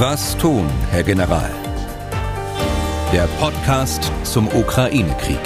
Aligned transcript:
Was 0.00 0.36
tun, 0.38 0.70
Herr 0.92 1.02
General? 1.02 1.50
Der 3.12 3.26
Podcast 3.40 4.12
zum 4.22 4.46
Ukraine-Krieg. 4.46 5.40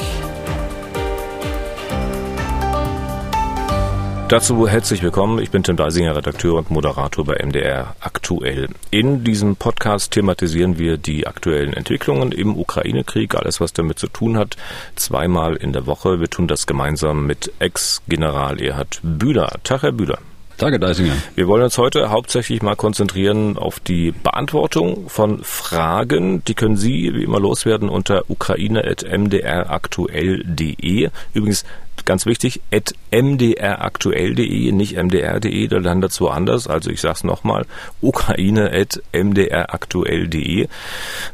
Dazu 4.28 4.68
herzlich 4.68 5.02
willkommen. 5.02 5.38
Ich 5.38 5.50
bin 5.50 5.62
Tim 5.62 5.78
Deisinger, 5.78 6.16
Redakteur 6.16 6.58
und 6.58 6.70
Moderator 6.70 7.24
bei 7.24 7.42
MDR 7.42 7.96
aktuell. 8.00 8.68
In 8.90 9.24
diesem 9.24 9.56
Podcast 9.56 10.12
thematisieren 10.12 10.78
wir 10.78 10.98
die 10.98 11.26
aktuellen 11.26 11.72
Entwicklungen 11.72 12.30
im 12.30 12.54
Ukraine-Krieg, 12.54 13.34
alles 13.34 13.58
was 13.58 13.72
damit 13.72 13.98
zu 13.98 14.08
tun 14.08 14.36
hat, 14.36 14.58
zweimal 14.96 15.56
in 15.56 15.72
der 15.72 15.86
Woche. 15.86 16.20
Wir 16.20 16.28
tun 16.28 16.46
das 16.46 16.66
gemeinsam 16.66 17.26
mit 17.26 17.50
Ex-General 17.58 18.60
Erhard 18.60 19.00
Bühler. 19.02 19.60
Tag, 19.62 19.82
Herr 19.82 19.92
Bühler. 19.92 20.18
Danke, 20.62 20.78
Deisinger. 20.78 21.16
Wir 21.34 21.48
wollen 21.48 21.64
uns 21.64 21.76
heute 21.76 22.10
hauptsächlich 22.10 22.62
mal 22.62 22.76
konzentrieren 22.76 23.58
auf 23.58 23.80
die 23.80 24.12
Beantwortung 24.12 25.08
von 25.08 25.42
Fragen. 25.42 26.44
Die 26.44 26.54
können 26.54 26.76
Sie 26.76 27.10
wie 27.12 27.24
immer 27.24 27.40
loswerden 27.40 27.88
unter 27.88 28.30
ukraine.mdraktuell.de. 28.30 31.10
Übrigens 31.34 31.64
ganz 32.12 32.26
wichtig, 32.26 32.60
at 32.70 32.92
mdraktuell.de, 33.10 34.72
nicht 34.72 35.02
mdr.de, 35.02 35.68
da 35.68 35.78
landet 35.78 36.10
es 36.10 36.20
woanders. 36.20 36.66
Also 36.66 36.90
ich 36.90 37.00
sage 37.00 37.14
es 37.14 37.24
nochmal, 37.24 37.64
ukraine.mdraktuell.de. 38.02 40.68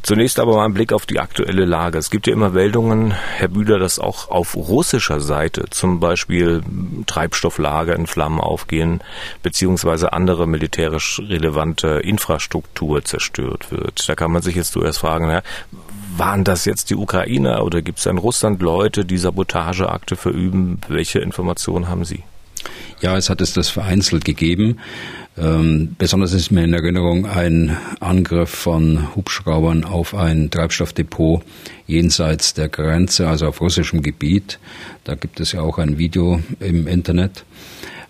Zunächst 0.02 0.38
aber 0.38 0.54
mal 0.54 0.66
ein 0.66 0.74
Blick 0.74 0.92
auf 0.92 1.04
die 1.04 1.18
aktuelle 1.18 1.64
Lage. 1.64 1.98
Es 1.98 2.10
gibt 2.10 2.28
ja 2.28 2.32
immer 2.32 2.50
Meldungen, 2.50 3.10
Herr 3.10 3.48
Bühler, 3.48 3.80
dass 3.80 3.98
auch 3.98 4.30
auf 4.30 4.54
russischer 4.54 5.18
Seite 5.18 5.64
zum 5.70 5.98
Beispiel 5.98 6.62
Treibstofflager 7.06 7.96
in 7.96 8.06
Flammen 8.06 8.38
aufgehen, 8.38 9.00
beziehungsweise 9.42 10.12
andere 10.12 10.46
militärisch 10.46 11.20
relevante 11.28 12.02
Infrastruktur 12.04 13.02
zerstört 13.02 13.72
wird. 13.72 14.08
Da 14.08 14.14
kann 14.14 14.30
man 14.30 14.42
sich 14.42 14.54
jetzt 14.54 14.74
zuerst 14.74 15.00
fragen, 15.00 15.28
ja, 15.28 15.42
waren 16.18 16.44
das 16.44 16.64
jetzt 16.64 16.90
die 16.90 16.96
Ukrainer 16.96 17.64
oder 17.64 17.82
gibt 17.82 17.98
es 17.98 18.06
in 18.06 18.18
Russland 18.18 18.60
Leute, 18.60 19.04
die 19.04 19.18
Sabotageakte 19.18 20.16
verüben? 20.16 20.80
Welche 20.88 21.20
Informationen 21.20 21.88
haben 21.88 22.04
Sie? 22.04 22.22
Ja, 23.00 23.16
es 23.16 23.30
hat 23.30 23.40
es 23.40 23.52
das 23.52 23.68
vereinzelt 23.68 24.24
gegeben. 24.24 24.78
Ähm, 25.36 25.94
besonders 25.98 26.32
ist 26.32 26.50
mir 26.50 26.64
in 26.64 26.74
Erinnerung 26.74 27.26
ein 27.26 27.76
Angriff 28.00 28.50
von 28.50 29.14
Hubschraubern 29.14 29.84
auf 29.84 30.14
ein 30.14 30.50
Treibstoffdepot 30.50 31.44
jenseits 31.86 32.54
der 32.54 32.68
Grenze, 32.68 33.28
also 33.28 33.46
auf 33.46 33.60
russischem 33.60 34.02
Gebiet. 34.02 34.58
Da 35.04 35.14
gibt 35.14 35.38
es 35.38 35.52
ja 35.52 35.60
auch 35.60 35.78
ein 35.78 35.98
Video 35.98 36.40
im 36.58 36.88
Internet. 36.88 37.44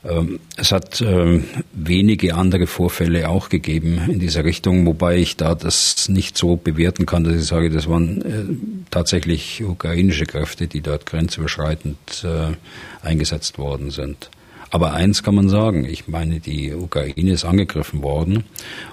Ähm, 0.04 0.38
es 0.56 0.70
hat 0.70 1.00
ähm, 1.00 1.44
wenige 1.72 2.34
andere 2.34 2.66
Vorfälle 2.66 3.28
auch 3.28 3.48
gegeben 3.48 4.00
in 4.08 4.20
dieser 4.20 4.44
Richtung, 4.44 4.86
wobei 4.86 5.16
ich 5.16 5.36
da 5.36 5.54
das 5.54 6.08
nicht 6.08 6.38
so 6.38 6.56
bewerten 6.56 7.04
kann, 7.04 7.24
dass 7.24 7.34
ich 7.34 7.46
sage, 7.46 7.70
das 7.70 7.88
waren 7.88 8.22
äh, 8.22 8.44
tatsächlich 8.90 9.62
ukrainische 9.64 10.26
Kräfte, 10.26 10.68
die 10.68 10.80
dort 10.80 11.06
grenzüberschreitend 11.06 12.24
äh, 12.24 12.54
eingesetzt 13.06 13.58
worden 13.58 13.90
sind. 13.90 14.30
Aber 14.70 14.92
eins 14.92 15.22
kann 15.22 15.34
man 15.34 15.48
sagen, 15.48 15.84
ich 15.84 16.08
meine, 16.08 16.40
die 16.40 16.74
Ukraine 16.74 17.32
ist 17.32 17.44
angegriffen 17.44 18.02
worden 18.02 18.44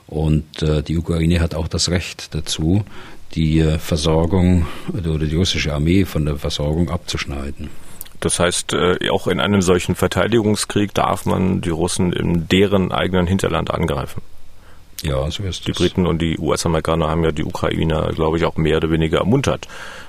und 0.07 0.63
äh, 0.63 0.81
die 0.81 0.97
Ukraine 0.97 1.39
hat 1.41 1.53
auch 1.53 1.67
das 1.67 1.89
Recht 1.89 2.33
dazu, 2.33 2.83
die 3.35 3.61
Versorgung 3.79 4.65
oder 4.93 5.17
die 5.19 5.35
russische 5.35 5.73
Armee 5.73 6.05
von 6.05 6.25
der 6.25 6.37
Versorgung 6.37 6.89
abzuschneiden. 6.89 7.69
Das 8.19 8.39
heißt, 8.39 8.73
äh, 8.73 9.09
auch 9.09 9.27
in 9.27 9.39
einem 9.39 9.61
solchen 9.61 9.95
Verteidigungskrieg 9.95 10.93
darf 10.93 11.25
man 11.25 11.61
die 11.61 11.69
Russen 11.69 12.13
in 12.13 12.47
deren 12.47 12.91
eigenen 12.91 13.27
Hinterland 13.27 13.71
angreifen. 13.71 14.21
Ja, 15.03 15.29
so 15.29 15.43
ist 15.43 15.67
Die 15.67 15.71
es. 15.71 15.77
Briten 15.77 16.07
und 16.07 16.21
die 16.21 16.37
US-Amerikaner 16.39 17.09
haben 17.09 17.23
ja 17.23 17.31
die 17.31 17.43
Ukrainer, 17.43 18.11
glaube 18.13 18.37
ich, 18.37 18.45
auch 18.45 18.57
mehr 18.57 18.77
oder 18.77 18.89
weniger 18.89 19.19
ermuntert, 19.19 19.67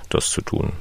das 0.09 0.31
zu 0.31 0.41
tun. 0.41 0.73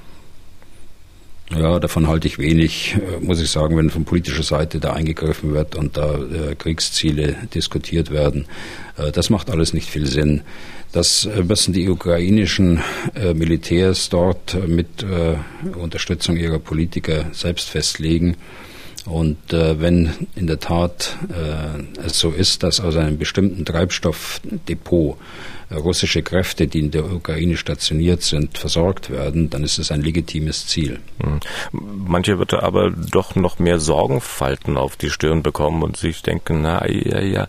Ja, 1.51 1.79
davon 1.79 2.07
halte 2.07 2.27
ich 2.27 2.39
wenig, 2.39 2.95
äh, 2.95 3.23
muss 3.23 3.39
ich 3.39 3.51
sagen, 3.51 3.77
wenn 3.77 3.91
von 3.91 4.03
politischer 4.03 4.41
Seite 4.43 4.79
da 4.79 4.93
eingegriffen 4.93 5.53
wird 5.53 5.75
und 5.75 5.95
da 5.95 6.15
äh, 6.15 6.55
Kriegsziele 6.55 7.35
diskutiert 7.53 8.09
werden. 8.09 8.47
Äh, 8.97 9.11
das 9.11 9.29
macht 9.29 9.51
alles 9.51 9.73
nicht 9.73 9.89
viel 9.89 10.07
Sinn. 10.07 10.41
Das 10.95 11.25
äh, 11.25 11.43
müssen 11.43 11.73
die 11.73 11.89
ukrainischen 11.89 12.81
äh, 13.15 13.33
Militärs 13.33 14.07
dort 14.07 14.55
mit 14.65 15.03
äh, 15.03 15.35
Unterstützung 15.77 16.37
ihrer 16.37 16.59
Politiker 16.59 17.25
selbst 17.33 17.67
festlegen. 17.67 18.37
Und 19.05 19.51
äh, 19.51 19.81
wenn 19.81 20.13
in 20.37 20.47
der 20.47 20.61
Tat 20.61 21.17
äh, 21.27 22.01
es 22.05 22.17
so 22.17 22.31
ist, 22.31 22.63
dass 22.63 22.79
aus 22.79 22.95
einem 22.95 23.17
bestimmten 23.17 23.65
Treibstoffdepot 23.65 25.17
russische 25.71 26.21
Kräfte, 26.21 26.67
die 26.67 26.79
in 26.79 26.91
der 26.91 27.11
Ukraine 27.11 27.57
stationiert 27.57 28.21
sind, 28.21 28.57
versorgt 28.57 29.09
werden, 29.09 29.49
dann 29.49 29.63
ist 29.63 29.77
es 29.77 29.91
ein 29.91 30.01
legitimes 30.01 30.67
Ziel. 30.67 30.99
Hm. 31.21 31.39
Manche 31.71 32.39
wird 32.39 32.53
aber 32.53 32.91
doch 32.91 33.35
noch 33.35 33.59
mehr 33.59 33.79
Sorgenfalten 33.79 34.77
auf 34.77 34.95
die 34.95 35.09
Stirn 35.09 35.43
bekommen 35.43 35.83
und 35.83 35.97
sich 35.97 36.21
denken, 36.21 36.61
na 36.61 36.87
ja, 36.87 37.19
ja, 37.19 37.47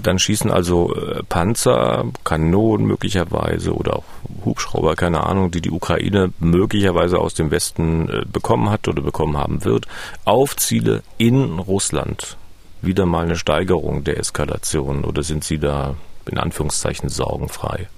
dann 0.00 0.18
schießen 0.18 0.50
also 0.50 0.94
äh, 0.94 1.22
Panzer, 1.28 2.06
Kanonen 2.24 2.86
möglicherweise 2.86 3.74
oder 3.74 3.96
auch 3.96 4.04
Hubschrauber, 4.44 4.96
keine 4.96 5.24
Ahnung, 5.24 5.50
die 5.50 5.60
die 5.60 5.70
Ukraine 5.70 6.32
möglicherweise 6.38 7.18
aus 7.18 7.34
dem 7.34 7.50
Westen 7.50 8.08
äh, 8.08 8.22
bekommen 8.30 8.70
hat 8.70 8.88
oder 8.88 9.02
bekommen 9.02 9.36
haben 9.36 9.64
wird, 9.64 9.86
auf 10.24 10.56
Ziele 10.56 11.02
in 11.18 11.58
Russland. 11.58 12.36
Wieder 12.82 13.06
mal 13.06 13.24
eine 13.24 13.36
Steigerung 13.36 14.04
der 14.04 14.18
Eskalation 14.18 15.04
oder 15.04 15.22
sind 15.22 15.44
Sie 15.44 15.58
da 15.58 15.96
in 16.28 16.38
Anführungszeichen 16.38 17.08
sorgenfrei? 17.08 17.88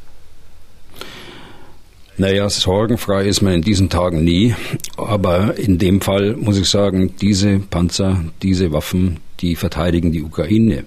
Naja, 2.21 2.51
sorgenfrei 2.51 3.27
ist 3.27 3.43
man 3.43 3.55
in 3.55 3.63
diesen 3.63 3.91
Tagen 3.91 4.25
nie. 4.25 4.55
Aber 4.97 5.57
in 5.57 5.79
dem 5.79 6.01
Fall 6.01 6.35
muss 6.35 6.59
ich 6.59 6.69
sagen, 6.69 7.15
diese 7.21 7.61
Panzer, 7.61 8.25
diese 8.43 8.73
Waffen, 8.73 9.21
die 9.41 9.55
verteidigen 9.55 10.11
die 10.11 10.25
Ukraine. 10.25 10.85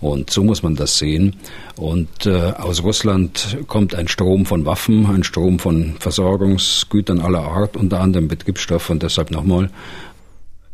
Und 0.00 0.30
so 0.30 0.44
muss 0.44 0.62
man 0.62 0.74
das 0.74 0.98
sehen. 0.98 1.36
Und 1.76 2.24
äh, 2.24 2.52
aus 2.56 2.82
Russland 2.82 3.58
kommt 3.66 3.94
ein 3.94 4.08
Strom 4.08 4.46
von 4.46 4.64
Waffen, 4.64 5.06
ein 5.06 5.24
Strom 5.24 5.58
von 5.58 5.96
Versorgungsgütern 5.98 7.20
aller 7.20 7.42
Art, 7.42 7.76
unter 7.76 8.00
anderem 8.00 8.28
Betriebsstoff. 8.28 8.88
Und 8.88 9.02
deshalb 9.02 9.30
nochmal, 9.30 9.70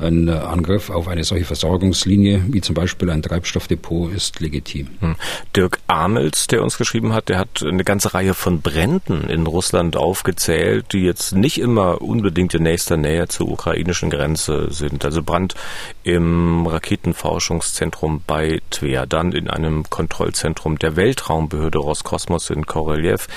ein 0.03 0.29
äh, 0.29 0.33
Angriff 0.33 0.91
auf 0.91 1.09
eine 1.09 1.25
solche 1.25 1.45
Versorgungslinie, 1.45 2.45
wie 2.49 2.61
zum 2.61 2.75
Beispiel 2.75 3.11
ein 3.11 3.23
Treibstoffdepot, 3.23 4.13
ist 4.13 4.41
legitim. 4.41 4.89
Hm. 5.01 5.17
Dirk 5.55 5.79
Amels, 5.87 6.47
der 6.47 6.63
uns 6.63 6.79
geschrieben 6.79 7.13
hat, 7.13 7.29
der 7.29 7.39
hat 7.39 7.63
eine 7.63 7.85
ganze 7.85 8.15
Reihe 8.15 8.35
von 8.35 8.61
Bränden 8.61 9.29
in 9.29 9.47
Russland 9.47 9.97
aufgezählt, 9.97 10.93
die 10.93 11.03
jetzt 11.03 11.35
nicht 11.35 11.59
immer 11.59 12.03
unbedingt 12.03 12.55
in 12.55 12.63
nächster 12.63 12.97
Nähe 12.97 13.29
zur 13.29 13.49
ukrainischen 13.49 14.11
Grenze 14.11 14.69
sind. 14.71 15.05
Also 15.05 15.23
Brand 15.23 15.55
im 16.03 16.67
Raketenforschungszentrum 16.67 18.23
bei 18.27 18.61
Tver, 18.71 19.07
dann 19.07 19.33
in 19.33 19.49
einem 19.49 19.89
Kontrollzentrum 19.89 20.79
der 20.79 20.97
Weltraumbehörde 20.97 21.79
Roskosmos 21.79 22.51
in 22.51 22.67
Korolev, 22.67 23.29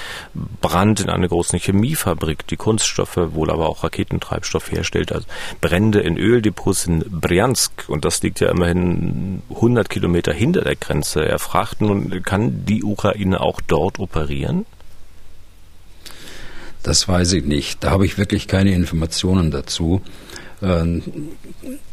Brand 0.62 1.00
in 1.00 1.10
einer 1.10 1.28
großen 1.28 1.60
Chemiefabrik, 1.60 2.48
die 2.48 2.58
Kunststoffe, 2.58 3.18
wohl 3.18 3.52
aber 3.52 3.70
auch 3.70 3.84
Raketentreibstoff 3.84 4.72
herstellt, 4.72 5.12
also 5.12 5.26
Brände 5.62 6.00
in 6.00 6.18
Öldepots 6.56 6.88
in 6.88 7.00
Bryansk 7.00 7.72
und 7.88 8.06
das 8.06 8.22
liegt 8.22 8.40
ja 8.40 8.50
immerhin 8.50 9.42
100 9.50 9.90
Kilometer 9.90 10.34
hinter 10.34 10.62
der 10.62 10.76
Grenze. 10.76 11.26
Er 11.26 11.40
fragt 11.40 11.82
nun, 11.82 12.24
kann 12.24 12.66
die 12.66 12.84
Ukraine 12.84 13.42
auch 13.42 13.62
dort 13.62 14.00
operieren? 14.00 14.66
Das 16.84 17.08
weiß 17.08 17.34
ich 17.34 17.46
nicht. 17.46 17.84
Da 17.84 17.92
habe 17.92 18.06
ich 18.06 18.18
wirklich 18.18 18.48
keine 18.48 18.74
Informationen 18.74 19.52
dazu. 19.52 20.02
Ähm, 20.62 21.02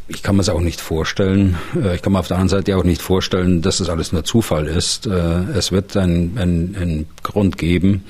ich 0.07 0.23
kann 0.23 0.37
mir 0.37 0.43
es 0.43 0.51
auch 0.51 0.61
nicht 0.61 0.81
vorstellen. 0.81 1.57
Äh, 1.75 1.97
ich 1.97 2.03
kann 2.03 2.13
mir 2.13 2.19
auf 2.19 2.29
der 2.29 2.37
anderen 2.37 2.61
Seite 2.61 2.77
auch 2.77 2.85
nicht 2.85 3.01
vorstellen, 3.01 3.63
dass 3.63 3.79
das 3.79 3.89
alles 3.89 4.13
nur 4.13 4.25
Zufall 4.25 4.67
ist. 4.67 5.07
Äh, 5.07 5.11
es 5.55 5.73
wird 5.73 5.97
einen, 5.97 6.37
einen, 6.39 6.77
einen 6.77 7.07
Grund 7.23 7.57
geben. 7.57 8.05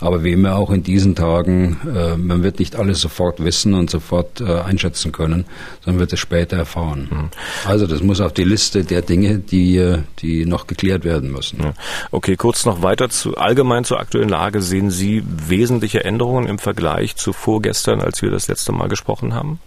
Aber 0.00 0.24
wie 0.24 0.32
immer 0.32 0.56
auch 0.56 0.70
in 0.70 0.82
diesen 0.82 1.14
Tagen, 1.14 1.78
äh, 1.94 2.16
man 2.16 2.42
wird 2.42 2.58
nicht 2.58 2.76
alles 2.76 3.00
sofort 3.00 3.42
wissen 3.44 3.74
und 3.74 3.90
sofort 3.90 4.40
äh, 4.40 4.60
einschätzen 4.60 5.12
können, 5.12 5.44
sondern 5.84 6.00
wird 6.00 6.12
es 6.12 6.20
später 6.20 6.56
erfahren. 6.56 7.08
Mhm. 7.10 7.28
Also 7.66 7.86
das 7.86 8.02
muss 8.02 8.20
auf 8.20 8.32
die 8.32 8.44
Liste 8.44 8.84
der 8.84 9.02
Dinge, 9.02 9.38
die, 9.38 9.76
äh, 9.76 9.98
die 10.20 10.46
noch 10.46 10.66
geklärt 10.66 11.04
werden 11.04 11.30
müssen. 11.30 11.62
Ja. 11.62 11.74
Okay, 12.10 12.36
kurz 12.36 12.64
noch 12.64 12.82
weiter 12.82 13.10
zu 13.10 13.36
allgemein 13.36 13.84
zur 13.84 14.00
aktuellen 14.00 14.28
Lage. 14.28 14.62
Sehen 14.62 14.90
Sie 14.90 15.22
wesentliche 15.26 16.04
Änderungen 16.04 16.46
im 16.46 16.58
Vergleich 16.58 17.16
zu 17.16 17.32
vorgestern, 17.32 18.00
als 18.00 18.22
wir 18.22 18.30
das 18.30 18.48
letzte 18.48 18.72
Mal 18.72 18.88
gesprochen 18.88 19.34
haben? 19.34 19.60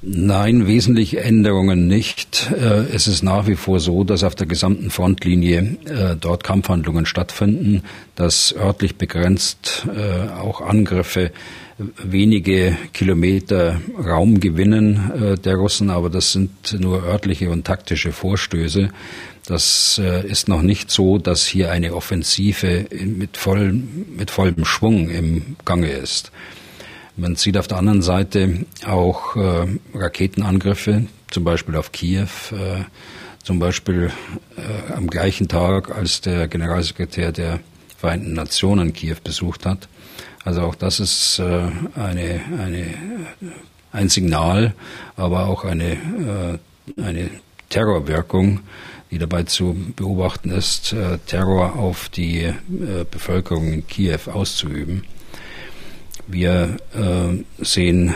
Nein, 0.00 0.68
wesentliche 0.68 1.20
Änderungen 1.22 1.88
nicht. 1.88 2.52
Äh, 2.52 2.84
es 2.94 3.08
ist 3.08 3.24
nach 3.24 3.48
wie 3.48 3.56
vor 3.56 3.80
so, 3.80 4.04
dass 4.04 4.22
auf 4.22 4.36
der 4.36 4.46
gesamten 4.46 4.90
Frontlinie 4.90 5.76
äh, 5.86 6.14
dort 6.14 6.44
Kampfhandlungen 6.44 7.04
stattfinden, 7.04 7.82
dass 8.14 8.54
örtlich 8.54 8.94
begrenzt 8.94 9.88
äh, 9.92 10.28
auch 10.38 10.60
Angriffe 10.60 11.32
wenige 12.02 12.76
Kilometer 12.92 13.80
Raum 13.96 14.40
gewinnen 14.40 15.38
der 15.44 15.54
Russen, 15.54 15.90
aber 15.90 16.10
das 16.10 16.32
sind 16.32 16.76
nur 16.80 17.04
örtliche 17.04 17.50
und 17.50 17.68
taktische 17.68 18.10
Vorstöße. 18.10 18.88
Das 19.46 20.00
ist 20.26 20.48
noch 20.48 20.62
nicht 20.62 20.90
so, 20.90 21.18
dass 21.18 21.46
hier 21.46 21.70
eine 21.70 21.94
Offensive 21.94 22.86
mit, 22.90 23.36
voll, 23.36 23.72
mit 23.72 24.32
vollem 24.32 24.64
Schwung 24.64 25.08
im 25.08 25.54
Gange 25.64 25.90
ist. 25.90 26.32
Man 27.18 27.34
sieht 27.34 27.58
auf 27.58 27.66
der 27.66 27.78
anderen 27.78 28.00
Seite 28.00 28.64
auch 28.86 29.34
äh, 29.34 29.66
Raketenangriffe, 29.92 31.06
zum 31.32 31.42
Beispiel 31.42 31.74
auf 31.74 31.90
Kiew, 31.90 32.28
äh, 32.52 32.84
zum 33.42 33.58
Beispiel 33.58 34.12
äh, 34.56 34.92
am 34.92 35.08
gleichen 35.08 35.48
Tag, 35.48 35.90
als 35.90 36.20
der 36.20 36.46
Generalsekretär 36.46 37.32
der 37.32 37.58
Vereinten 37.96 38.34
Nationen 38.34 38.92
Kiew 38.92 39.16
besucht 39.24 39.66
hat. 39.66 39.88
Also 40.44 40.62
auch 40.62 40.76
das 40.76 41.00
ist 41.00 41.40
äh, 41.40 41.68
eine, 41.96 42.40
eine, 42.56 42.94
ein 43.90 44.08
Signal, 44.10 44.74
aber 45.16 45.48
auch 45.48 45.64
eine, 45.64 46.58
äh, 46.96 47.02
eine 47.02 47.30
Terrorwirkung, 47.68 48.60
die 49.10 49.18
dabei 49.18 49.42
zu 49.42 49.76
beobachten 49.96 50.52
ist, 50.52 50.92
äh, 50.92 51.18
Terror 51.26 51.74
auf 51.74 52.10
die 52.10 52.42
äh, 52.42 52.54
Bevölkerung 53.10 53.72
in 53.72 53.86
Kiew 53.88 54.30
auszuüben. 54.32 55.02
Wir 56.28 56.76
äh, 56.94 57.64
sehen 57.64 58.14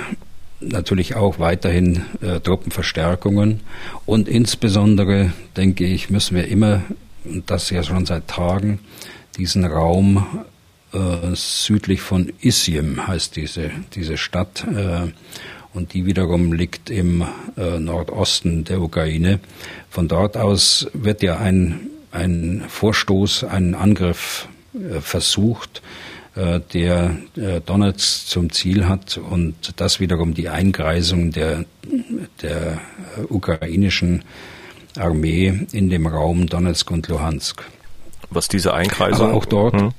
natürlich 0.60 1.16
auch 1.16 1.38
weiterhin 1.38 2.02
äh, 2.20 2.40
Truppenverstärkungen 2.40 3.60
und 4.06 4.28
insbesondere, 4.28 5.32
denke 5.56 5.84
ich, 5.84 6.10
müssen 6.10 6.36
wir 6.36 6.46
immer, 6.46 6.82
und 7.24 7.50
das 7.50 7.70
ja 7.70 7.82
schon 7.82 8.06
seit 8.06 8.28
Tagen, 8.28 8.78
diesen 9.38 9.64
Raum 9.64 10.44
äh, 10.92 11.34
südlich 11.34 12.02
von 12.02 12.30
Isim 12.40 13.06
heißt 13.06 13.34
diese, 13.36 13.70
diese 13.94 14.18
Stadt, 14.18 14.64
äh, 14.68 15.08
und 15.74 15.94
die 15.94 16.04
wiederum 16.04 16.52
liegt 16.52 16.90
im 16.90 17.24
äh, 17.56 17.78
Nordosten 17.78 18.64
der 18.64 18.82
Ukraine. 18.82 19.40
Von 19.88 20.06
dort 20.06 20.36
aus 20.36 20.86
wird 20.92 21.22
ja 21.22 21.38
ein, 21.38 21.88
ein 22.10 22.62
Vorstoß, 22.68 23.44
ein 23.44 23.74
Angriff 23.74 24.48
äh, 24.74 25.00
versucht, 25.00 25.80
der 26.34 27.16
äh, 27.36 27.60
Donetsk 27.60 28.26
zum 28.26 28.50
Ziel 28.50 28.88
hat 28.88 29.18
und 29.18 29.74
das 29.76 30.00
wiederum 30.00 30.32
die 30.32 30.48
Eingreisung 30.48 31.30
der, 31.30 31.66
der 32.40 32.78
ukrainischen 33.28 34.22
Armee 34.96 35.66
in 35.72 35.90
dem 35.90 36.06
Raum 36.06 36.46
Donetsk 36.46 36.90
und 36.90 37.08
Luhansk. 37.08 37.62
Was 38.30 38.48
diese 38.48 38.72
Einkreisung? 38.72 39.28
Aber 39.28 39.36
auch 39.36 39.44
dort, 39.44 39.74
hm? 39.74 39.92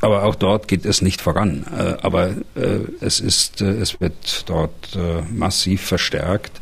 aber 0.00 0.24
auch 0.24 0.34
dort 0.36 0.68
geht 0.68 0.86
es 0.86 1.02
nicht 1.02 1.20
voran. 1.20 1.66
Äh, 1.76 1.96
aber 2.00 2.30
es 3.00 3.20
ist, 3.20 3.60
es 3.60 4.00
wird 4.00 4.44
dort 4.48 4.98
massiv 5.30 5.82
verstärkt. 5.82 6.60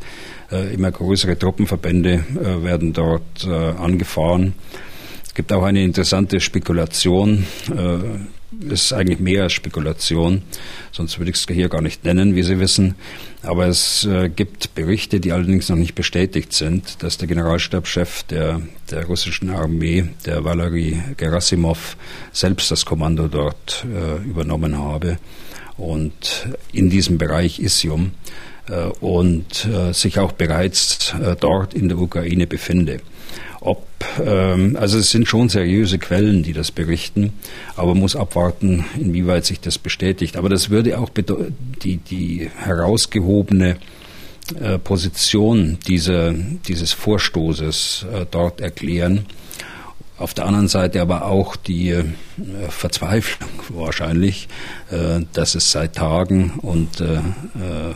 Immer 0.50 0.90
größere 0.90 1.38
Truppenverbände 1.38 2.24
werden 2.64 2.92
dort 2.92 3.46
angefahren. 3.46 4.54
Es 5.24 5.32
gibt 5.32 5.52
auch 5.52 5.62
eine 5.62 5.84
interessante 5.84 6.40
Spekulation 6.40 7.46
ist 8.68 8.92
eigentlich 8.92 9.20
mehr 9.20 9.48
Spekulation, 9.48 10.42
sonst 10.92 11.18
würde 11.18 11.30
ich 11.30 11.36
es 11.36 11.46
hier 11.46 11.68
gar 11.68 11.82
nicht 11.82 12.04
nennen, 12.04 12.34
wie 12.34 12.42
Sie 12.42 12.58
wissen. 12.58 12.96
Aber 13.42 13.66
es 13.66 14.04
äh, 14.04 14.28
gibt 14.28 14.74
Berichte, 14.74 15.20
die 15.20 15.32
allerdings 15.32 15.68
noch 15.68 15.76
nicht 15.76 15.94
bestätigt 15.94 16.52
sind, 16.52 17.02
dass 17.02 17.16
der 17.16 17.28
Generalstabschef 17.28 18.24
der, 18.24 18.60
der 18.90 19.06
russischen 19.06 19.50
Armee, 19.50 20.08
der 20.26 20.44
Valery 20.44 21.00
Gerasimov, 21.16 21.96
selbst 22.32 22.70
das 22.70 22.84
Kommando 22.84 23.28
dort 23.28 23.86
äh, 23.86 24.22
übernommen 24.28 24.76
habe. 24.78 25.18
Und 25.76 26.48
in 26.72 26.90
diesem 26.90 27.16
Bereich 27.16 27.60
Isium 27.60 28.12
äh, 28.68 28.84
und 29.00 29.64
äh, 29.66 29.94
sich 29.94 30.18
auch 30.18 30.32
bereits 30.32 31.14
äh, 31.14 31.36
dort 31.38 31.72
in 31.72 31.88
der 31.88 31.98
Ukraine 31.98 32.46
befinde 32.46 33.00
ob, 33.60 33.86
ähm, 34.24 34.76
also 34.80 34.98
es 34.98 35.10
sind 35.10 35.28
schon 35.28 35.48
seriöse 35.48 35.98
Quellen, 35.98 36.42
die 36.42 36.52
das 36.52 36.70
berichten, 36.70 37.32
aber 37.76 37.94
muss 37.94 38.16
abwarten, 38.16 38.84
inwieweit 38.98 39.44
sich 39.44 39.60
das 39.60 39.78
bestätigt. 39.78 40.36
Aber 40.36 40.48
das 40.48 40.70
würde 40.70 40.98
auch 40.98 41.10
die, 41.82 41.98
die 41.98 42.50
herausgehobene 42.56 43.76
äh, 44.58 44.78
Position 44.78 45.78
dieser, 45.86 46.32
dieses 46.32 46.92
Vorstoßes 46.92 48.06
äh, 48.12 48.26
dort 48.30 48.60
erklären. 48.60 49.26
Auf 50.16 50.34
der 50.34 50.46
anderen 50.46 50.68
Seite 50.68 51.00
aber 51.00 51.26
auch 51.26 51.56
die 51.56 51.90
äh, 51.90 52.04
Verzweiflung 52.68 53.50
wahrscheinlich, 53.68 54.48
äh, 54.90 55.20
dass 55.32 55.54
es 55.54 55.70
seit 55.70 55.96
Tagen 55.96 56.54
und 56.62 57.00
äh, 57.00 57.16
äh 57.16 57.94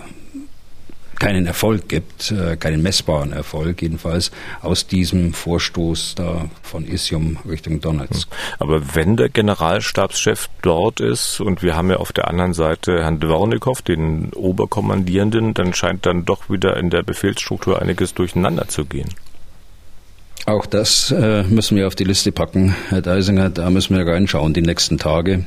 keinen 1.24 1.46
Erfolg 1.46 1.88
gibt, 1.88 2.32
äh, 2.32 2.54
keinen 2.56 2.82
messbaren 2.82 3.32
Erfolg 3.32 3.80
jedenfalls, 3.80 4.30
aus 4.60 4.86
diesem 4.86 5.32
Vorstoß 5.32 6.16
da 6.16 6.50
von 6.62 6.86
Isium 6.86 7.38
Richtung 7.48 7.80
Donetsk. 7.80 8.28
Hm. 8.30 8.36
Aber 8.58 8.94
wenn 8.94 9.16
der 9.16 9.30
Generalstabschef 9.30 10.50
dort 10.60 11.00
ist 11.00 11.40
und 11.40 11.62
wir 11.62 11.76
haben 11.76 11.88
ja 11.88 11.96
auf 11.96 12.12
der 12.12 12.28
anderen 12.28 12.52
Seite 12.52 13.02
Herrn 13.02 13.20
Dvornikow, 13.20 13.80
den 13.80 14.34
Oberkommandierenden, 14.34 15.54
dann 15.54 15.72
scheint 15.72 16.04
dann 16.04 16.26
doch 16.26 16.50
wieder 16.50 16.76
in 16.76 16.90
der 16.90 17.02
Befehlsstruktur 17.02 17.80
einiges 17.80 18.12
durcheinander 18.12 18.68
zu 18.68 18.84
gehen. 18.84 19.08
Auch 20.46 20.66
das 20.66 21.10
äh, 21.10 21.42
müssen 21.44 21.78
wir 21.78 21.86
auf 21.86 21.94
die 21.94 22.04
Liste 22.04 22.30
packen, 22.30 22.74
Herr 22.90 23.00
Deisinger. 23.00 23.48
Da 23.48 23.70
müssen 23.70 23.96
wir 23.96 24.06
reinschauen 24.06 24.52
die 24.52 24.60
nächsten 24.60 24.98
Tage 24.98 25.46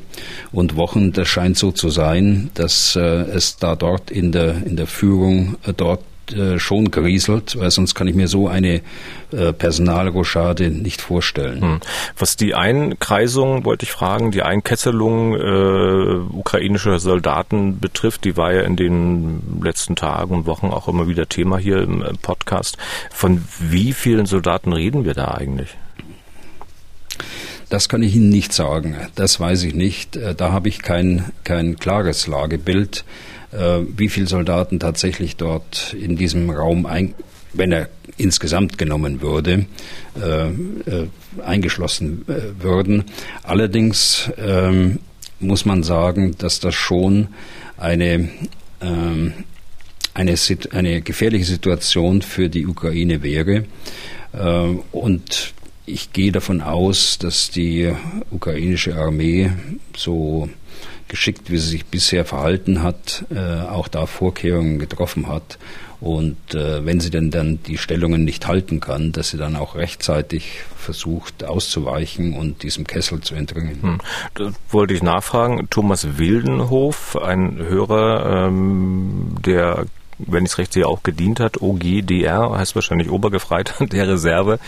und 0.52 0.76
Wochen. 0.76 1.14
Das 1.14 1.28
scheint 1.28 1.56
so 1.56 1.72
zu 1.72 1.90
sein, 1.90 2.50
dass 2.56 2.96
äh, 2.96 3.00
es 3.00 3.58
da 3.58 3.76
dort 3.76 4.10
in 4.10 4.32
der, 4.32 4.66
in 4.66 4.76
der 4.76 4.88
Führung 4.88 5.58
äh, 5.68 5.74
dort 5.74 6.02
äh, 6.34 6.60
schon 6.60 6.92
gerieselt, 6.92 7.58
weil 7.58 7.72
sonst 7.72 7.96
kann 7.96 8.08
ich 8.08 8.16
mir 8.16 8.28
so 8.28 8.48
eine 8.48 8.82
äh, 9.32 9.54
Personalrochade 9.54 10.70
nicht 10.70 11.02
vorstellen. 11.02 11.62
Hm. 11.62 11.80
Was 12.18 12.36
die 12.36 12.56
Einkreisung, 12.56 13.66
wollte 13.66 13.86
ich 13.86 13.92
fragen, 13.92 14.32
die 14.32 14.44
Einkesselung 14.44 15.36
äh, 15.36 16.38
ukrainischer 16.38 17.00
Soldaten 17.00 17.80
betrifft, 17.80 18.24
die 18.24 18.38
war 18.38 18.54
ja 18.54 18.62
in 18.62 18.76
den 18.76 19.62
letzten 19.64 19.96
Tagen 19.96 20.34
und 20.34 20.46
Wochen 20.46 20.68
auch 20.68 20.88
immer 20.88 21.08
wieder 21.08 21.30
Thema 21.30 21.58
hier 21.58 21.82
im 21.82 22.04
Podcast. 22.22 22.78
Von 23.12 23.44
wie 23.60 23.94
vielen 23.94 24.26
Soldaten 24.26 24.74
reden 24.74 25.06
wir 25.06 25.14
da 25.14 25.32
eigentlich? 25.32 25.78
Das 27.70 27.90
kann 27.90 28.02
ich 28.02 28.16
Ihnen 28.16 28.30
nicht 28.30 28.54
sagen. 28.54 28.96
Das 29.16 29.40
weiß 29.40 29.64
ich 29.64 29.74
nicht. 29.74 30.16
Äh, 30.16 30.36
da 30.36 30.52
habe 30.52 30.70
ich 30.70 30.82
kein, 30.82 31.26
kein 31.44 31.78
klares 31.78 32.28
Lagebild. 32.28 33.04
Äh, 33.52 33.80
wie 33.96 34.10
viele 34.10 34.28
Soldaten 34.28 34.80
tatsächlich 34.80 35.38
dort 35.38 35.96
in 36.00 36.18
diesem 36.18 36.50
Raum, 36.50 36.86
ein, 36.86 37.14
wenn 37.54 37.72
er 37.72 37.88
insgesamt 38.18 38.78
genommen 38.78 39.22
würde, 39.22 39.66
äh, 40.22 40.48
äh, 40.48 41.08
eingeschlossen 41.46 42.26
würden. 42.60 43.06
Allerdings 43.44 44.30
ähm, 44.38 45.00
muss 45.40 45.66
man 45.66 45.84
sagen, 45.84 46.36
dass 46.38 46.60
das 46.60 46.76
schon 46.76 47.30
eine, 47.78 48.30
ähm, 48.82 49.34
eine, 50.14 50.36
eine 50.72 51.02
gefährliche 51.02 51.46
Situation 51.46 52.22
für 52.24 52.50
die 52.50 52.66
Ukraine 52.66 53.22
wäre. 53.22 53.66
Und 54.92 55.54
ich 55.86 56.12
gehe 56.12 56.32
davon 56.32 56.62
aus, 56.62 57.18
dass 57.18 57.50
die 57.50 57.92
ukrainische 58.30 58.98
Armee 58.98 59.52
so 59.96 60.50
geschickt, 61.08 61.50
wie 61.50 61.58
sie 61.58 61.70
sich 61.70 61.86
bisher 61.86 62.26
verhalten 62.26 62.84
hat, 62.84 63.26
äh, 63.34 63.62
auch 63.68 63.88
da 63.88 64.06
Vorkehrungen 64.06 64.80
getroffen 64.80 65.28
hat. 65.28 65.58
Und 66.00 66.54
äh, 66.54 66.86
wenn 66.86 67.00
sie 67.00 67.10
denn 67.10 67.32
dann 67.32 67.64
die 67.64 67.80
Stellungen 67.80 68.24
nicht 68.24 68.46
halten 68.48 68.80
kann, 68.80 69.12
dass 69.14 69.30
sie 69.32 69.38
dann 69.38 69.56
auch 69.56 69.76
rechtzeitig 69.76 70.62
versucht 70.76 71.44
auszuweichen 71.44 72.34
und 72.34 72.62
diesem 72.62 72.86
Kessel 72.86 73.22
zu 73.22 73.34
entringen. 73.34 73.80
Hm. 73.82 73.98
Das 74.36 74.54
wollte 74.70 74.94
ich 74.94 75.02
nachfragen. 75.02 75.68
Thomas 75.72 76.20
Wildenhof, 76.20 77.18
ein 77.18 77.58
Hörer, 77.58 78.48
ähm, 78.48 79.36
der 79.44 79.86
wenn 80.20 80.46
ich 80.46 80.52
es 80.52 80.58
recht 80.58 80.74
sehe, 80.74 80.88
auch 80.88 81.04
gedient 81.04 81.40
hat. 81.40 81.62
OGDR 81.62 82.58
heißt 82.58 82.76
wahrscheinlich 82.76 83.10
Obergefreiter 83.10 83.86
der 83.88 84.08
Reserve, 84.08 84.60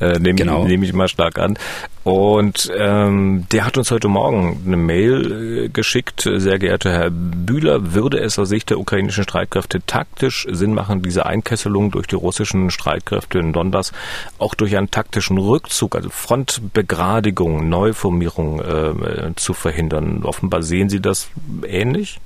äh, 0.00 0.18
nehme 0.18 0.34
genau. 0.34 0.62
ich, 0.62 0.68
nehm 0.68 0.82
ich 0.82 0.92
mal 0.92 1.08
stark 1.08 1.38
an. 1.38 1.58
Und 2.04 2.72
ähm, 2.74 3.44
der 3.52 3.66
hat 3.66 3.76
uns 3.76 3.90
heute 3.90 4.08
Morgen 4.08 4.62
eine 4.64 4.78
Mail 4.78 5.64
äh, 5.64 5.68
geschickt. 5.68 6.22
Sehr 6.22 6.58
geehrter 6.58 6.90
Herr 6.90 7.10
Bühler, 7.10 7.92
würde 7.92 8.18
es 8.18 8.38
aus 8.38 8.48
Sicht 8.48 8.70
der 8.70 8.78
ukrainischen 8.78 9.24
Streitkräfte 9.24 9.82
taktisch 9.86 10.46
Sinn 10.50 10.72
machen, 10.72 11.02
diese 11.02 11.26
Einkesselung 11.26 11.90
durch 11.90 12.06
die 12.06 12.14
russischen 12.14 12.70
Streitkräfte 12.70 13.38
in 13.38 13.52
Donbass 13.52 13.92
auch 14.38 14.54
durch 14.54 14.76
einen 14.76 14.90
taktischen 14.90 15.36
Rückzug, 15.36 15.96
also 15.96 16.08
Frontbegradigung, 16.08 17.68
Neuformierung 17.68 18.60
äh, 18.60 19.34
zu 19.36 19.52
verhindern? 19.52 20.22
Offenbar 20.24 20.62
sehen 20.62 20.88
Sie 20.88 21.00
das 21.00 21.28
ähnlich? 21.66 22.20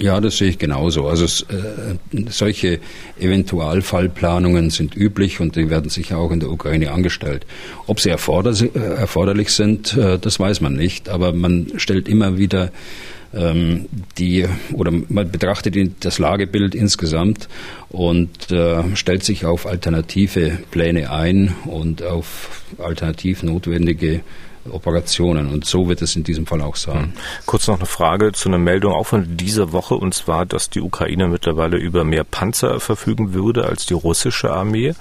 Ja, 0.00 0.20
das 0.20 0.36
sehe 0.36 0.50
ich 0.50 0.58
genauso. 0.58 1.08
Also 1.08 1.24
äh, 1.24 1.96
solche 2.28 2.78
Eventualfallplanungen 3.18 4.70
sind 4.70 4.96
üblich 4.96 5.40
und 5.40 5.56
die 5.56 5.70
werden 5.70 5.90
sicher 5.90 6.18
auch 6.18 6.30
in 6.30 6.40
der 6.40 6.50
Ukraine 6.50 6.92
angestellt. 6.92 7.46
Ob 7.86 8.00
sie 8.00 8.10
äh, 8.10 8.12
erforderlich 8.12 9.50
sind, 9.50 9.96
äh, 9.96 10.18
das 10.18 10.38
weiß 10.38 10.60
man 10.60 10.74
nicht, 10.74 11.08
aber 11.08 11.32
man 11.32 11.72
stellt 11.78 12.08
immer 12.08 12.38
wieder 12.38 12.70
ähm, 13.34 13.86
die, 14.16 14.46
oder 14.72 14.92
man 15.08 15.30
betrachtet 15.30 15.74
das 16.00 16.18
Lagebild 16.18 16.74
insgesamt 16.74 17.48
und 17.90 18.50
äh, 18.50 18.96
stellt 18.96 19.24
sich 19.24 19.44
auf 19.44 19.66
alternative 19.66 20.58
Pläne 20.70 21.10
ein 21.10 21.54
und 21.66 22.02
auf 22.02 22.62
alternativ 22.78 23.42
notwendige 23.42 24.20
Operationen. 24.70 25.52
Und 25.52 25.64
so 25.64 25.88
wird 25.88 26.02
es 26.02 26.16
in 26.16 26.24
diesem 26.24 26.46
Fall 26.46 26.62
auch 26.62 26.76
sein. 26.76 27.00
Hm. 27.00 27.12
Kurz 27.46 27.66
noch 27.68 27.76
eine 27.76 27.86
Frage 27.86 28.32
zu 28.32 28.48
einer 28.48 28.58
Meldung 28.58 28.92
auch 28.92 29.06
von 29.06 29.36
dieser 29.36 29.72
Woche, 29.72 29.94
und 29.94 30.14
zwar, 30.14 30.46
dass 30.46 30.70
die 30.70 30.80
Ukraine 30.80 31.28
mittlerweile 31.28 31.76
über 31.76 32.04
mehr 32.04 32.24
Panzer 32.24 32.80
verfügen 32.80 33.34
würde 33.34 33.64
als 33.64 33.86
die 33.86 33.94
russische 33.94 34.50
Armee. 34.50 34.94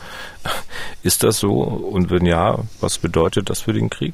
Ist 1.04 1.24
das 1.24 1.40
so? 1.40 1.62
Und 1.62 2.10
wenn 2.10 2.26
ja, 2.26 2.60
was 2.80 2.98
bedeutet 2.98 3.50
das 3.50 3.62
für 3.62 3.74
den 3.74 3.90
Krieg? 3.90 4.14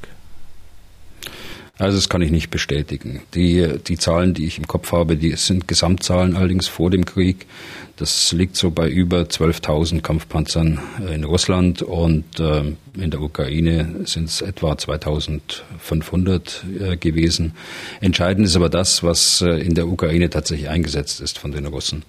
Also 1.80 1.98
das 1.98 2.08
kann 2.08 2.22
ich 2.22 2.30
nicht 2.30 2.52
bestätigen. 2.52 3.22
Die, 3.34 3.80
die 3.88 3.98
Zahlen, 3.98 4.36
die 4.36 4.46
ich 4.46 4.60
im 4.60 4.68
Kopf 4.68 4.92
habe, 4.92 5.18
die 5.18 5.32
sind 5.32 5.68
Gesamtzahlen 5.68 6.36
allerdings 6.36 6.68
vor 6.68 6.92
dem 6.92 7.04
Krieg. 7.04 7.48
Das 7.96 8.32
liegt 8.32 8.56
so 8.56 8.70
bei 8.70 8.88
über 8.88 9.22
12.000 9.22 10.02
Kampfpanzern 10.02 10.80
in 11.12 11.24
Russland 11.24 11.82
und 11.82 12.40
äh, 12.40 12.76
in 12.96 13.10
der 13.10 13.22
Ukraine 13.22 14.02
sind 14.06 14.26
es 14.26 14.42
etwa 14.42 14.74
2.500 14.74 16.92
äh, 16.92 16.98
gewesen. 16.98 17.54
Entscheidend 18.02 18.46
ist 18.46 18.56
aber 18.56 18.70
das, 18.70 19.02
was 19.02 19.42
äh, 19.42 19.58
in 19.58 19.74
der 19.74 19.88
Ukraine 19.88 20.30
tatsächlich 20.30 20.70
eingesetzt 20.70 21.22
ist 21.22 21.40
von 21.40 21.54
den 21.54 21.66
Russen. 21.66 22.04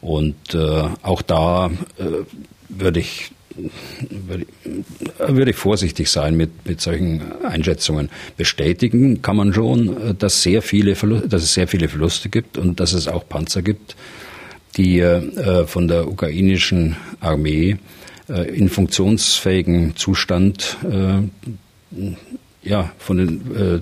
Und 0.00 0.54
äh, 0.54 0.88
auch 1.02 1.22
da 1.22 1.70
würde 2.68 2.98
ich 2.98 3.30
würde 5.18 5.50
ich 5.50 5.56
vorsichtig 5.56 6.10
sein 6.10 6.36
mit, 6.36 6.50
mit 6.66 6.80
solchen 6.80 7.22
Einschätzungen. 7.44 8.10
Bestätigen 8.36 9.22
kann 9.22 9.36
man 9.36 9.52
schon, 9.52 10.16
dass, 10.18 10.42
sehr 10.42 10.62
viele 10.62 10.94
dass 10.94 11.42
es 11.42 11.54
sehr 11.54 11.68
viele 11.68 11.88
Verluste 11.88 12.28
gibt 12.28 12.58
und 12.58 12.80
dass 12.80 12.92
es 12.92 13.08
auch 13.08 13.28
Panzer 13.28 13.62
gibt, 13.62 13.96
die 14.76 15.00
äh, 15.00 15.66
von 15.66 15.88
der 15.88 16.08
ukrainischen 16.08 16.96
Armee 17.20 17.76
äh, 18.28 18.48
in 18.54 18.68
funktionsfähigen 18.68 19.96
Zustand 19.96 20.76
äh, 20.82 22.08
ja, 22.62 22.92
von 22.98 23.18
den, 23.18 23.56
äh, 23.56 23.80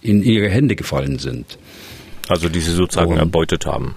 in 0.00 0.22
ihre 0.22 0.48
Hände 0.48 0.76
gefallen 0.76 1.18
sind. 1.18 1.58
Also 2.28 2.48
die 2.48 2.60
sie 2.60 2.72
sozusagen 2.72 3.12
und, 3.12 3.18
erbeutet 3.18 3.66
haben 3.66 3.94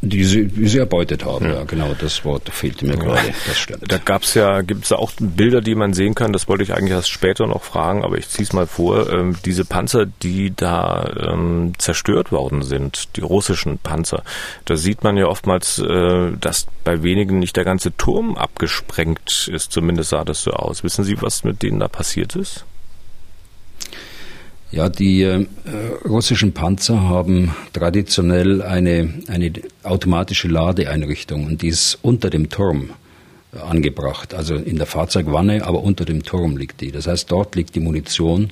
die 0.00 0.24
sie, 0.24 0.46
die 0.46 0.68
sie 0.68 0.78
erbeutet 0.78 1.24
haben, 1.24 1.46
ja. 1.46 1.54
ja. 1.56 1.64
genau, 1.64 1.94
das 1.98 2.24
Wort 2.24 2.48
fehlte 2.50 2.86
mir 2.86 2.94
ja. 2.94 3.00
gerade, 3.00 3.34
das 3.46 3.58
stimmt. 3.58 3.90
Da 3.90 3.98
gab's 3.98 4.34
ja, 4.34 4.60
gibt's 4.60 4.92
auch 4.92 5.10
Bilder, 5.18 5.60
die 5.60 5.74
man 5.74 5.92
sehen 5.92 6.14
kann, 6.14 6.32
das 6.32 6.48
wollte 6.48 6.62
ich 6.62 6.74
eigentlich 6.74 6.92
erst 6.92 7.10
später 7.10 7.46
noch 7.46 7.62
fragen, 7.62 8.04
aber 8.04 8.16
ich 8.16 8.28
ziehe 8.28 8.44
es 8.44 8.52
mal 8.52 8.66
vor, 8.66 9.10
ähm, 9.12 9.36
diese 9.44 9.64
Panzer, 9.64 10.06
die 10.06 10.52
da 10.54 11.04
ähm, 11.20 11.72
zerstört 11.78 12.30
worden 12.30 12.62
sind, 12.62 13.16
die 13.16 13.22
russischen 13.22 13.78
Panzer, 13.78 14.22
da 14.64 14.76
sieht 14.76 15.02
man 15.02 15.16
ja 15.16 15.26
oftmals, 15.26 15.78
äh, 15.78 16.32
dass 16.40 16.66
bei 16.84 17.02
wenigen 17.02 17.38
nicht 17.38 17.56
der 17.56 17.64
ganze 17.64 17.96
Turm 17.96 18.36
abgesprengt 18.36 19.48
ist, 19.52 19.72
zumindest 19.72 20.10
sah 20.10 20.24
das 20.24 20.42
so 20.42 20.52
aus. 20.52 20.84
Wissen 20.84 21.04
Sie, 21.04 21.20
was 21.20 21.44
mit 21.44 21.62
denen 21.62 21.80
da 21.80 21.88
passiert 21.88 22.36
ist? 22.36 22.64
Ja, 24.70 24.90
die 24.90 25.22
äh, 25.22 25.46
russischen 26.04 26.52
Panzer 26.52 27.00
haben 27.00 27.54
traditionell 27.72 28.60
eine, 28.60 29.14
eine 29.26 29.50
automatische 29.82 30.48
Ladeeinrichtung 30.48 31.46
und 31.46 31.62
die 31.62 31.68
ist 31.68 31.98
unter 32.02 32.28
dem 32.28 32.50
Turm 32.50 32.90
äh, 33.54 33.60
angebracht, 33.60 34.34
also 34.34 34.56
in 34.56 34.76
der 34.76 34.86
Fahrzeugwanne, 34.86 35.64
aber 35.66 35.82
unter 35.82 36.04
dem 36.04 36.22
Turm 36.22 36.58
liegt 36.58 36.82
die. 36.82 36.92
Das 36.92 37.06
heißt, 37.06 37.30
dort 37.30 37.56
liegt 37.56 37.76
die 37.76 37.80
Munition. 37.80 38.50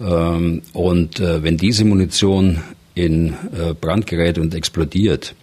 Ähm, 0.00 0.62
und 0.72 1.20
äh, 1.20 1.44
wenn 1.44 1.56
diese 1.56 1.84
Munition 1.84 2.60
in 2.96 3.34
äh, 3.56 3.74
Brand 3.80 4.08
gerät 4.08 4.38
und 4.38 4.56
explodiert, 4.56 5.36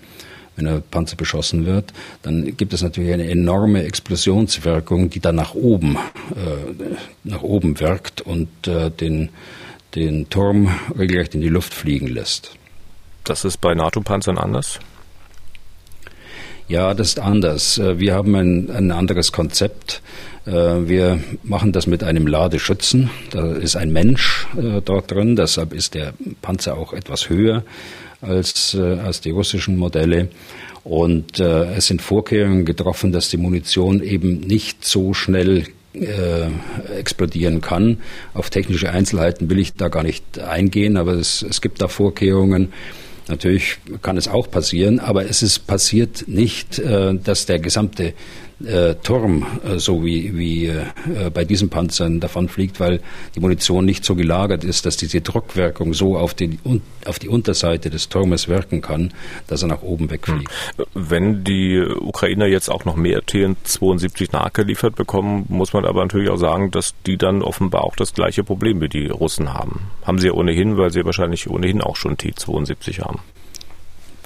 wenn 0.57 0.65
der 0.65 0.81
Panzer 0.91 1.15
beschossen 1.15 1.65
wird, 1.65 1.93
dann 2.21 2.57
gibt 2.57 2.73
es 2.73 2.81
natürlich 2.81 3.13
eine 3.13 3.29
enorme 3.29 3.83
Explosionswirkung, 3.83 5.09
die 5.09 5.21
dann 5.21 5.35
nach 5.35 5.55
oben, 5.55 5.97
äh, 6.31 6.95
nach 7.23 7.43
oben 7.43 7.79
wirkt 7.79 8.19
und 8.19 8.49
äh, 8.67 8.91
den 8.91 9.29
den 9.95 10.29
Turm 10.29 10.69
regelrecht 10.97 11.35
in 11.35 11.41
die 11.41 11.49
Luft 11.49 11.73
fliegen 11.73 12.07
lässt. 12.07 12.55
Das 13.23 13.45
ist 13.45 13.61
bei 13.61 13.73
NATO-Panzern 13.73 14.37
anders? 14.37 14.79
Ja, 16.67 16.95
das 16.95 17.09
ist 17.09 17.19
anders. 17.19 17.77
Äh, 17.77 17.99
wir 17.99 18.15
haben 18.15 18.35
ein, 18.35 18.71
ein 18.71 18.91
anderes 18.91 19.31
Konzept. 19.31 20.01
Äh, 20.45 20.51
wir 20.51 21.19
machen 21.43 21.71
das 21.71 21.85
mit 21.85 22.03
einem 22.03 22.25
Ladeschützen. 22.25 23.11
Da 23.29 23.53
ist 23.53 23.75
ein 23.75 23.91
Mensch 23.91 24.47
äh, 24.57 24.81
dort 24.83 25.11
drin, 25.11 25.35
deshalb 25.35 25.73
ist 25.73 25.93
der 25.93 26.13
Panzer 26.41 26.77
auch 26.77 26.93
etwas 26.93 27.29
höher 27.29 27.63
als, 28.21 28.75
als 28.75 29.21
die 29.21 29.29
russischen 29.29 29.77
Modelle. 29.77 30.29
Und 30.83 31.39
es 31.39 31.87
sind 31.87 32.01
Vorkehrungen 32.01 32.65
getroffen, 32.65 33.11
dass 33.11 33.29
die 33.29 33.37
Munition 33.37 34.01
eben 34.01 34.39
nicht 34.39 34.85
so 34.85 35.13
schnell 35.13 35.65
äh, 36.03 36.47
explodieren 36.97 37.61
kann. 37.61 37.99
Auf 38.33 38.49
technische 38.49 38.91
Einzelheiten 38.91 39.49
will 39.49 39.59
ich 39.59 39.73
da 39.73 39.87
gar 39.87 40.03
nicht 40.03 40.39
eingehen, 40.39 40.97
aber 40.97 41.13
es, 41.13 41.41
es 41.41 41.61
gibt 41.61 41.81
da 41.81 41.87
Vorkehrungen. 41.87 42.73
Natürlich 43.27 43.77
kann 44.03 44.17
es 44.17 44.27
auch 44.27 44.51
passieren, 44.51 44.99
aber 44.99 45.27
es 45.27 45.41
ist 45.41 45.65
passiert 45.65 46.27
nicht, 46.27 46.77
äh, 46.79 47.15
dass 47.15 47.45
der 47.45 47.59
gesamte 47.59 48.13
äh, 48.63 48.95
Turm, 48.95 49.45
äh, 49.65 49.79
so 49.79 50.03
wie, 50.05 50.37
wie 50.37 50.67
äh, 50.67 50.85
bei 51.33 51.43
diesen 51.43 51.69
Panzern 51.69 52.19
davonfliegt, 52.19 52.79
weil 52.79 53.01
die 53.35 53.39
Munition 53.39 53.85
nicht 53.85 54.05
so 54.05 54.15
gelagert 54.15 54.63
ist, 54.63 54.85
dass 54.85 54.97
diese 54.97 55.21
Druckwirkung 55.21 55.93
so 55.93 56.17
auf 56.17 56.33
die, 56.33 56.57
auf 57.05 57.19
die 57.19 57.27
Unterseite 57.27 57.89
des 57.89 58.09
Turmes 58.09 58.47
wirken 58.47 58.81
kann, 58.81 59.13
dass 59.47 59.61
er 59.61 59.67
nach 59.67 59.81
oben 59.81 60.09
wegfliegt. 60.09 60.49
Hm. 60.77 60.85
Wenn 60.93 61.43
die 61.43 61.81
Ukrainer 61.81 62.45
jetzt 62.45 62.69
auch 62.69 62.85
noch 62.85 62.95
mehr 62.95 63.21
TN-72 63.21 64.29
nachgeliefert 64.31 64.95
bekommen, 64.95 65.45
muss 65.49 65.73
man 65.73 65.85
aber 65.85 66.01
natürlich 66.01 66.29
auch 66.29 66.37
sagen, 66.37 66.71
dass 66.71 66.93
die 67.05 67.17
dann 67.17 67.41
offenbar 67.41 67.83
auch 67.83 67.95
das 67.95 68.13
gleiche 68.13 68.43
Problem 68.43 68.81
wie 68.81 68.89
die 68.89 69.07
Russen 69.07 69.53
haben. 69.53 69.87
Haben 70.03 70.19
sie 70.19 70.27
ja 70.27 70.33
ohnehin, 70.33 70.77
weil 70.77 70.91
sie 70.91 71.03
wahrscheinlich 71.03 71.49
ohnehin 71.49 71.81
auch 71.81 71.95
schon 71.95 72.17
T-72 72.17 73.01
haben. 73.01 73.19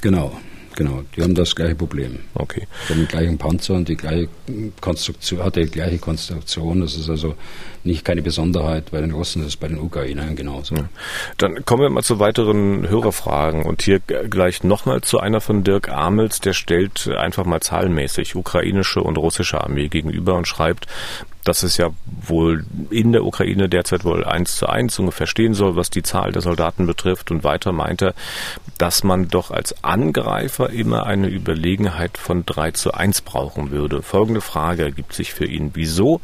Genau. 0.02 0.40
Genau, 0.80 1.04
die 1.14 1.22
haben 1.22 1.36
das 1.36 1.58
gleiche 1.58 1.76
Problem. 1.76 2.20
Okay. 2.36 2.66
Die 2.88 2.94
haben 2.94 3.02
den 3.02 3.08
gleichen 3.10 3.38
Panzer 3.38 3.74
und 3.74 3.90
die 3.90 3.98
gleiche 3.98 4.30
Konstruktion, 4.80 5.44
hat 5.44 5.58
die 5.58 5.66
gleiche 5.66 5.98
Konstruktion. 5.98 6.80
Das 6.80 6.96
ist 6.96 7.10
also 7.10 7.36
nicht 7.84 8.06
keine 8.06 8.22
Besonderheit 8.22 8.92
bei 8.92 9.02
den 9.02 9.12
Russen, 9.12 9.42
das 9.42 9.50
ist 9.50 9.60
bei 9.60 9.68
den 9.68 9.78
Ukrainern 9.78 10.38
genauso. 10.38 10.76
Ja. 10.76 10.88
Dann 11.38 11.66
kommen 11.66 11.82
wir 11.82 11.90
mal 11.90 12.02
zu 12.02 12.20
weiteren 12.20 12.88
Hörerfragen 12.88 13.66
und 13.66 13.82
hier 13.82 14.00
gleich 14.00 14.64
nochmal 14.64 15.02
zu 15.02 15.20
einer 15.20 15.42
von 15.42 15.66
Dirk 15.66 15.90
Amels, 15.90 16.40
der 16.40 16.54
stellt 16.54 17.10
einfach 17.10 17.44
mal 17.44 17.60
zahlenmäßig 17.60 18.38
ukrainische 18.38 19.02
und 19.02 19.18
russische 19.18 19.60
Armee 19.60 19.90
gegenüber 19.90 20.36
und 20.36 20.48
schreibt, 20.48 20.88
dass 21.44 21.64
es 21.64 21.78
ja 21.78 21.90
wohl 22.06 22.66
in 22.90 23.12
der 23.12 23.26
Ukraine 23.26 23.68
derzeit 23.68 24.06
wohl 24.06 24.24
eins 24.24 24.58
zu 24.58 24.68
eins 24.68 25.00
ungefähr 25.00 25.28
stehen 25.28 25.54
soll, 25.54 25.76
was 25.76 25.90
die 25.90 26.04
Zahl 26.04 26.32
der 26.32 26.42
Soldaten 26.42 26.86
betrifft. 26.86 27.32
Und 27.32 27.44
weiter 27.44 27.72
meint 27.72 28.02
er, 28.02 28.14
dass 28.80 29.04
man 29.04 29.28
doch 29.28 29.52
als 29.52 29.84
Angreifer 29.84 30.70
immer 30.72 31.06
eine 31.06 31.28
Überlegenheit 31.28 32.18
von 32.18 32.46
drei 32.46 32.72
zu 32.72 32.94
eins 32.94 33.22
brauchen 33.22 33.72
würde. 33.72 34.02
Folgende 34.02 34.42
Frage 34.42 34.84
ergibt 34.84 35.14
sich 35.14 35.34
für 35.34 35.46
ihn. 35.46 35.72
Wieso 35.74 36.22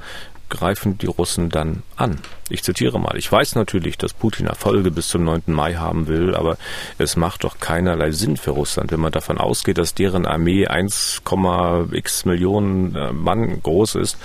greifen 0.49 0.97
die 0.97 1.07
Russen 1.07 1.49
dann 1.49 1.83
an. 1.95 2.19
Ich 2.49 2.63
zitiere 2.63 2.99
mal, 2.99 3.17
ich 3.17 3.31
weiß 3.31 3.55
natürlich, 3.55 3.97
dass 3.97 4.13
Putin 4.13 4.45
Erfolge 4.45 4.91
bis 4.91 5.09
zum 5.09 5.23
9. 5.23 5.43
Mai 5.47 5.73
haben 5.73 6.07
will, 6.07 6.35
aber 6.35 6.57
es 6.97 7.15
macht 7.15 7.43
doch 7.43 7.59
keinerlei 7.59 8.11
Sinn 8.11 8.37
für 8.37 8.51
Russland, 8.51 8.91
wenn 8.91 8.99
man 8.99 9.11
davon 9.11 9.37
ausgeht, 9.37 9.77
dass 9.77 9.95
deren 9.95 10.25
Armee 10.25 10.67
1,x 10.67 12.25
Millionen 12.25 12.95
äh, 12.95 13.11
Mann 13.11 13.61
groß 13.63 13.95
ist 13.95 14.17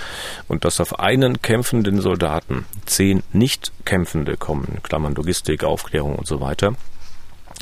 und 0.47 0.63
dass 0.63 0.79
auf 0.79 0.99
einen 0.99 1.41
kämpfenden 1.41 2.01
Soldaten 2.01 2.65
zehn 2.85 3.23
nicht 3.33 3.71
kämpfende 3.85 4.37
kommen, 4.37 4.77
Klammern 4.83 5.15
Logistik, 5.15 5.63
Aufklärung 5.63 6.15
und 6.15 6.27
so 6.27 6.39
weiter 6.39 6.75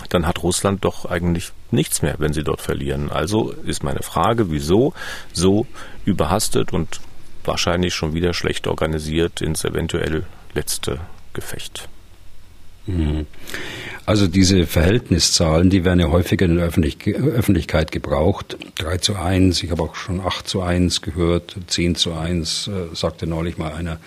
dann 0.08 0.25
hat 0.25 0.44
Russland 0.44 0.86
doch 0.86 1.06
eigentlich 1.06 1.51
nichts 1.72 2.01
mehr, 2.01 2.15
wenn 2.20 2.34
sie 2.34 2.44
dort 2.44 2.62
verlieren. 2.62 3.12
Also 3.12 3.51
ist 3.51 3.84
meine 3.84 4.03
Frage, 4.03 4.51
wieso 4.51 4.94
so 5.34 5.68
überhastet 6.06 6.74
und 6.74 7.01
wahrscheinlich 7.44 7.94
schon 7.94 8.13
wieder 8.13 8.34
schlecht 8.34 8.68
organisiert 8.68 9.41
ins 9.41 9.63
eventuell 9.63 10.25
letzte 10.53 11.00
Gefecht. 11.34 11.88
Mhm. 12.86 13.27
Also 14.06 14.27
diese 14.27 14.65
Verhältniszahlen, 14.65 15.70
die 15.70 15.86
werden 15.86 16.00
ja 16.00 16.10
häufiger 16.10 16.46
in 16.46 16.56
der 16.56 16.65
Öffentlichkeit 16.65 17.91
gebraucht. 17.91 18.58
3 18.79 18.98
zu 18.98 19.15
1, 19.15 19.62
ich 19.62 19.72
habe 19.72 19.84
auch 19.84 19.96
schon 19.96 20.20
8 20.20 20.48
zu 20.48 20.62
1 20.62 21.01
gehört, 21.01 21.56
10 21.68 21.96
zu 21.96 22.13
1, 22.13 22.68
äh, 22.68 22.96
sagte 22.96 23.27
neulich 23.27 23.58
mal 23.58 23.74
einer. 23.74 24.00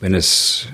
Wenn 0.00 0.14
es 0.14 0.66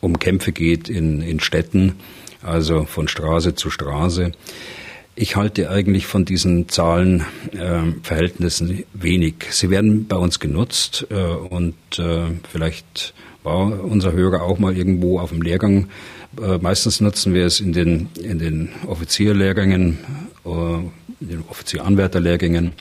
um 0.00 0.18
Kämpfe 0.18 0.52
geht 0.52 0.88
in, 0.88 1.20
in 1.20 1.40
Städten, 1.40 1.96
also 2.44 2.84
von 2.84 3.08
Straße 3.08 3.54
zu 3.54 3.70
Straße, 3.70 4.32
Ich 5.16 5.36
halte 5.36 5.70
eigentlich 5.70 6.06
von 6.06 6.24
diesen 6.24 6.68
Zahlenverhältnissen 6.68 8.80
äh, 8.80 8.84
wenig. 8.94 9.34
Sie 9.50 9.70
werden 9.70 10.08
bei 10.08 10.16
uns 10.16 10.40
genutzt 10.40 11.06
äh, 11.08 11.14
und 11.14 11.76
äh, 11.98 12.32
vielleicht 12.50 13.14
war 13.44 13.84
unser 13.84 14.10
Hörer 14.12 14.42
auch 14.42 14.58
mal 14.58 14.76
irgendwo 14.76 15.20
auf 15.20 15.30
dem 15.30 15.40
Lehrgang. 15.40 15.86
Äh, 16.42 16.58
meistens 16.58 17.00
nutzen 17.00 17.32
wir 17.32 17.46
es 17.46 17.60
in 17.60 17.72
den, 17.72 18.08
in 18.20 18.40
den 18.40 18.70
Offizierlehrgängen, 18.88 19.98
äh, 20.44 20.78
in 21.20 21.28
den 21.28 21.44
Offizieranwärterlehrgängen, 21.48 22.72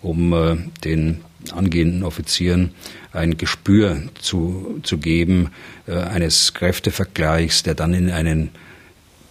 um 0.00 0.32
äh, 0.32 0.56
den 0.84 1.20
angehenden 1.50 2.02
Offizieren 2.02 2.70
ein 3.12 3.36
Gespür 3.36 4.04
zu, 4.18 4.80
zu 4.82 4.96
geben, 4.96 5.50
eines 5.86 6.54
Kräftevergleichs, 6.54 7.62
der 7.62 7.74
dann 7.74 7.92
in 7.92 8.10
einen 8.10 8.48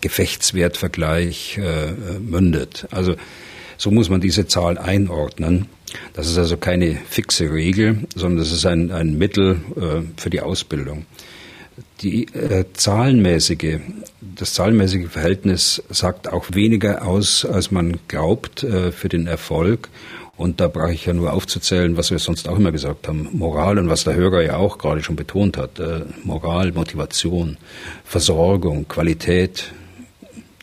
Gefechtswertvergleich 0.04 1.58
äh, 1.58 2.20
mündet. 2.20 2.88
Also 2.92 3.16
so 3.78 3.90
muss 3.90 4.10
man 4.10 4.20
diese 4.20 4.48
Zahl 4.48 4.78
einordnen. 4.78 5.68
Das 6.14 6.28
ist 6.28 6.38
also 6.38 6.58
keine 6.58 6.96
fixe 7.10 7.50
Regel, 7.52 8.00
sondern 8.16 8.40
das 8.40 8.52
ist 8.52 8.66
ein, 8.66 8.92
ein 8.92 9.18
Mittel 9.18 9.62
äh, 9.78 10.02
für 10.18 10.30
die 10.30 10.42
Ausbildung. 10.42 11.06
Die 12.02 12.26
äh, 12.34 12.66
zahlenmäßige, 12.74 13.80
das 14.20 14.54
zahlenmäßige 14.54 15.08
Verhältnis 15.10 15.82
sagt 15.90 16.32
auch 16.32 16.48
weniger 16.52 17.08
aus, 17.08 17.46
als 17.46 17.72
man 17.72 17.98
glaubt 18.10 18.64
äh, 18.64 18.92
für 18.92 19.08
den 19.08 19.26
Erfolg. 19.26 19.90
Und 20.36 20.60
da 20.60 20.68
brauche 20.68 20.94
ich 20.94 21.06
ja 21.06 21.14
nur 21.14 21.32
aufzuzählen, 21.32 21.96
was 21.96 22.12
wir 22.12 22.20
sonst 22.20 22.50
auch 22.50 22.58
immer 22.58 22.72
gesagt 22.72 23.08
haben. 23.08 23.30
Moral 23.32 23.78
und 23.78 23.88
was 23.88 24.04
der 24.04 24.16
Hörer 24.16 24.42
ja 24.42 24.58
auch 24.58 24.80
gerade 24.80 25.02
schon 25.02 25.16
betont 25.16 25.56
hat. 25.56 25.80
Äh, 25.80 26.02
Moral, 26.24 26.74
Motivation, 26.74 27.58
Versorgung, 28.04 28.88
Qualität, 28.88 29.72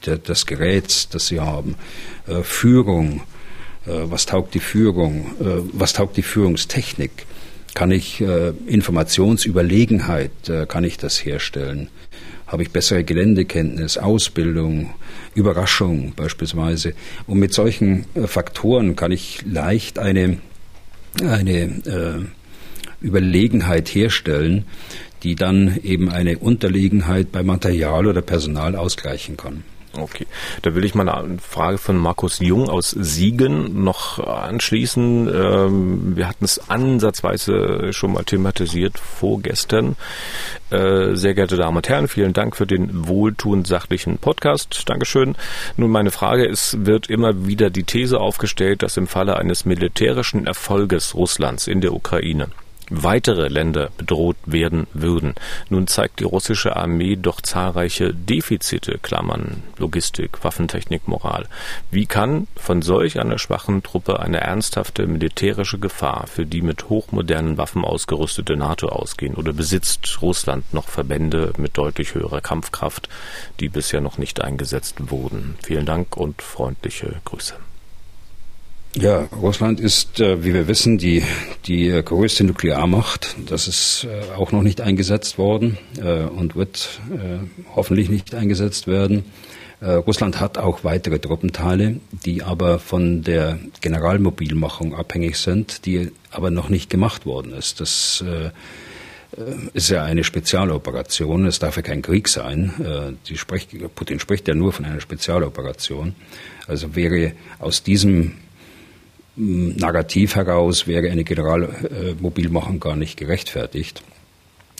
des 0.07 0.47
Geräts, 0.47 1.09
das 1.09 1.29
sie 1.29 1.41
haben, 1.41 1.77
äh, 2.27 2.43
Führung, 2.43 3.23
äh, 3.87 3.91
was 4.05 4.27
taugt 4.27 4.55
die 4.55 4.61
Führung, 4.61 5.27
äh, 5.41 5.63
was 5.73 5.93
taugt 5.93 6.17
die 6.17 6.23
Führungstechnik, 6.23 7.27
kann 7.73 7.93
ich 7.93 8.21
Informationsüberlegenheit, 8.67 10.33
kann 10.67 10.83
ich 10.83 10.99
das 10.99 11.25
herstellen, 11.25 11.89
habe 12.49 12.65
ich 12.65 12.73
bessere 12.73 13.05
Geländekenntnis, 13.05 13.97
Ausbildung, 13.97 14.93
Überraschung 15.37 16.13
beispielsweise. 16.17 16.95
Und 17.29 17.39
mit 17.39 17.55
solchen 17.55 18.07
Faktoren 18.27 18.97
kann 18.97 19.13
ich 19.13 19.45
leicht 19.47 20.01
eine, 20.01 20.39
eine 21.23 22.27
Überlegenheit 23.01 23.89
herstellen, 23.95 24.65
die 25.23 25.37
dann 25.37 25.79
eben 25.85 26.11
eine 26.11 26.39
Unterlegenheit 26.39 27.31
bei 27.31 27.45
Material 27.45 28.09
oder 28.09 28.21
Personal 28.21 28.75
ausgleichen 28.75 29.37
kann. 29.37 29.63
Okay, 29.99 30.27
da 30.63 30.75
will 30.77 30.85
ich 30.85 30.95
mal 30.95 31.09
eine 31.09 31.39
Frage 31.39 31.77
von 31.77 31.97
Markus 31.97 32.39
Jung 32.39 32.69
aus 32.69 32.91
Siegen 32.91 33.83
noch 33.83 34.21
anschließen. 34.21 35.29
Ähm, 35.29 36.17
wir 36.17 36.29
hatten 36.29 36.45
es 36.45 36.71
ansatzweise 36.71 37.93
schon 37.93 38.13
mal 38.13 38.23
thematisiert 38.23 38.99
vorgestern. 39.01 39.97
Äh, 40.71 41.17
sehr 41.17 41.35
geehrte 41.35 41.57
Damen 41.57 41.77
und 41.77 41.89
Herren, 41.89 42.07
vielen 42.07 42.33
Dank 42.33 42.55
für 42.55 42.69
den 42.69 43.09
wohltuend 43.09 43.67
sachlichen 43.67 44.19
Podcast. 44.19 44.89
Dankeschön. 44.89 45.35
Nun 45.77 45.91
meine 45.91 46.13
Frage 46.13 46.45
ist, 46.45 46.87
wird 46.87 47.11
immer 47.11 47.47
wieder 47.47 47.71
die 47.71 47.85
These 47.85 48.21
aufgestellt, 48.21 48.85
dass 48.85 48.97
im 48.97 49.09
Falle 49.09 49.39
eines 49.39 49.65
militärischen 49.65 50.47
Erfolges 50.47 51.17
Russlands 51.17 51.67
in 51.67 51.81
der 51.81 51.93
Ukraine 51.93 52.49
weitere 52.91 53.49
Länder 53.49 53.91
bedroht 53.97 54.37
werden 54.45 54.87
würden. 54.93 55.35
Nun 55.69 55.87
zeigt 55.87 56.21
die 56.21 56.25
russische 56.25 56.77
Armee 56.77 57.17
doch 57.17 57.41
zahlreiche 57.41 58.13
Defizite, 58.13 58.99
Klammern, 59.01 59.63
Logistik, 59.79 60.45
Waffentechnik, 60.45 61.09
Moral. 61.09 61.47
Wie 61.91 62.07
kann 62.07 62.49
von 62.57 62.83
solch 62.83 63.19
einer 63.19 63.39
schwachen 63.39 63.83
Truppe 63.83 64.21
eine 64.21 64.41
ernsthafte 64.41 65.07
militärische 65.07 65.79
Gefahr 65.79 66.27
für 66.27 66.45
die 66.45 66.63
mit 66.63 66.89
hochmodernen 66.89 67.57
Waffen 67.57 67.85
ausgerüstete 67.85 68.57
NATO 68.57 68.89
ausgehen? 68.89 69.35
Oder 69.35 69.53
besitzt 69.53 70.21
Russland 70.21 70.75
noch 70.75 70.89
Verbände 70.89 71.53
mit 71.57 71.79
deutlich 71.79 72.15
höherer 72.15 72.41
Kampfkraft, 72.41 73.09
die 73.61 73.69
bisher 73.69 74.01
noch 74.01 74.19
nicht 74.19 74.43
eingesetzt 74.43 75.11
wurden? 75.11 75.57
Vielen 75.63 75.87
Dank 75.87 76.17
und 76.17 76.43
freundliche 76.43 77.21
Grüße. 77.25 77.55
Ja, 78.97 79.29
Russland 79.41 79.79
ist, 79.79 80.19
äh, 80.19 80.43
wie 80.43 80.53
wir 80.53 80.67
wissen, 80.67 80.99
die, 80.99 81.23
die 81.67 81.89
äh, 81.89 82.03
größte 82.03 82.43
Nuklearmacht. 82.43 83.37
Das 83.47 83.69
ist 83.69 84.05
äh, 84.05 84.37
auch 84.37 84.51
noch 84.51 84.63
nicht 84.63 84.81
eingesetzt 84.81 85.39
worden 85.39 85.79
und 86.35 86.57
wird 86.57 87.01
hoffentlich 87.75 88.09
nicht 88.09 88.35
eingesetzt 88.35 88.87
werden. 88.87 89.25
Russland 89.83 90.41
hat 90.41 90.59
auch 90.59 90.85
weitere 90.85 91.19
Truppenteile, 91.19 92.01
die 92.25 92.43
aber 92.43 92.79
von 92.79 93.23
der 93.23 93.59
Generalmobilmachung 93.81 94.95
abhängig 94.95 95.37
sind, 95.37 95.87
die 95.87 96.11
aber 96.31 96.51
noch 96.51 96.69
nicht 96.69 96.91
gemacht 96.91 97.25
worden 97.25 97.53
ist. 97.53 97.81
Das 97.81 98.23
ist 99.73 99.89
ja 99.89 100.05
eine 100.05 100.25
Spezialoperation. 100.25 101.47
Es 101.47 101.61
darf 101.61 101.77
ja 101.77 101.83
kein 101.83 102.03
Krieg 102.03 102.29
sein. 102.29 103.17
Spricht, 103.35 103.71
Putin 103.95 104.21
spricht 104.21 104.49
ja 104.49 104.55
nur 104.55 104.73
von 104.73 104.85
einer 104.85 105.01
Spezialoperation. 105.01 106.15
Also 106.67 106.95
wäre 106.95 107.33
aus 107.59 107.83
diesem 107.83 108.37
Narrativ 109.37 110.35
heraus 110.35 110.87
wäre 110.87 111.11
eine 111.11 111.25
Generalmobilmachung 111.25 112.81
gar 112.81 112.97
nicht 112.97 113.17
gerechtfertigt. 113.17 114.03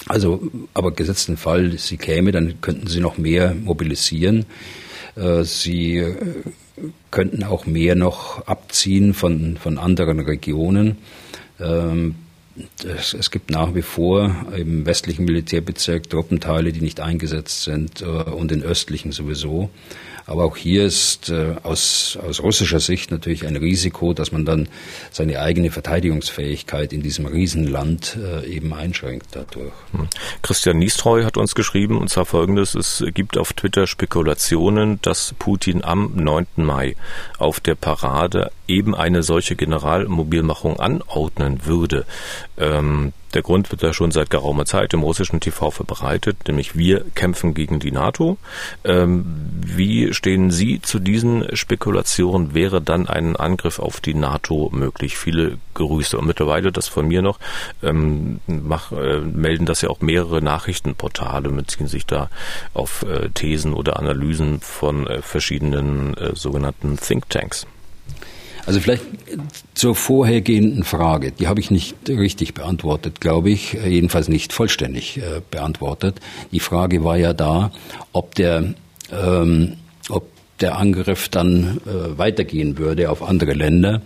Also, 0.07 0.43
aber 0.75 0.93
gesetzten 0.93 1.37
Fall, 1.37 1.79
sie 1.79 1.97
käme, 1.97 2.33
dann 2.33 2.61
könnten 2.61 2.87
sie 2.87 3.01
noch 3.01 3.19
mehr 3.19 3.55
mobilisieren. 3.55 4.47
Äh, 5.17 5.45
sie 5.45 5.99
äh, 5.99 6.17
könnten 7.11 7.45
auch 7.45 7.67
mehr 7.67 7.95
noch 7.95 8.47
abziehen 8.47 9.15
von, 9.15 9.57
von 9.57 9.79
anderen 9.79 10.21
Regionen. 10.21 10.99
Ähm, 11.61 12.15
es, 12.85 13.31
gibt 13.31 13.51
nach 13.51 13.75
wie 13.75 13.83
vor 13.83 14.35
im 14.57 14.85
westlichen 14.85 15.25
Militärbezirk 15.25 16.11
Truppenteile, 16.11 16.73
die 16.73 16.81
nicht 16.81 17.01
eingesetzt 17.01 17.63
sind 17.63 18.03
äh, 18.03 18.05
und 18.05 18.53
in 18.53 18.63
östlichen 18.63 19.13
sowieso. 19.13 19.71
Aber 20.27 20.45
auch 20.45 20.57
hier 20.57 20.85
ist 20.85 21.31
äh, 21.31 21.57
aus, 21.63 22.19
aus 22.27 22.43
russischer 22.43 22.81
Sicht 22.81 23.11
natürlich 23.11 23.47
ein 23.47 23.57
Risiko, 23.57 24.13
dass 24.13 24.33
man 24.33 24.45
dann 24.45 24.69
seine 25.11 25.41
eigene 25.41 25.71
Verteidigungsfähigkeit 25.71 26.93
in 26.93 27.03
diesem 27.03 27.27
Riesenland 27.27 28.17
äh, 28.21 28.47
eben 28.47 28.73
einschränkt 28.73 29.29
dadurch. 29.33 29.73
Hm. 29.93 30.09
Christian 30.43 30.79
Niestreu 30.79 31.25
hat 31.25 31.37
uns 31.37 31.55
geschrieben, 31.55 31.99
und 31.99 32.09
zwar 32.09 32.27
folgendes, 32.27 32.75
es 32.75 33.05
gibt 33.15 33.37
auf 33.37 33.53
Twitter 33.53 33.87
Spekulationen, 33.87 35.01
dass 35.03 35.35
Putin 35.39 35.85
am 35.85 36.13
9. 36.15 36.47
Mai 36.57 36.97
auf 37.39 37.61
der 37.61 37.75
Parade 37.75 38.51
eben 38.71 38.95
eine 38.95 39.23
solche 39.23 39.57
Generalmobilmachung 39.57 40.79
anordnen 40.79 41.67
würde. 41.67 42.07
Ähm, 42.57 43.13
der 43.35 43.43
Grund 43.43 43.71
wird 43.71 43.83
ja 43.83 43.93
schon 43.93 44.11
seit 44.11 44.31
geraumer 44.31 44.65
Zeit 44.65 44.93
im 44.93 45.03
russischen 45.03 45.39
TV 45.39 45.71
verbreitet, 45.71 46.37
nämlich 46.49 46.77
wir 46.77 47.05
kämpfen 47.15 47.55
gegen 47.55 47.79
die 47.79 47.93
NATO. 47.93 48.39
Ähm, 48.83 49.25
wie 49.65 50.13
stehen 50.13 50.51
Sie 50.51 50.81
zu 50.83 50.99
diesen 50.99 51.57
Spekulationen? 51.57 52.55
Wäre 52.55 52.83
dann 52.83 53.09
ein 53.09 53.37
Angriff 53.37 53.79
auf 53.79 54.01
die 54.01 54.15
NATO 54.15 54.71
möglich? 54.73 55.17
Viele 55.17 55.59
Grüße. 55.75 56.19
Und 56.19 56.27
mittlerweile, 56.27 56.73
das 56.73 56.89
von 56.89 57.07
mir 57.07 57.23
noch, 57.23 57.39
ähm, 57.83 58.41
mach, 58.47 58.91
äh, 58.91 59.21
melden 59.21 59.67
das 59.67 59.83
ja 59.83 59.91
auch 59.91 60.01
mehrere 60.01 60.43
Nachrichtenportale, 60.43 61.51
beziehen 61.51 61.87
sich 61.87 62.07
da 62.07 62.31
auf 62.75 63.05
äh, 63.05 63.29
Thesen 63.31 63.75
oder 63.75 63.99
Analysen 63.99 64.61
von 64.61 65.07
äh, 65.07 65.23
verschiedenen 65.23 66.17
äh, 66.17 66.35
sogenannten 66.35 66.97
Thinktanks. 66.97 67.67
Also 68.67 68.81
vielleicht 68.81 69.03
zur 69.75 69.95
vorhergehenden 69.95 70.85
Frage, 70.85 71.33
die 71.33 71.49
habe 71.49 71.61
ich 71.61 71.71
nicht 71.71 71.97
richtig 72.09 72.55
beantwortet, 72.55 73.21
glaube 73.21 73.51
ich, 73.51 73.73
jedenfalls 73.73 74.29
nicht 74.29 74.53
vollständig 74.53 75.19
äh, 75.19 75.41
beantwortet. 75.51 76.21
Die 76.53 76.61
Frage 76.61 77.03
war 77.05 77.17
ja 77.17 77.33
da, 77.33 77.73
ob 78.13 78.35
der, 78.35 78.75
ähm, 79.13 79.75
ob 80.09 80.29
der 80.61 80.77
Angriff 80.77 81.29
dann 81.29 81.81
äh, 81.87 82.19
weitergehen 82.19 82.79
würde 82.79 83.11
auf 83.11 83.23
andere 83.23 83.55
Länder 83.55 84.03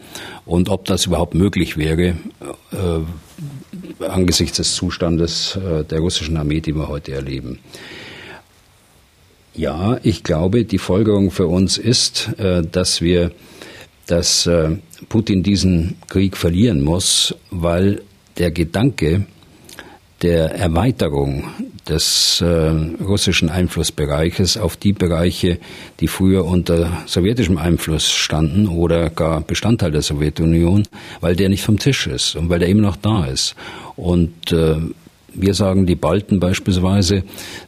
und 0.47 0.69
ob 0.69 0.85
das 0.85 1.07
überhaupt 1.07 1.35
möglich 1.35 1.77
wäre 1.77 2.15
äh, 2.73 4.05
angesichts 4.05 4.59
des 4.59 4.75
Zustandes 4.75 5.57
äh, 5.57 5.85
der 5.85 6.01
russischen 6.01 6.37
Armee, 6.37 6.61
die 6.61 6.75
wir 6.75 6.89
heute 6.89 7.13
erleben. 7.13 7.59
Ja, 9.57 9.99
ich 10.03 10.25
glaube, 10.25 10.65
die 10.65 10.79
Folgerung 10.79 11.31
für 11.31 11.47
uns 11.47 11.79
ist, 11.79 12.31
äh, 12.39 12.63
dass 12.63 13.01
wir 13.01 13.31
dass 14.07 14.47
äh, 14.47 14.71
Putin 15.09 15.43
diesen 15.43 15.97
Krieg 16.09 16.37
verlieren 16.37 16.83
muss, 16.83 17.35
weil 17.51 18.03
der 18.39 18.51
Gedanke 18.51 19.27
der 20.23 20.55
Erweiterung 20.55 21.45
des 21.89 22.41
äh, 22.41 22.47
russischen 22.47 23.51
Einflussbereiches 23.51 24.57
auf 24.57 24.77
die 24.77 24.95
Bereiche, 24.95 25.59
die 26.01 26.09
früher 26.09 26.47
unter 26.47 26.91
sowjetischem 27.07 27.59
Einfluss 27.59 28.11
standen 28.11 28.69
oder 28.69 29.11
gar 29.11 29.43
Bestandteil 29.43 29.91
der 29.91 30.01
Sowjetunion, 30.01 30.85
weil 31.21 31.37
der 31.37 31.51
nicht 31.51 31.63
vom 31.63 31.79
Tisch 31.79 32.07
ist 32.07 32.37
und 32.37 32.49
weil 32.49 32.59
der 32.59 32.69
immer 32.69 32.83
noch 32.83 32.97
da 32.97 33.27
ist. 33.27 33.55
Und 33.97 34.53
äh, 34.53 34.77
wir 35.35 35.55
sagen 35.55 35.87
die 35.87 35.95
Balten 35.95 36.41
beispielsweise, 36.41 37.25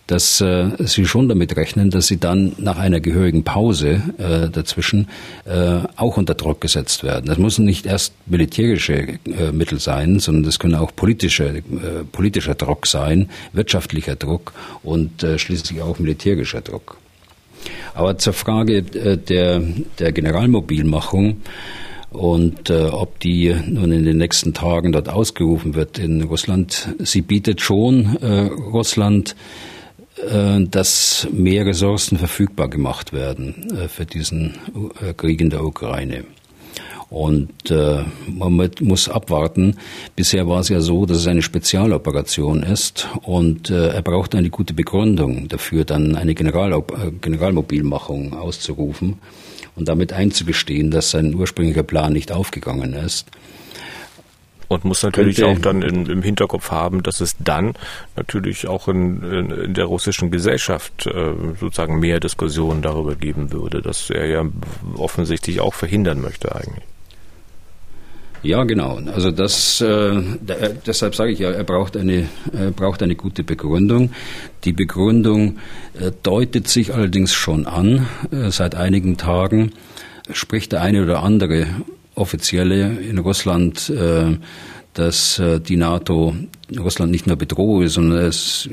dass 0.06 0.40
äh, 0.40 0.70
sie 0.78 1.06
schon 1.06 1.28
damit 1.28 1.56
rechnen, 1.56 1.90
dass 1.90 2.06
sie 2.06 2.18
dann 2.18 2.52
nach 2.58 2.78
einer 2.78 3.00
gehörigen 3.00 3.44
Pause 3.44 4.02
äh, 4.18 4.48
dazwischen 4.48 5.08
äh, 5.44 5.80
auch 5.96 6.16
unter 6.16 6.34
Druck 6.34 6.60
gesetzt 6.60 7.02
werden. 7.02 7.26
Das 7.26 7.38
müssen 7.38 7.64
nicht 7.64 7.86
erst 7.86 8.14
militärische 8.26 8.94
äh, 8.94 9.52
Mittel 9.52 9.80
sein, 9.80 10.18
sondern 10.20 10.44
das 10.44 10.58
können 10.58 10.74
auch 10.74 10.94
politische, 10.94 11.46
äh, 11.46 11.62
politischer 12.10 12.54
Druck 12.54 12.86
sein, 12.86 13.28
wirtschaftlicher 13.52 14.16
Druck 14.16 14.52
und 14.82 15.22
äh, 15.22 15.38
schließlich 15.38 15.82
auch 15.82 15.98
militärischer 15.98 16.60
Druck. 16.60 16.98
Aber 17.94 18.18
zur 18.18 18.32
Frage 18.32 18.78
äh, 18.78 19.16
der, 19.16 19.62
der 19.98 20.12
Generalmobilmachung 20.12 21.42
und 22.16 22.70
äh, 22.70 22.86
ob 22.86 23.20
die 23.20 23.54
nun 23.68 23.92
in 23.92 24.04
den 24.04 24.16
nächsten 24.16 24.54
Tagen 24.54 24.92
dort 24.92 25.08
ausgerufen 25.08 25.74
wird 25.74 25.98
in 25.98 26.22
Russland, 26.22 26.88
sie 26.98 27.20
bietet 27.20 27.60
schon 27.60 28.16
äh, 28.22 28.46
Russland, 28.72 29.36
äh, 30.26 30.64
dass 30.64 31.28
mehr 31.30 31.66
Ressourcen 31.66 32.16
verfügbar 32.16 32.68
gemacht 32.68 33.12
werden 33.12 33.70
äh, 33.76 33.88
für 33.88 34.06
diesen 34.06 34.54
äh, 35.06 35.12
Krieg 35.12 35.40
in 35.42 35.50
der 35.50 35.62
Ukraine. 35.62 36.24
Und 37.08 37.70
äh, 37.70 38.02
man 38.26 38.70
muss 38.80 39.08
abwarten. 39.08 39.76
Bisher 40.16 40.48
war 40.48 40.60
es 40.60 40.70
ja 40.70 40.80
so, 40.80 41.06
dass 41.06 41.18
es 41.18 41.26
eine 41.28 41.42
Spezialoperation 41.42 42.62
ist 42.62 43.08
und 43.22 43.70
äh, 43.70 43.88
er 43.88 44.02
braucht 44.02 44.34
eine 44.34 44.50
gute 44.50 44.74
Begründung 44.74 45.48
dafür, 45.48 45.84
dann 45.84 46.16
eine 46.16 46.34
General 46.34 46.72
äh, 46.72 47.10
Generalmobilmachung 47.20 48.32
auszurufen 48.32 49.18
und 49.76 49.88
damit 49.88 50.12
einzugestehen, 50.12 50.90
dass 50.90 51.10
sein 51.10 51.34
ursprünglicher 51.34 51.82
Plan 51.82 52.12
nicht 52.12 52.32
aufgegangen 52.32 52.94
ist. 52.94 53.28
Und 54.68 54.84
muss 54.84 55.04
natürlich 55.04 55.44
auch 55.44 55.58
dann 55.60 55.82
in, 55.82 56.06
im 56.06 56.22
Hinterkopf 56.22 56.72
haben, 56.72 57.04
dass 57.04 57.20
es 57.20 57.36
dann 57.38 57.74
natürlich 58.16 58.66
auch 58.66 58.88
in, 58.88 59.22
in, 59.22 59.50
in 59.50 59.74
der 59.74 59.84
russischen 59.84 60.32
Gesellschaft 60.32 61.06
äh, 61.06 61.34
sozusagen 61.60 62.00
mehr 62.00 62.18
Diskussionen 62.18 62.82
darüber 62.82 63.14
geben 63.14 63.52
würde, 63.52 63.80
dass 63.80 64.10
er 64.10 64.26
ja 64.26 64.44
offensichtlich 64.96 65.60
auch 65.60 65.74
verhindern 65.74 66.20
möchte 66.20 66.56
eigentlich. 66.56 66.82
Ja, 68.46 68.62
genau. 68.62 69.00
Also 69.12 69.32
das, 69.32 69.80
äh, 69.80 70.22
deshalb 70.86 71.16
sage 71.16 71.32
ich 71.32 71.40
ja, 71.40 71.50
er 71.50 71.64
braucht 71.64 71.96
eine, 71.96 72.28
er 72.52 72.70
braucht 72.70 73.02
eine 73.02 73.16
gute 73.16 73.42
Begründung. 73.42 74.12
Die 74.64 74.72
Begründung 74.72 75.58
äh, 75.98 76.12
deutet 76.22 76.68
sich 76.68 76.94
allerdings 76.94 77.34
schon 77.34 77.66
an. 77.66 78.06
Äh, 78.30 78.52
seit 78.52 78.76
einigen 78.76 79.16
Tagen 79.16 79.72
spricht 80.30 80.70
der 80.70 80.82
eine 80.82 81.02
oder 81.02 81.24
andere 81.24 81.66
Offizielle 82.14 83.00
in 83.00 83.18
Russland 83.18 83.90
äh, 83.90 84.36
dass 84.96 85.38
äh, 85.38 85.60
die 85.60 85.76
NATO 85.76 86.34
Russland 86.78 87.12
nicht 87.12 87.26
nur 87.26 87.36
bedrohe, 87.36 87.88
sondern 87.88 88.24
es, 88.24 88.66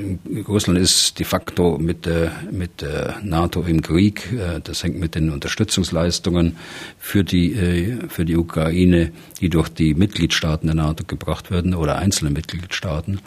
Russland 0.48 0.78
ist 0.78 1.18
de 1.18 1.26
facto 1.26 1.76
mit 1.76 2.06
der, 2.06 2.32
mit 2.50 2.80
der 2.80 3.16
NATO 3.22 3.62
im 3.62 3.82
Krieg. 3.82 4.32
Äh, 4.32 4.60
das 4.64 4.82
hängt 4.82 4.98
mit 4.98 5.14
den 5.16 5.30
Unterstützungsleistungen 5.30 6.56
für 6.98 7.24
die, 7.24 7.52
äh, 7.52 8.08
für 8.08 8.24
die 8.24 8.36
Ukraine, 8.36 9.12
die 9.42 9.50
durch 9.50 9.68
die 9.68 9.92
Mitgliedstaaten 9.94 10.66
der 10.66 10.76
NATO 10.76 11.04
gebracht 11.04 11.50
werden 11.50 11.74
oder 11.74 11.96
einzelne 11.96 12.30
Mitgliedstaaten 12.30 13.20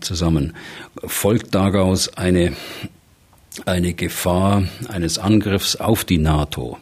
zusammen. 0.00 0.52
Folgt 1.06 1.54
daraus 1.54 2.12
eine, 2.18 2.52
eine 3.64 3.94
Gefahr 3.94 4.64
eines 4.88 5.16
Angriffs 5.16 5.74
auf 5.74 6.04
die 6.04 6.18
NATO. 6.18 6.76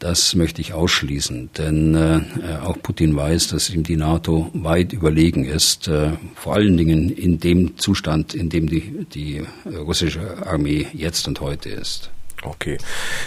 Das 0.00 0.34
möchte 0.34 0.62
ich 0.62 0.72
ausschließen, 0.72 1.50
denn 1.58 1.94
äh, 1.94 2.22
auch 2.64 2.80
Putin 2.82 3.14
weiß, 3.14 3.48
dass 3.48 3.68
ihm 3.68 3.82
die 3.82 3.96
NATO 3.96 4.50
weit 4.54 4.94
überlegen 4.94 5.44
ist, 5.44 5.88
äh, 5.88 6.12
vor 6.34 6.54
allen 6.54 6.78
Dingen 6.78 7.10
in 7.10 7.38
dem 7.38 7.76
Zustand, 7.76 8.34
in 8.34 8.48
dem 8.48 8.66
die, 8.66 9.06
die 9.12 9.42
russische 9.66 10.46
Armee 10.46 10.86
jetzt 10.94 11.28
und 11.28 11.42
heute 11.42 11.68
ist. 11.68 12.10
Okay. 12.42 12.78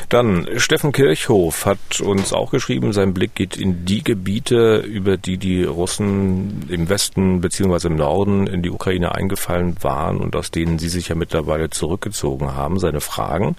Dann 0.10 0.47
Steffen 0.58 0.91
Kirchhoff 0.91 1.67
hat 1.67 2.02
uns 2.02 2.34
auch 2.34 2.49
geschrieben, 2.49 2.93
sein 2.93 3.13
Blick 3.13 3.36
geht 3.36 3.58
in 3.58 3.86
die 3.86 4.04
Gebiete, 4.04 4.78
über 4.78 5.17
die 5.17 5.38
die 5.38 5.63
Russen 5.63 6.67
im 6.69 6.89
Westen 6.89 7.39
beziehungsweise 7.39 7.89
im 7.89 7.95
Norden 7.95 8.47
in 8.47 8.63
die 8.63 8.71
Ukraine 8.71 9.13
eingefallen 9.13 9.76
waren 9.82 10.17
und 10.17 10.36
aus 10.36 10.49
denen 10.49 10.80
sie 10.80 10.89
sich 10.89 11.10
ja 11.10 11.15
mittlerweile 11.15 11.69
zurückgezogen 11.69 12.56
haben. 12.56 12.80
Seine 12.80 13.02
Fragen, 13.02 13.56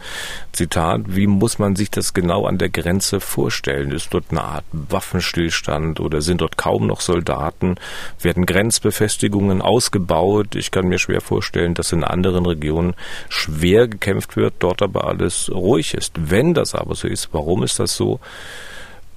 Zitat, 0.51 1.03
wie 1.07 1.29
muss 1.29 1.61
man 1.61 1.77
sich 1.77 1.91
das 1.91 2.15
genau 2.15 2.47
an 2.47 2.59
der 2.59 2.71
Grenze 2.71 3.21
vorstellen? 3.21 3.93
Ist 3.93 4.13
dort 4.13 4.27
eine 4.31 4.43
Art 4.43 4.65
Waffenstillstand 4.73 6.01
oder 6.01 6.21
sind 6.21 6.41
dort 6.41 6.57
kaum 6.57 6.89
noch 6.89 7.01
Soldaten? 7.01 7.77
Werden 8.21 8.45
Grenzbefestigungen 8.45 9.63
ausgebaut? 9.63 10.57
Ich 10.57 10.73
kann 10.73 10.89
mir 10.89 10.99
schwer 10.99 11.21
vorstellen, 11.21 11.75
dass 11.75 11.93
in 11.93 12.03
anderen 12.03 12.45
Regionen 12.45 12.95
schwer 13.29 13.87
gekämpft 13.87 14.37
wird, 14.37 14.55
dort 14.59 14.83
aber 14.83 15.07
alles 15.07 15.44
ruhig 15.51 15.95
ist. 15.95 16.13
Wenn 16.17 16.55
das 16.55 16.75
aber 16.75 16.95
so 16.95 17.09
ist, 17.09 17.29
warum 17.33 17.63
ist 17.63 17.79
das 17.79 17.97
so? 17.97 18.21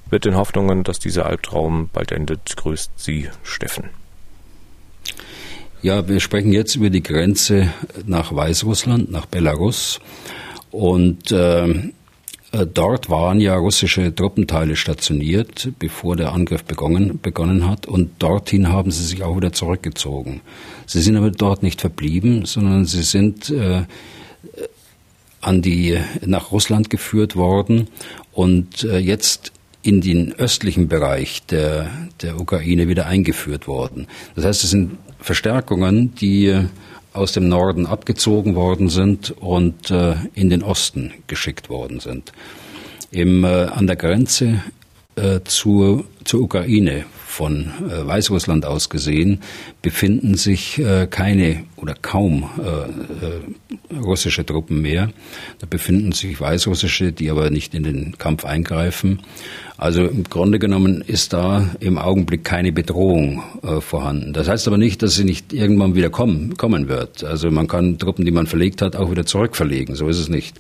Mit 0.10 0.24
den 0.24 0.36
Hoffnungen, 0.36 0.84
dass 0.84 1.00
dieser 1.00 1.26
Albtraum 1.26 1.90
bald 1.92 2.14
endet, 2.14 2.56
grüßt 2.56 2.92
Sie, 2.96 3.30
Steffen. 3.44 3.90
Ja, 5.82 6.08
wir 6.08 6.20
sprechen 6.22 6.54
jetzt 6.54 6.76
über 6.76 6.90
die 6.90 7.04
Grenze 7.04 7.72
nach 8.06 8.34
Weißrussland, 8.34 9.12
nach 9.12 9.26
Belarus. 9.26 10.00
Und 10.72 11.32
äh, 11.32 11.92
dort 12.74 13.10
waren 13.10 13.40
ja 13.40 13.56
russische 13.56 14.14
Truppenteile 14.14 14.76
stationiert, 14.76 15.70
bevor 15.78 16.16
der 16.16 16.34
Angriff 16.34 16.64
begonnen, 16.64 17.20
begonnen 17.22 17.68
hat. 17.68 17.86
Und 17.86 18.12
dorthin 18.20 18.70
haben 18.70 18.92
sie 18.92 19.04
sich 19.04 19.24
auch 19.24 19.38
wieder 19.38 19.54
zurückgezogen. 19.54 20.42
Sie 20.86 21.02
sind 21.02 21.16
aber 21.16 21.32
dort 21.32 21.64
nicht 21.64 21.82
verblieben, 21.82 22.46
sondern 22.46 22.86
sie 22.86 23.04
sind 23.04 23.50
äh, 23.50 23.84
an 25.48 25.62
die, 25.62 25.98
nach 26.26 26.52
Russland 26.52 26.90
geführt 26.90 27.38
worden 27.38 27.88
und 28.34 28.84
äh, 28.84 28.98
jetzt 28.98 29.54
in 29.82 30.02
den 30.02 30.34
östlichen 30.34 30.90
Bereich 30.90 31.46
der, 31.46 31.90
der 32.22 32.38
Ukraine 32.38 32.90
wieder 32.90 33.06
eingeführt 33.06 33.66
worden. 33.66 34.08
Das 34.36 34.44
heißt, 34.44 34.66
es 34.66 34.72
sind 34.72 34.98
Verstärkungen, 35.22 36.14
die 36.16 36.48
äh, 36.48 36.66
aus 37.14 37.32
dem 37.32 37.48
Norden 37.48 37.86
abgezogen 37.86 38.56
worden 38.56 38.90
sind 38.90 39.32
und 39.32 39.90
äh, 39.90 40.16
in 40.34 40.50
den 40.50 40.64
Osten 40.64 41.14
geschickt 41.28 41.70
worden 41.70 42.02
sind. 42.02 42.34
Im, 43.10 43.46
an 43.46 43.88
der 43.88 43.96
Grenze 43.96 44.62
zur, 45.46 46.04
zur 46.26 46.42
Ukraine 46.42 47.06
von 47.26 47.72
Weißrussland 47.80 48.66
aus 48.66 48.90
gesehen 48.90 49.40
befinden 49.82 50.36
sich 50.36 50.82
keine 51.10 51.64
oder 51.78 51.94
kaum 51.94 52.50
äh, 52.58 53.96
russische 53.96 54.46
Truppen 54.46 54.82
mehr. 54.82 55.12
Da 55.60 55.68
befinden 55.70 56.12
sich 56.12 56.40
weißrussische, 56.40 57.12
die 57.12 57.30
aber 57.30 57.50
nicht 57.50 57.74
in 57.74 57.84
den 57.84 58.18
Kampf 58.18 58.46
eingreifen. 58.46 59.22
Also 59.78 60.06
im 60.06 60.24
Grunde 60.24 60.58
genommen 60.58 61.04
ist 61.06 61.34
da 61.34 61.70
im 61.80 62.00
Augenblick 62.00 62.44
keine 62.44 62.72
Bedrohung 62.72 63.44
äh, 63.62 63.80
vorhanden. 63.80 64.34
Das 64.34 64.48
heißt 64.48 64.68
aber 64.68 64.80
nicht, 64.80 65.04
dass 65.04 65.14
sie 65.14 65.24
nicht 65.24 65.54
irgendwann 65.54 65.94
wieder 65.94 66.10
kommen, 66.10 66.58
kommen 66.58 66.88
wird. 66.88 67.24
Also 67.24 67.52
man 67.52 67.68
kann 67.68 68.00
Truppen, 68.00 68.26
die 68.26 68.32
man 68.32 68.48
verlegt 68.48 68.82
hat, 68.82 68.96
auch 68.96 69.12
wieder 69.12 69.28
zurückverlegen. 69.28 69.94
So 69.94 70.08
ist 70.08 70.18
es 70.18 70.30
nicht. 70.30 70.58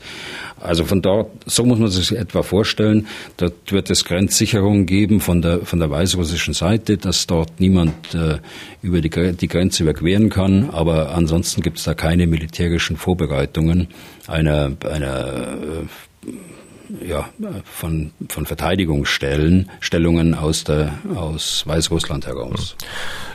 Also 0.59 0.85
von 0.85 1.01
dort, 1.01 1.31
so 1.45 1.65
muss 1.65 1.79
man 1.79 1.89
sich 1.89 2.15
etwa 2.15 2.43
vorstellen, 2.43 3.07
dort 3.37 3.71
wird 3.71 3.89
es 3.89 4.05
Grenzsicherung 4.05 4.85
geben 4.85 5.19
von 5.19 5.41
der, 5.41 5.61
von 5.61 5.79
der 5.79 5.89
weißrussischen 5.89 6.53
Seite, 6.53 6.97
dass 6.97 7.25
dort 7.25 7.59
niemand 7.59 8.13
äh, 8.13 8.37
über 8.83 9.01
die, 9.01 9.09
die 9.33 9.47
Grenze 9.47 9.83
überqueren 9.83 10.29
kann. 10.29 10.69
Aber 10.71 11.06
ansonsten 11.09 11.61
gibt 11.61 11.77
es 11.79 11.83
da 11.83 11.93
keine 11.93 12.27
militärischen 12.27 12.97
Vorbereitungen 12.97 13.87
einer, 14.27 14.71
einer 14.89 15.57
äh, 16.25 17.05
ja, 17.05 17.29
von, 17.65 18.11
von 18.29 18.45
Verteidigungsstellen, 18.45 19.69
Stellungen 19.79 20.35
aus, 20.35 20.63
der, 20.63 20.93
aus 21.15 21.65
Weißrussland 21.67 22.27
heraus. 22.27 22.75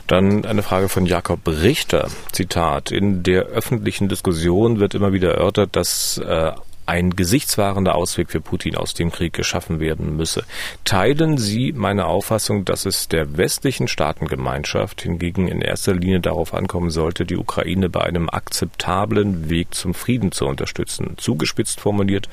Dann 0.07 0.45
eine 0.45 0.63
Frage 0.63 0.89
von 0.89 1.05
Jakob 1.05 1.47
Richter. 1.47 2.09
Zitat. 2.31 2.91
In 2.91 3.23
der 3.23 3.43
öffentlichen 3.43 4.09
Diskussion 4.09 4.79
wird 4.79 4.95
immer 4.95 5.13
wieder 5.13 5.35
erörtert, 5.35 5.75
dass 5.75 6.17
äh, 6.17 6.51
ein 6.85 7.15
gesichtswahrender 7.15 7.95
Ausweg 7.95 8.29
für 8.29 8.41
Putin 8.41 8.75
aus 8.75 8.93
dem 8.93 9.11
Krieg 9.11 9.33
geschaffen 9.33 9.79
werden 9.79 10.17
müsse. 10.17 10.43
Teilen 10.83 11.37
Sie 11.37 11.71
meine 11.71 12.05
Auffassung, 12.05 12.65
dass 12.65 12.85
es 12.85 13.07
der 13.07 13.37
westlichen 13.37 13.87
Staatengemeinschaft 13.87 15.01
hingegen 15.01 15.47
in 15.47 15.61
erster 15.61 15.93
Linie 15.93 16.19
darauf 16.19 16.53
ankommen 16.53 16.89
sollte, 16.89 17.25
die 17.25 17.37
Ukraine 17.37 17.89
bei 17.89 18.01
einem 18.01 18.29
akzeptablen 18.29 19.49
Weg 19.49 19.73
zum 19.73 19.93
Frieden 19.93 20.31
zu 20.31 20.45
unterstützen? 20.45 21.13
Zugespitzt 21.17 21.79
formuliert, 21.79 22.29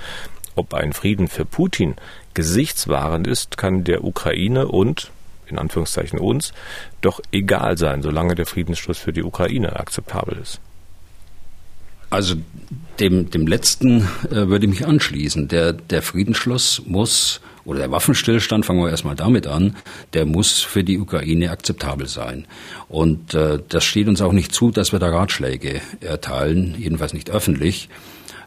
ob 0.57 0.75
ein 0.75 0.93
Frieden 0.93 1.29
für 1.29 1.45
Putin 1.45 1.95
gesichtswahrend 2.35 3.27
ist, 3.27 3.57
kann 3.57 3.85
der 3.85 4.05
Ukraine 4.05 4.69
und 4.69 5.11
in 5.47 5.59
Anführungszeichen 5.59 6.19
uns 6.19 6.53
doch 7.01 7.21
egal 7.33 7.77
sein, 7.77 8.03
solange 8.03 8.35
der 8.35 8.47
Friedensschluss 8.47 8.99
für 8.99 9.13
die 9.13 9.23
Ukraine 9.23 9.79
akzeptabel 9.79 10.39
ist. 10.39 10.61
Also 12.11 12.35
dem, 12.99 13.31
dem 13.31 13.47
letzten 13.47 14.03
äh, 14.31 14.49
würde 14.49 14.67
ich 14.67 14.71
mich 14.71 14.87
anschließen. 14.87 15.49
Der, 15.49 15.73
der 15.73 16.03
Friedensschluss 16.03 16.83
muss 16.87 17.41
oder 17.65 17.81
der 17.81 17.91
Waffenstillstand, 17.91 18.67
fangen 18.67 18.81
wir 18.81 18.91
erstmal 18.91 19.17
damit 19.17 19.47
an, 19.47 19.77
der 20.13 20.27
muss 20.27 20.61
für 20.61 20.83
die 20.83 20.99
Ukraine 20.99 21.51
akzeptabel 21.51 22.09
sein. 22.09 22.47
Und 22.89 23.35
äh, 23.35 23.61
das 23.69 23.85
steht 23.85 24.09
uns 24.09 24.21
auch 24.21 24.33
nicht 24.33 24.53
zu, 24.53 24.71
dass 24.71 24.93
wir 24.93 24.99
da 24.99 25.09
Ratschläge 25.09 25.81
erteilen, 26.01 26.75
jedenfalls 26.79 27.13
nicht 27.15 27.31
öffentlich. 27.31 27.89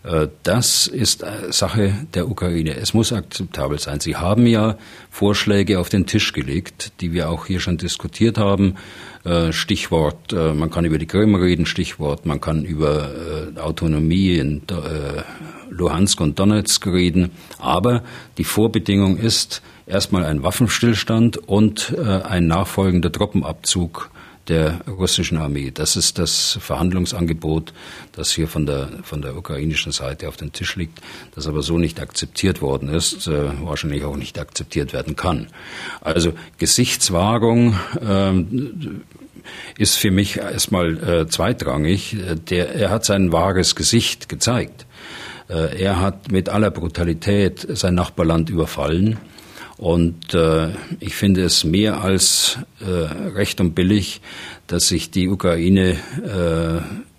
Äh, 0.03 0.27
das 0.43 0.87
ist 0.87 1.23
äh, 1.23 1.51
Sache 1.51 1.93
der 2.13 2.29
Ukraine. 2.29 2.75
Es 2.75 2.93
muss 2.93 3.13
akzeptabel 3.13 3.79
sein. 3.79 3.99
Sie 3.99 4.15
haben 4.15 4.45
ja 4.45 4.77
Vorschläge 5.09 5.79
auf 5.79 5.89
den 5.89 6.05
Tisch 6.05 6.33
gelegt, 6.33 6.93
die 7.01 7.13
wir 7.13 7.29
auch 7.29 7.45
hier 7.45 7.59
schon 7.59 7.77
diskutiert 7.77 8.37
haben. 8.37 8.75
Äh, 9.23 9.53
Stichwort, 9.53 10.33
man 10.33 10.69
kann 10.69 10.85
über 10.85 10.97
die 10.97 11.05
Krim 11.05 11.35
reden, 11.35 11.65
Stichwort, 11.65 12.25
man 12.25 12.41
kann 12.41 12.65
über 12.65 13.09
Autonomie 13.61 14.37
in 14.37 14.61
Luhansk 15.69 16.19
und 16.19 16.39
Donetsk 16.39 16.87
reden. 16.87 17.31
Aber 17.57 18.03
die 18.37 18.43
Vorbedingung 18.43 19.17
ist 19.17 19.61
erstmal 19.85 20.25
ein 20.25 20.43
Waffenstillstand 20.43 21.37
und 21.37 21.97
ein 21.97 22.47
nachfolgender 22.47 23.11
Truppenabzug 23.11 24.11
der 24.47 24.81
russischen 24.87 25.37
Armee. 25.37 25.71
Das 25.71 25.95
ist 25.95 26.19
das 26.19 26.57
Verhandlungsangebot, 26.61 27.73
das 28.11 28.31
hier 28.31 28.47
von 28.47 28.65
der, 28.65 28.89
von 29.03 29.21
der 29.21 29.37
ukrainischen 29.37 29.91
Seite 29.91 30.27
auf 30.27 30.37
dem 30.37 30.51
Tisch 30.51 30.75
liegt, 30.75 30.99
das 31.35 31.47
aber 31.47 31.61
so 31.61 31.77
nicht 31.77 32.01
akzeptiert 32.01 32.61
worden 32.61 32.89
ist, 32.89 33.27
äh, 33.27 33.49
wahrscheinlich 33.61 34.03
auch 34.03 34.17
nicht 34.17 34.39
akzeptiert 34.39 34.93
werden 34.93 35.15
kann. 35.15 35.47
Also 36.01 36.33
Gesichtswahrung 36.57 37.75
äh, 38.01 38.33
ist 39.77 39.97
für 39.97 40.11
mich 40.11 40.37
erstmal 40.37 40.97
äh, 41.03 41.27
zweitrangig. 41.27 42.17
Der, 42.49 42.75
er 42.75 42.89
hat 42.89 43.05
sein 43.05 43.31
wahres 43.31 43.75
Gesicht 43.75 44.29
gezeigt. 44.29 44.85
Äh, 45.49 45.81
er 45.81 45.99
hat 45.99 46.31
mit 46.31 46.49
aller 46.49 46.71
Brutalität 46.71 47.65
sein 47.69 47.95
Nachbarland 47.95 48.49
überfallen 48.49 49.17
und 49.83 50.33
äh, 50.33 50.69
ich 51.01 51.13
finde 51.13 51.43
es 51.43 51.65
mehr 51.65 52.01
als 52.01 52.57
äh, 52.79 52.85
recht 52.89 53.59
und 53.59 53.75
billig, 53.75 54.21
dass 54.65 54.87
sich 54.87 55.11
die 55.11 55.27
Ukraine 55.27 55.97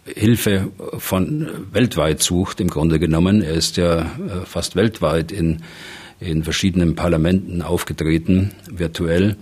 äh, 0.07 0.11
Hilfe 0.19 0.73
von 0.97 1.47
weltweit 1.73 2.23
sucht, 2.23 2.61
im 2.63 2.69
Grunde 2.69 2.99
genommen. 2.99 3.43
Er 3.43 3.53
ist 3.53 3.77
ja 3.77 3.99
äh, 3.99 4.07
fast 4.47 4.77
weltweit 4.77 5.31
in, 5.31 5.59
in 6.21 6.43
verschiedenen 6.43 6.95
Parlamenten 6.95 7.61
aufgetreten, 7.61 8.53
virtuell 8.71 9.37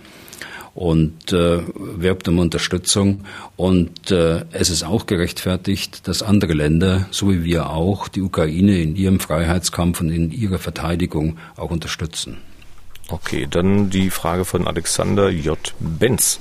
und 0.75 1.31
äh, 1.31 1.61
wirbt 1.77 2.27
um 2.27 2.39
Unterstützung. 2.39 3.23
Und 3.55 4.11
äh, 4.11 4.43
es 4.51 4.69
ist 4.69 4.83
auch 4.83 5.05
gerechtfertigt, 5.05 6.09
dass 6.09 6.23
andere 6.23 6.55
Länder, 6.55 7.07
so 7.11 7.31
wie 7.31 7.45
wir 7.45 7.69
auch, 7.69 8.09
die 8.09 8.21
Ukraine 8.21 8.81
in 8.81 8.97
ihrem 8.97 9.21
Freiheitskampf 9.21 10.01
und 10.01 10.09
in 10.09 10.29
ihrer 10.29 10.59
Verteidigung 10.59 11.37
auch 11.55 11.71
unterstützen. 11.71 12.35
Okay, 13.09 13.47
dann 13.49 13.89
die 13.89 14.09
Frage 14.09 14.45
von 14.45 14.67
Alexander 14.67 15.29
J. 15.29 15.57
Benz. 15.79 16.39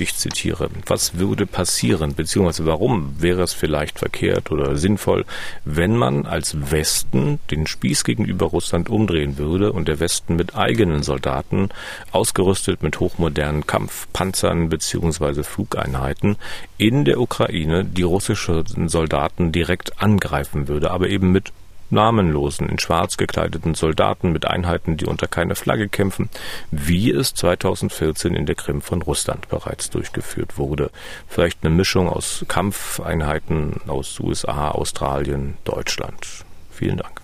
Ich 0.00 0.14
zitiere, 0.14 0.70
was 0.86 1.18
würde 1.18 1.44
passieren, 1.44 2.14
beziehungsweise 2.14 2.66
warum 2.66 3.20
wäre 3.20 3.42
es 3.42 3.52
vielleicht 3.52 3.98
verkehrt 3.98 4.52
oder 4.52 4.76
sinnvoll, 4.76 5.24
wenn 5.64 5.96
man 5.96 6.24
als 6.24 6.70
Westen 6.70 7.40
den 7.50 7.66
Spieß 7.66 8.04
gegenüber 8.04 8.46
Russland 8.46 8.88
umdrehen 8.90 9.38
würde 9.38 9.72
und 9.72 9.88
der 9.88 9.98
Westen 9.98 10.36
mit 10.36 10.54
eigenen 10.54 11.02
Soldaten, 11.02 11.70
ausgerüstet 12.12 12.84
mit 12.84 13.00
hochmodernen 13.00 13.66
Kampfpanzern 13.66 14.68
beziehungsweise 14.68 15.42
Flugeinheiten, 15.42 16.36
in 16.76 17.04
der 17.04 17.20
Ukraine 17.20 17.84
die 17.84 18.02
russischen 18.02 18.88
Soldaten 18.88 19.50
direkt 19.50 20.00
angreifen 20.00 20.68
würde, 20.68 20.92
aber 20.92 21.08
eben 21.08 21.32
mit 21.32 21.52
namenlosen, 21.90 22.68
in 22.68 22.78
schwarz 22.78 23.16
gekleideten 23.16 23.74
Soldaten 23.74 24.32
mit 24.32 24.46
Einheiten, 24.46 24.96
die 24.96 25.06
unter 25.06 25.26
keiner 25.26 25.54
Flagge 25.54 25.88
kämpfen, 25.88 26.28
wie 26.70 27.10
es 27.10 27.34
2014 27.34 28.34
in 28.34 28.46
der 28.46 28.54
Krim 28.54 28.80
von 28.80 29.02
Russland 29.02 29.48
bereits 29.48 29.90
durchgeführt 29.90 30.58
wurde. 30.58 30.90
Vielleicht 31.26 31.64
eine 31.64 31.74
Mischung 31.74 32.08
aus 32.08 32.44
Kampfeinheiten 32.48 33.76
aus 33.86 34.20
USA, 34.20 34.70
Australien, 34.70 35.56
Deutschland. 35.64 36.44
Vielen 36.70 36.98
Dank. 36.98 37.20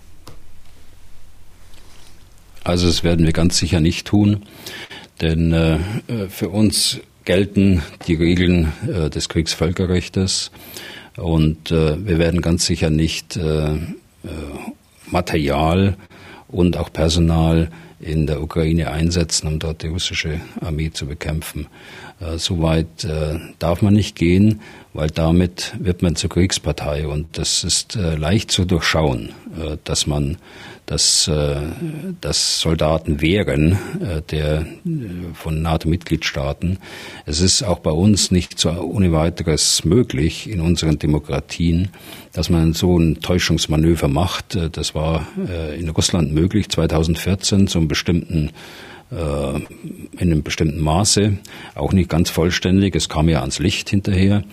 Also 2.63 2.87
das 2.87 3.03
werden 3.03 3.25
wir 3.25 3.33
ganz 3.33 3.57
sicher 3.57 3.79
nicht 3.79 4.07
tun, 4.07 4.43
denn 5.21 5.53
äh, 5.53 6.29
für 6.29 6.49
uns 6.49 6.99
gelten 7.23 7.83
die 8.07 8.15
Regeln 8.15 8.73
äh, 8.87 9.09
des 9.09 9.29
Kriegsvölkerrechtes 9.29 10.51
und 11.17 11.71
äh, 11.71 12.05
wir 12.05 12.17
werden 12.17 12.41
ganz 12.41 12.65
sicher 12.65 12.89
nicht 12.89 13.37
äh, 13.37 13.77
Material 15.07 15.97
und 16.47 16.77
auch 16.77 16.91
Personal 16.91 17.69
in 17.99 18.27
der 18.27 18.41
Ukraine 18.41 18.91
einsetzen, 18.91 19.47
um 19.47 19.59
dort 19.59 19.81
die 19.81 19.87
russische 19.87 20.41
Armee 20.61 20.91
zu 20.91 21.07
bekämpfen. 21.07 21.67
Äh, 22.19 22.37
Soweit 22.37 23.03
äh, 23.03 23.39
darf 23.59 23.81
man 23.81 23.93
nicht 23.93 24.15
gehen, 24.15 24.61
weil 24.93 25.09
damit 25.09 25.73
wird 25.79 26.01
man 26.01 26.15
zur 26.15 26.29
Kriegspartei 26.29 27.07
und 27.07 27.37
das 27.37 27.63
ist 27.63 27.95
äh, 27.95 28.15
leicht 28.15 28.51
zu 28.51 28.65
durchschauen, 28.65 29.29
äh, 29.57 29.77
dass 29.83 30.07
man 30.07 30.37
dass, 30.85 31.27
äh, 31.27 31.55
dass 32.21 32.59
Soldaten 32.59 33.21
wären 33.21 33.73
äh, 34.01 34.21
der 34.29 34.61
äh, 34.61 34.65
von 35.33 35.61
NATO-Mitgliedstaaten. 35.61 36.77
Es 37.25 37.41
ist 37.41 37.63
auch 37.63 37.79
bei 37.79 37.91
uns 37.91 38.31
nicht 38.31 38.59
so 38.59 38.69
ohne 38.69 39.11
weiteres 39.11 39.83
möglich 39.83 40.49
in 40.49 40.61
unseren 40.61 40.99
Demokratien, 40.99 41.89
dass 42.33 42.49
man 42.49 42.73
so 42.73 42.97
ein 42.97 43.21
Täuschungsmanöver 43.21 44.07
macht. 44.07 44.57
Das 44.73 44.93
war 44.93 45.25
in 45.77 45.87
Russland 45.89 46.33
möglich 46.33 46.69
2014 46.69 47.67
zum 47.67 47.87
bestimmten 47.87 48.51
in 49.11 49.67
einem 50.19 50.41
bestimmten 50.41 50.81
Maße, 50.81 51.37
auch 51.75 51.93
nicht 51.93 52.09
ganz 52.09 52.31
vollständig. 52.31 52.95
Es 52.95 53.07
kam 53.07 53.29
ja 53.29 53.41
ans 53.41 53.59
Licht 53.59 53.89
hinterher. 53.89 54.43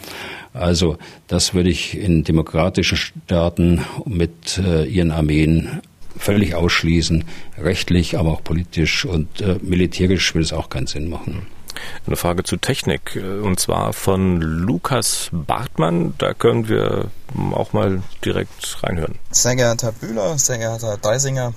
Also 0.52 0.98
das 1.26 1.54
würde 1.54 1.70
ich 1.70 1.96
in 1.96 2.22
demokratischen 2.22 2.98
Staaten 2.98 3.80
mit 4.04 4.58
ihren 4.58 5.10
Armeen 5.10 5.80
völlig 6.22 6.54
ausschließen. 6.54 7.24
Rechtlich, 7.58 8.18
aber 8.18 8.30
auch 8.30 8.44
politisch 8.44 9.04
und 9.04 9.40
äh, 9.40 9.58
militärisch 9.60 10.34
will 10.34 10.42
es 10.42 10.52
auch 10.52 10.68
keinen 10.68 10.86
Sinn 10.86 11.08
machen. 11.08 11.46
Eine 12.06 12.16
Frage 12.16 12.44
zu 12.44 12.56
Technik, 12.56 13.16
äh, 13.16 13.40
und 13.40 13.58
zwar 13.58 13.92
von 13.92 14.40
Lukas 14.40 15.28
Bartmann. 15.32 16.14
Da 16.18 16.34
können 16.34 16.68
wir 16.68 17.10
auch 17.52 17.72
mal 17.72 18.02
direkt 18.24 18.82
reinhören. 18.82 19.18
Sehr 19.30 19.56
geehrter 19.56 19.88
Herr 19.88 19.92
Bühler, 19.92 20.38
sehr 20.38 20.58
geehrter 20.58 20.88
Herr 20.88 20.98
Deisinger, 20.98 21.54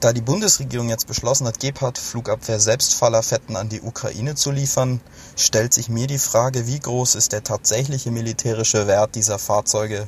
da 0.00 0.12
die 0.12 0.20
Bundesregierung 0.20 0.90
jetzt 0.90 1.06
beschlossen 1.06 1.46
hat, 1.46 1.58
Gepard-Flugabwehr 1.60 2.60
Selbstfallerfetten 2.60 3.56
an 3.56 3.70
die 3.70 3.80
Ukraine 3.80 4.34
zu 4.34 4.50
liefern, 4.50 5.00
stellt 5.36 5.72
sich 5.72 5.88
mir 5.88 6.06
die 6.06 6.18
Frage, 6.18 6.66
wie 6.66 6.78
groß 6.78 7.14
ist 7.14 7.32
der 7.32 7.42
tatsächliche 7.42 8.10
militärische 8.10 8.86
Wert 8.86 9.14
dieser 9.14 9.38
Fahrzeuge? 9.38 10.06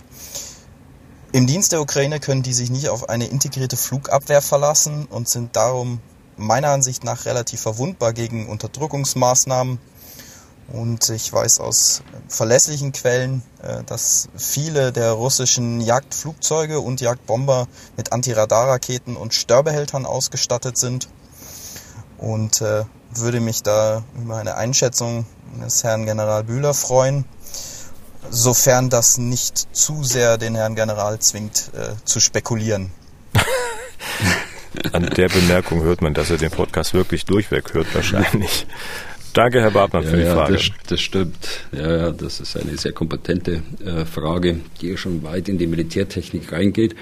Im 1.30 1.46
Dienst 1.46 1.72
der 1.72 1.82
Ukraine 1.82 2.20
können 2.20 2.42
die 2.42 2.54
sich 2.54 2.70
nicht 2.70 2.88
auf 2.88 3.10
eine 3.10 3.26
integrierte 3.26 3.76
Flugabwehr 3.76 4.40
verlassen 4.40 5.04
und 5.10 5.28
sind 5.28 5.56
darum 5.56 6.00
meiner 6.38 6.70
Ansicht 6.70 7.04
nach 7.04 7.26
relativ 7.26 7.60
verwundbar 7.60 8.14
gegen 8.14 8.48
Unterdrückungsmaßnahmen. 8.48 9.78
Und 10.72 11.08
ich 11.10 11.30
weiß 11.30 11.60
aus 11.60 12.02
verlässlichen 12.28 12.92
Quellen, 12.92 13.42
äh, 13.62 13.84
dass 13.84 14.30
viele 14.36 14.90
der 14.90 15.12
russischen 15.12 15.82
Jagdflugzeuge 15.82 16.80
und 16.80 17.02
Jagdbomber 17.02 17.68
mit 17.98 18.12
Antiradarraketen 18.12 19.14
und 19.14 19.34
Störbehältern 19.34 20.06
ausgestattet 20.06 20.78
sind. 20.78 21.08
Und 22.16 22.62
äh, 22.62 22.84
würde 23.10 23.40
mich 23.40 23.62
da 23.62 24.02
über 24.18 24.36
eine 24.36 24.56
Einschätzung 24.56 25.26
des 25.62 25.84
Herrn 25.84 26.06
General 26.06 26.44
Bühler 26.44 26.72
freuen 26.72 27.26
sofern 28.30 28.90
das 28.90 29.18
nicht 29.18 29.74
zu 29.74 30.04
sehr 30.04 30.38
den 30.38 30.54
Herrn 30.54 30.74
General 30.74 31.18
zwingt, 31.18 31.70
äh, 31.74 31.94
zu 32.04 32.20
spekulieren. 32.20 32.90
An 34.92 35.10
der 35.10 35.28
Bemerkung 35.28 35.82
hört 35.82 36.02
man, 36.02 36.14
dass 36.14 36.30
er 36.30 36.36
den 36.36 36.50
Podcast 36.50 36.94
wirklich 36.94 37.24
durchweg 37.24 37.74
hört, 37.74 37.94
wahrscheinlich. 37.94 38.66
Danke, 39.32 39.60
Herr 39.60 39.70
Bartmann, 39.70 40.04
für 40.04 40.10
ja, 40.10 40.16
die 40.16 40.22
ja, 40.22 40.34
Frage. 40.34 40.54
Das, 40.54 40.70
das, 40.86 41.00
stimmt. 41.00 41.48
Ja, 41.72 41.96
ja, 41.96 42.10
das 42.10 42.40
ist 42.40 42.56
eine 42.56 42.76
sehr 42.76 42.92
kompetente 42.92 43.62
äh, 43.84 44.04
Frage, 44.04 44.60
die 44.80 44.96
schon 44.96 45.22
weit 45.22 45.48
in 45.48 45.58
die 45.58 45.66
Militärtechnik 45.66 46.50
reingeht. 46.52 46.96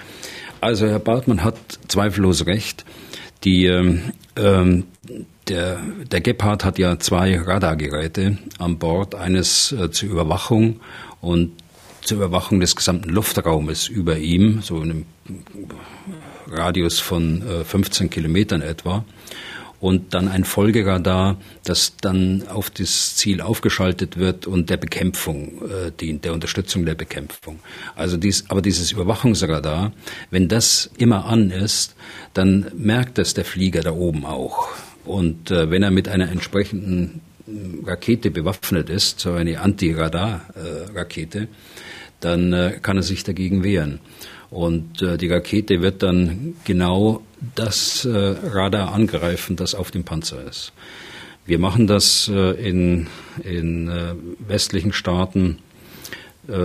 Also, 0.60 0.86
Herr 0.86 0.98
Bartmann 0.98 1.44
hat 1.44 1.56
zweifellos 1.88 2.46
recht. 2.46 2.84
Die, 3.44 3.66
ähm, 3.66 4.12
ähm 4.36 4.84
der, 5.48 5.78
der 6.10 6.20
Gepard 6.20 6.64
hat 6.64 6.78
ja 6.78 6.98
zwei 6.98 7.38
Radargeräte 7.38 8.38
an 8.58 8.78
Bord, 8.78 9.14
eines 9.14 9.72
äh, 9.72 9.90
zur 9.90 10.10
Überwachung 10.10 10.80
und 11.20 11.52
zur 12.02 12.18
Überwachung 12.18 12.60
des 12.60 12.76
gesamten 12.76 13.10
Luftraumes 13.10 13.88
über 13.88 14.16
ihm, 14.18 14.62
so 14.62 14.80
in 14.80 14.90
einem 14.90 15.06
Radius 16.48 17.00
von 17.00 17.42
15 17.64 18.06
äh, 18.06 18.10
Kilometern 18.10 18.62
etwa. 18.62 19.04
und 19.80 20.14
dann 20.14 20.28
ein 20.28 20.44
Folgeradar, 20.44 21.36
das 21.64 21.96
dann 22.00 22.48
auf 22.48 22.70
das 22.70 23.16
Ziel 23.16 23.40
aufgeschaltet 23.40 24.16
wird 24.16 24.46
und 24.46 24.70
der 24.70 24.78
Bekämpfung 24.78 25.62
äh, 25.68 25.92
dient, 25.92 26.24
der 26.24 26.32
Unterstützung 26.32 26.86
der 26.86 26.94
Bekämpfung. 26.94 27.60
Also 27.94 28.16
dies, 28.16 28.44
aber 28.48 28.62
dieses 28.62 28.92
Überwachungsradar, 28.92 29.92
wenn 30.30 30.48
das 30.48 30.90
immer 30.96 31.26
an 31.26 31.50
ist, 31.50 31.94
dann 32.34 32.70
merkt 32.76 33.18
das 33.18 33.34
der 33.34 33.44
Flieger 33.44 33.82
da 33.82 33.92
oben 33.92 34.24
auch. 34.24 34.68
Und 35.06 35.50
äh, 35.50 35.70
wenn 35.70 35.82
er 35.82 35.90
mit 35.90 36.08
einer 36.08 36.30
entsprechenden 36.30 37.20
äh, 37.46 37.88
Rakete 37.88 38.30
bewaffnet 38.30 38.90
ist, 38.90 39.20
so 39.20 39.32
eine 39.32 39.60
Anti-Radar-Rakete, 39.60 41.38
äh, 41.38 41.46
dann 42.20 42.52
äh, 42.52 42.78
kann 42.82 42.96
er 42.96 43.02
sich 43.02 43.24
dagegen 43.24 43.64
wehren. 43.64 44.00
Und 44.50 45.02
äh, 45.02 45.16
die 45.16 45.28
Rakete 45.28 45.80
wird 45.82 46.02
dann 46.02 46.54
genau 46.64 47.22
das 47.54 48.04
äh, 48.04 48.16
Radar 48.16 48.92
angreifen, 48.92 49.56
das 49.56 49.74
auf 49.74 49.90
dem 49.90 50.04
Panzer 50.04 50.46
ist. 50.46 50.72
Wir 51.44 51.58
machen 51.58 51.86
das 51.86 52.30
äh, 52.32 52.52
in, 52.52 53.08
in 53.44 53.90
westlichen 54.46 54.92
Staaten 54.92 55.58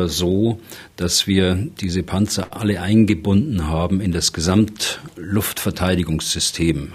so, 0.06 0.62
dass 0.96 1.26
wir 1.26 1.56
diese 1.56 2.04
Panzer 2.04 2.56
alle 2.56 2.84
eingebunden 2.84 3.68
haben 3.68 4.00
in 4.00 4.12
das 4.12 4.32
Gesamtluftverteidigungssystem 4.32 6.92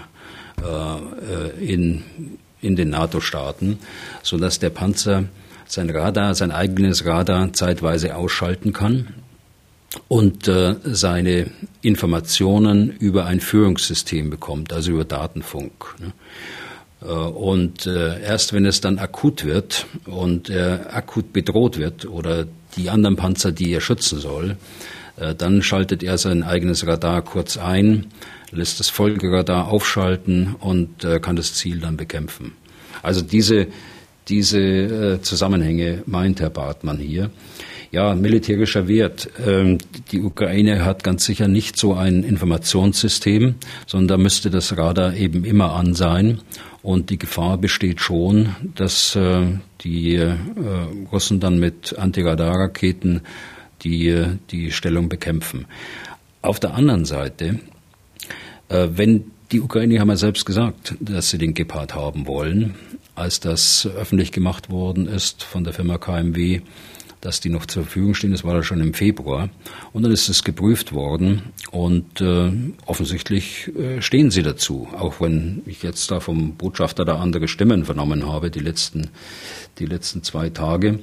äh, 0.61 1.63
in, 1.63 2.03
in 2.61 2.75
den 2.75 2.89
NATO-Staaten, 2.89 3.79
sodass 4.23 4.59
der 4.59 4.69
Panzer 4.69 5.25
sein 5.67 5.89
Radar, 5.89 6.33
sein 6.35 6.51
eigenes 6.51 7.05
Radar 7.05 7.53
zeitweise 7.53 8.15
ausschalten 8.15 8.73
kann 8.73 9.07
und 10.07 10.47
äh, 10.47 10.75
seine 10.83 11.47
Informationen 11.81 12.89
über 12.89 13.25
ein 13.25 13.39
Führungssystem 13.39 14.29
bekommt, 14.29 14.73
also 14.73 14.91
über 14.91 15.05
Datenfunk. 15.05 15.95
Ne? 15.99 16.13
Äh, 17.01 17.05
und 17.05 17.85
äh, 17.85 18.21
erst 18.21 18.53
wenn 18.53 18.65
es 18.65 18.81
dann 18.81 18.99
akut 18.99 19.45
wird 19.45 19.85
und 20.05 20.49
er 20.49 20.95
akut 20.95 21.33
bedroht 21.33 21.77
wird 21.77 22.05
oder 22.05 22.47
die 22.75 22.89
anderen 22.89 23.15
Panzer, 23.15 23.51
die 23.51 23.71
er 23.71 23.81
schützen 23.81 24.19
soll, 24.19 24.57
äh, 25.17 25.35
dann 25.35 25.61
schaltet 25.61 26.03
er 26.03 26.17
sein 26.17 26.43
eigenes 26.43 26.85
Radar 26.85 27.21
kurz 27.21 27.57
ein, 27.57 28.07
lässt 28.51 28.79
das 28.79 28.89
Folgeradar 28.89 29.67
aufschalten 29.67 30.55
und 30.59 31.03
äh, 31.03 31.19
kann 31.19 31.35
das 31.35 31.53
Ziel 31.53 31.79
dann 31.79 31.97
bekämpfen. 31.97 32.53
Also 33.03 33.21
diese, 33.21 33.67
diese 34.27 34.59
äh, 34.59 35.21
Zusammenhänge 35.21 36.03
meint 36.05 36.39
Herr 36.39 36.49
Bartmann 36.49 36.97
hier. 36.97 37.29
Ja, 37.91 38.15
militärischer 38.15 38.87
Wert. 38.87 39.29
Ähm, 39.45 39.77
die 40.11 40.21
Ukraine 40.21 40.83
hat 40.83 41.03
ganz 41.03 41.25
sicher 41.25 41.47
nicht 41.47 41.77
so 41.77 41.93
ein 41.93 42.23
Informationssystem, 42.23 43.55
sondern 43.85 44.07
da 44.07 44.17
müsste 44.17 44.49
das 44.49 44.77
Radar 44.77 45.15
eben 45.15 45.45
immer 45.45 45.73
an 45.73 45.93
sein. 45.93 46.41
Und 46.83 47.09
die 47.09 47.17
Gefahr 47.17 47.57
besteht 47.57 48.01
schon, 48.01 48.55
dass 48.75 49.15
äh, 49.15 49.45
die 49.81 50.15
äh, 50.15 50.35
Russen 51.11 51.39
dann 51.39 51.59
mit 51.59 51.97
Antiradarraketen 51.97 53.21
die, 53.83 54.25
die 54.51 54.71
Stellung 54.71 55.07
bekämpfen. 55.07 55.65
Auf 56.41 56.59
der 56.59 56.73
anderen 56.73 57.05
Seite, 57.05 57.45
äh, 57.45 57.76
wenn 58.69 59.31
die 59.51 59.61
Ukraine 59.61 59.99
haben 59.99 60.09
ja 60.09 60.17
selbst 60.17 60.45
gesagt, 60.45 60.95
dass 60.99 61.29
sie 61.29 61.37
den 61.37 61.53
Gepard 61.53 61.95
haben 61.95 62.27
wollen, 62.27 62.75
als 63.15 63.39
das 63.39 63.87
öffentlich 63.95 64.31
gemacht 64.31 64.69
worden 64.69 65.07
ist 65.07 65.43
von 65.43 65.63
der 65.63 65.73
Firma 65.73 65.97
KMW 65.97 66.61
dass 67.21 67.39
die 67.39 67.49
noch 67.49 67.65
zur 67.65 67.83
Verfügung 67.83 68.13
stehen. 68.13 68.31
Das 68.31 68.43
war 68.43 68.55
ja 68.55 68.63
schon 68.63 68.81
im 68.81 68.93
Februar. 68.93 69.49
Und 69.93 70.03
dann 70.03 70.11
ist 70.11 70.29
es 70.29 70.43
geprüft 70.43 70.93
worden 70.93 71.41
und 71.71 72.21
äh, 72.21 72.51
offensichtlich 72.85 73.71
äh, 73.75 74.01
stehen 74.01 74.31
sie 74.31 74.43
dazu. 74.43 74.87
Auch 74.97 75.19
wenn 75.19 75.61
ich 75.65 75.83
jetzt 75.83 76.11
da 76.11 76.19
vom 76.19 76.55
Botschafter 76.55 77.05
da 77.05 77.17
andere 77.17 77.47
Stimmen 77.47 77.85
vernommen 77.85 78.27
habe, 78.27 78.51
die 78.51 78.59
letzten, 78.59 79.09
die 79.79 79.85
letzten 79.85 80.23
zwei 80.23 80.49
Tage. 80.49 80.99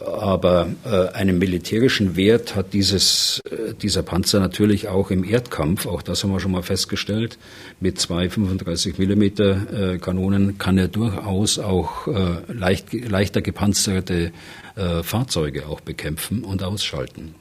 Aber 0.00 0.68
äh, 0.84 1.08
einen 1.14 1.38
militärischen 1.38 2.16
Wert 2.16 2.54
hat 2.54 2.72
dieses, 2.72 3.40
äh, 3.50 3.74
dieser 3.74 4.02
Panzer 4.02 4.40
natürlich 4.40 4.88
auch 4.88 5.10
im 5.10 5.24
Erdkampf. 5.24 5.86
Auch 5.86 6.02
das 6.02 6.22
haben 6.22 6.32
wir 6.32 6.40
schon 6.40 6.52
mal 6.52 6.62
festgestellt. 6.62 7.38
Mit 7.80 7.98
zwei 7.98 8.28
35 8.28 8.98
Millimeter 8.98 9.94
äh, 9.94 9.98
Kanonen 9.98 10.58
kann 10.58 10.76
er 10.78 10.88
durchaus 10.88 11.58
auch 11.58 12.06
äh, 12.08 12.52
leicht, 12.52 12.92
leichter 12.92 13.40
gepanzerte 13.40 14.32
äh, 14.76 15.02
Fahrzeuge 15.02 15.66
auch 15.66 15.80
bekämpfen 15.80 16.44
und 16.44 16.62
ausschalten. 16.62 17.34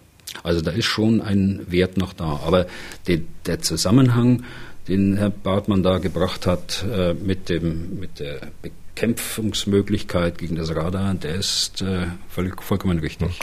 Also 0.44 0.62
da 0.62 0.72
ist 0.72 0.86
schon 0.86 1.22
ein 1.22 1.66
Wert 1.68 1.98
noch 1.98 2.14
da. 2.14 2.42
Aber 2.46 2.68
die, 3.08 3.26
der 3.46 3.62
Zusammenhang, 3.62 4.44
den 4.88 5.18
Herr 5.18 5.30
Bartmann 5.30 5.84
da 5.84 5.98
gebracht 5.98 6.46
hat 6.48 6.86
äh, 6.90 7.14
mit, 7.14 7.50
dem, 7.50 8.00
mit 8.00 8.20
der 8.20 8.40
Bekämpfung, 8.62 8.85
Kämpfungsmöglichkeit 8.96 10.38
gegen 10.38 10.56
das 10.56 10.76
Radar, 10.76 11.14
der 11.14 11.36
ist 11.36 11.82
äh, 11.82 12.08
völlig, 12.30 12.62
vollkommen 12.62 13.00
richtig. 13.00 13.40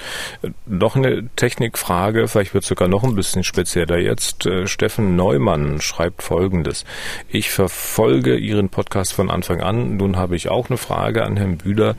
Noch 0.67 0.97
eine 0.97 1.29
Technikfrage, 1.37 2.27
vielleicht 2.29 2.55
wird 2.55 2.65
sogar 2.65 2.88
noch 2.88 3.05
ein 3.05 3.15
bisschen 3.15 3.45
spezieller 3.45 3.99
jetzt. 3.99 4.47
Äh, 4.47 4.67
Steffen 4.67 5.15
Neumann 5.17 5.81
schreibt 5.81 6.23
Folgendes. 6.23 6.85
Ich 7.29 7.51
verfolge 7.51 8.37
Ihren 8.37 8.71
Podcast 8.71 9.12
von 9.12 9.31
Anfang 9.31 9.61
an. 9.61 9.97
Nun 9.97 10.17
habe 10.17 10.37
ich 10.37 10.49
auch 10.49 10.71
eine 10.71 10.79
Frage 10.79 11.25
an 11.25 11.37
Herrn 11.37 11.59
Bühler. 11.59 11.97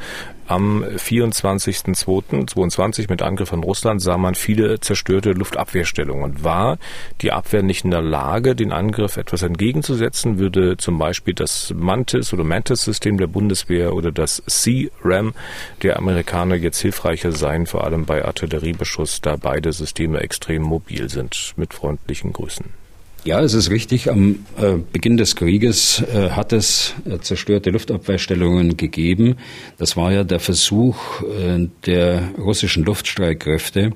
Am 0.47 0.83
24.02.22 0.83 3.09
mit 3.09 3.21
Angriff 3.21 3.49
von 3.49 3.63
Russland 3.63 4.01
sah 4.01 4.17
man 4.17 4.33
viele 4.35 4.81
zerstörte 4.81 5.31
Luftabwehrstellungen. 5.31 6.43
War 6.43 6.77
die 7.21 7.31
Abwehr 7.31 7.63
nicht 7.63 7.85
in 7.85 7.91
der 7.91 8.01
Lage, 8.01 8.53
den 8.55 8.73
Angriff 8.73 9.15
etwas 9.17 9.41
entgegenzusetzen? 9.41 10.39
Würde 10.39 10.75
zum 10.77 10.97
Beispiel 10.97 11.33
das 11.33 11.73
Mantis 11.75 12.33
oder 12.33 12.43
Mantis-System 12.43 13.17
der 13.17 13.27
Bundeswehr 13.27 13.93
oder 13.93 14.11
das 14.11 14.43
C-RAM 14.45 15.33
der 15.81 15.97
Amerikaner 15.97 16.55
jetzt 16.55 16.81
hilfreicher 16.81 17.31
sein, 17.31 17.65
vor 17.65 17.85
allem 17.85 18.03
bei 18.05 18.25
Artilleriebeschuss, 18.25 19.21
da 19.21 19.37
beide 19.37 19.71
Systeme 19.71 20.19
extrem 20.19 20.63
mobil 20.63 21.09
sind? 21.09 21.53
Mit 21.55 21.73
freundlichen 21.73 22.33
Grüßen. 22.33 22.82
Ja, 23.25 23.39
es 23.39 23.53
ist 23.53 23.69
richtig. 23.71 24.11
Am 24.11 24.45
äh, 24.57 24.73
Beginn 24.91 25.15
des 25.15 25.37
Krieges 25.37 26.03
äh, 26.13 26.31
hat 26.31 26.51
es 26.51 26.93
äh, 27.09 27.19
zerstörte 27.19 27.69
Luftabwehrstellungen 27.69 28.75
gegeben. 28.75 29.37
Das 29.77 29.95
war 29.95 30.11
ja 30.11 30.25
der 30.25 30.41
Versuch 30.41 31.21
äh, 31.21 31.69
der 31.85 32.31
russischen 32.37 32.83
Luftstreitkräfte, 32.83 33.93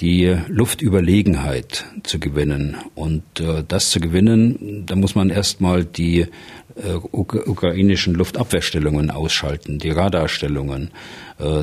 die 0.00 0.36
Luftüberlegenheit 0.48 1.84
zu 2.02 2.18
gewinnen. 2.18 2.76
Und 2.96 3.22
äh, 3.38 3.62
das 3.68 3.90
zu 3.90 4.00
gewinnen, 4.00 4.82
da 4.84 4.96
muss 4.96 5.14
man 5.14 5.30
erstmal 5.30 5.84
die 5.84 6.22
äh, 6.22 6.94
ukrainischen 7.12 8.14
Luftabwehrstellungen 8.14 9.12
ausschalten, 9.12 9.78
die 9.78 9.90
Radarstellungen, 9.90 10.90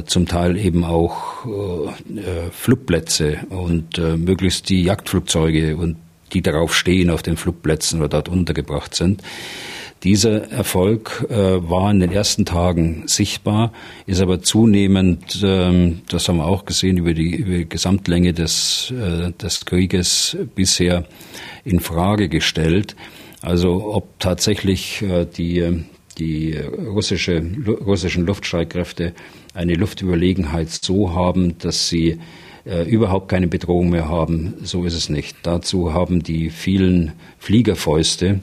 zum 0.07 0.25
Teil 0.25 0.57
eben 0.57 0.83
auch 0.83 1.45
Flugplätze 2.51 3.37
und 3.49 3.99
möglichst 3.99 4.69
die 4.69 4.81
Jagdflugzeuge 4.81 5.77
und 5.77 5.97
die 6.33 6.41
darauf 6.41 6.75
stehen, 6.75 7.09
auf 7.09 7.23
den 7.23 7.37
Flugplätzen 7.37 7.99
oder 7.99 8.09
dort 8.09 8.29
untergebracht 8.29 8.95
sind. 8.95 9.21
Dieser 10.03 10.51
Erfolg 10.51 11.25
äh, 11.29 11.35
war 11.35 11.89
in 11.89 11.99
den 11.99 12.11
ersten 12.11 12.45
Tagen 12.45 13.07
sichtbar, 13.07 13.73
ist 14.05 14.21
aber 14.21 14.41
zunehmend, 14.43 15.41
ähm, 15.43 16.01
das 16.09 16.27
haben 16.27 16.37
wir 16.37 16.45
auch 16.45 16.65
gesehen, 16.65 16.97
über 16.97 17.15
die, 17.15 17.35
über 17.35 17.57
die 17.57 17.69
Gesamtlänge 17.69 18.33
des, 18.33 18.91
äh, 18.91 19.31
des 19.31 19.65
Krieges 19.65 20.37
bisher 20.53 21.05
in 21.65 21.79
Frage 21.79 22.29
gestellt. 22.29 22.95
Also 23.41 23.93
ob 23.93 24.19
tatsächlich 24.19 25.01
äh, 25.01 25.25
die, 25.25 25.85
die 26.19 26.55
russische, 26.55 27.43
russischen 27.65 28.25
Luftstreitkräfte 28.27 29.13
eine 29.55 29.73
Luftüberlegenheit 29.73 30.69
so 30.69 31.15
haben, 31.15 31.57
dass 31.57 31.89
sie 31.89 32.19
äh, 32.67 32.83
überhaupt 32.83 33.29
keine 33.29 33.47
Bedrohung 33.47 33.89
mehr 33.89 34.09
haben. 34.09 34.55
So 34.63 34.83
ist 34.83 34.93
es 34.93 35.09
nicht. 35.09 35.37
Dazu 35.43 35.93
haben 35.93 36.23
die 36.23 36.49
vielen 36.49 37.13
Fliegerfäuste, 37.39 38.39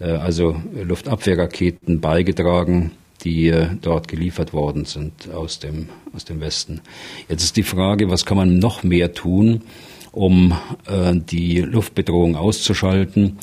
äh, 0.00 0.04
also 0.04 0.56
Luftabwehrraketen, 0.74 2.00
beigetragen, 2.00 2.92
die 3.24 3.48
äh, 3.48 3.68
dort 3.80 4.08
geliefert 4.08 4.52
worden 4.52 4.84
sind 4.84 5.30
aus 5.32 5.58
dem, 5.58 5.88
aus 6.14 6.24
dem 6.24 6.40
Westen. 6.40 6.80
Jetzt 7.28 7.44
ist 7.44 7.56
die 7.56 7.62
Frage, 7.62 8.10
was 8.10 8.26
kann 8.26 8.36
man 8.36 8.58
noch 8.58 8.82
mehr 8.82 9.14
tun, 9.14 9.62
um 10.10 10.56
äh, 10.86 11.14
die 11.14 11.60
Luftbedrohung 11.60 12.36
auszuschalten? 12.36 13.38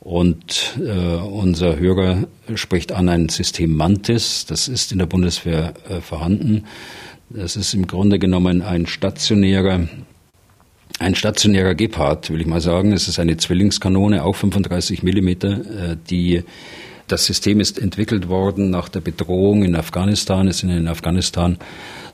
Und 0.00 0.78
äh, 0.80 1.16
unser 1.16 1.78
Hörer 1.78 2.28
spricht 2.54 2.92
an 2.92 3.08
ein 3.08 3.30
System 3.30 3.74
Mantis, 3.74 4.44
das 4.44 4.68
ist 4.68 4.92
in 4.92 4.98
der 4.98 5.06
Bundeswehr 5.06 5.72
äh, 5.88 6.00
vorhanden. 6.02 6.64
Das 7.30 7.56
ist 7.56 7.74
im 7.74 7.86
Grunde 7.86 8.18
genommen 8.18 8.62
ein 8.62 8.86
stationärer, 8.86 9.88
ein 10.98 11.14
stationärer 11.14 11.74
Gepard, 11.74 12.30
will 12.30 12.40
ich 12.40 12.46
mal 12.46 12.60
sagen. 12.60 12.92
Es 12.92 13.08
ist 13.08 13.18
eine 13.18 13.36
Zwillingskanone, 13.36 14.24
auch 14.24 14.36
35 14.36 15.02
Millimeter, 15.02 15.92
äh, 15.92 15.96
die 16.08 16.44
das 17.06 17.26
System 17.26 17.60
ist 17.60 17.78
entwickelt 17.78 18.28
worden 18.28 18.70
nach 18.70 18.88
der 18.88 19.00
Bedrohung 19.00 19.62
in 19.62 19.76
Afghanistan. 19.76 20.48
Es 20.48 20.58
sind 20.58 20.70
in 20.70 20.88
Afghanistan 20.88 21.58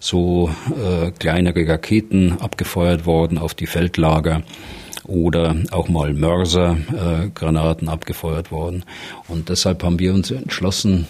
so 0.01 0.51
äh, 0.71 1.13
kleinere 1.13 1.69
Raketen 1.69 2.33
abgefeuert 2.41 3.07
worden 3.07 3.39
auf 3.39 3.55
die 3.55 3.67
Feldlager 3.67 4.43
oder 5.05 5.57
auch 5.71 5.89
mal 5.89 6.13
Mörsergranaten 6.13 7.89
äh, 7.89 7.91
abgefeuert 7.91 8.51
worden. 8.51 8.85
Und 9.29 9.49
deshalb 9.49 9.83
haben 9.85 9.99
wir 9.99 10.13
uns 10.13 10.31
entschlossen, 10.31 11.07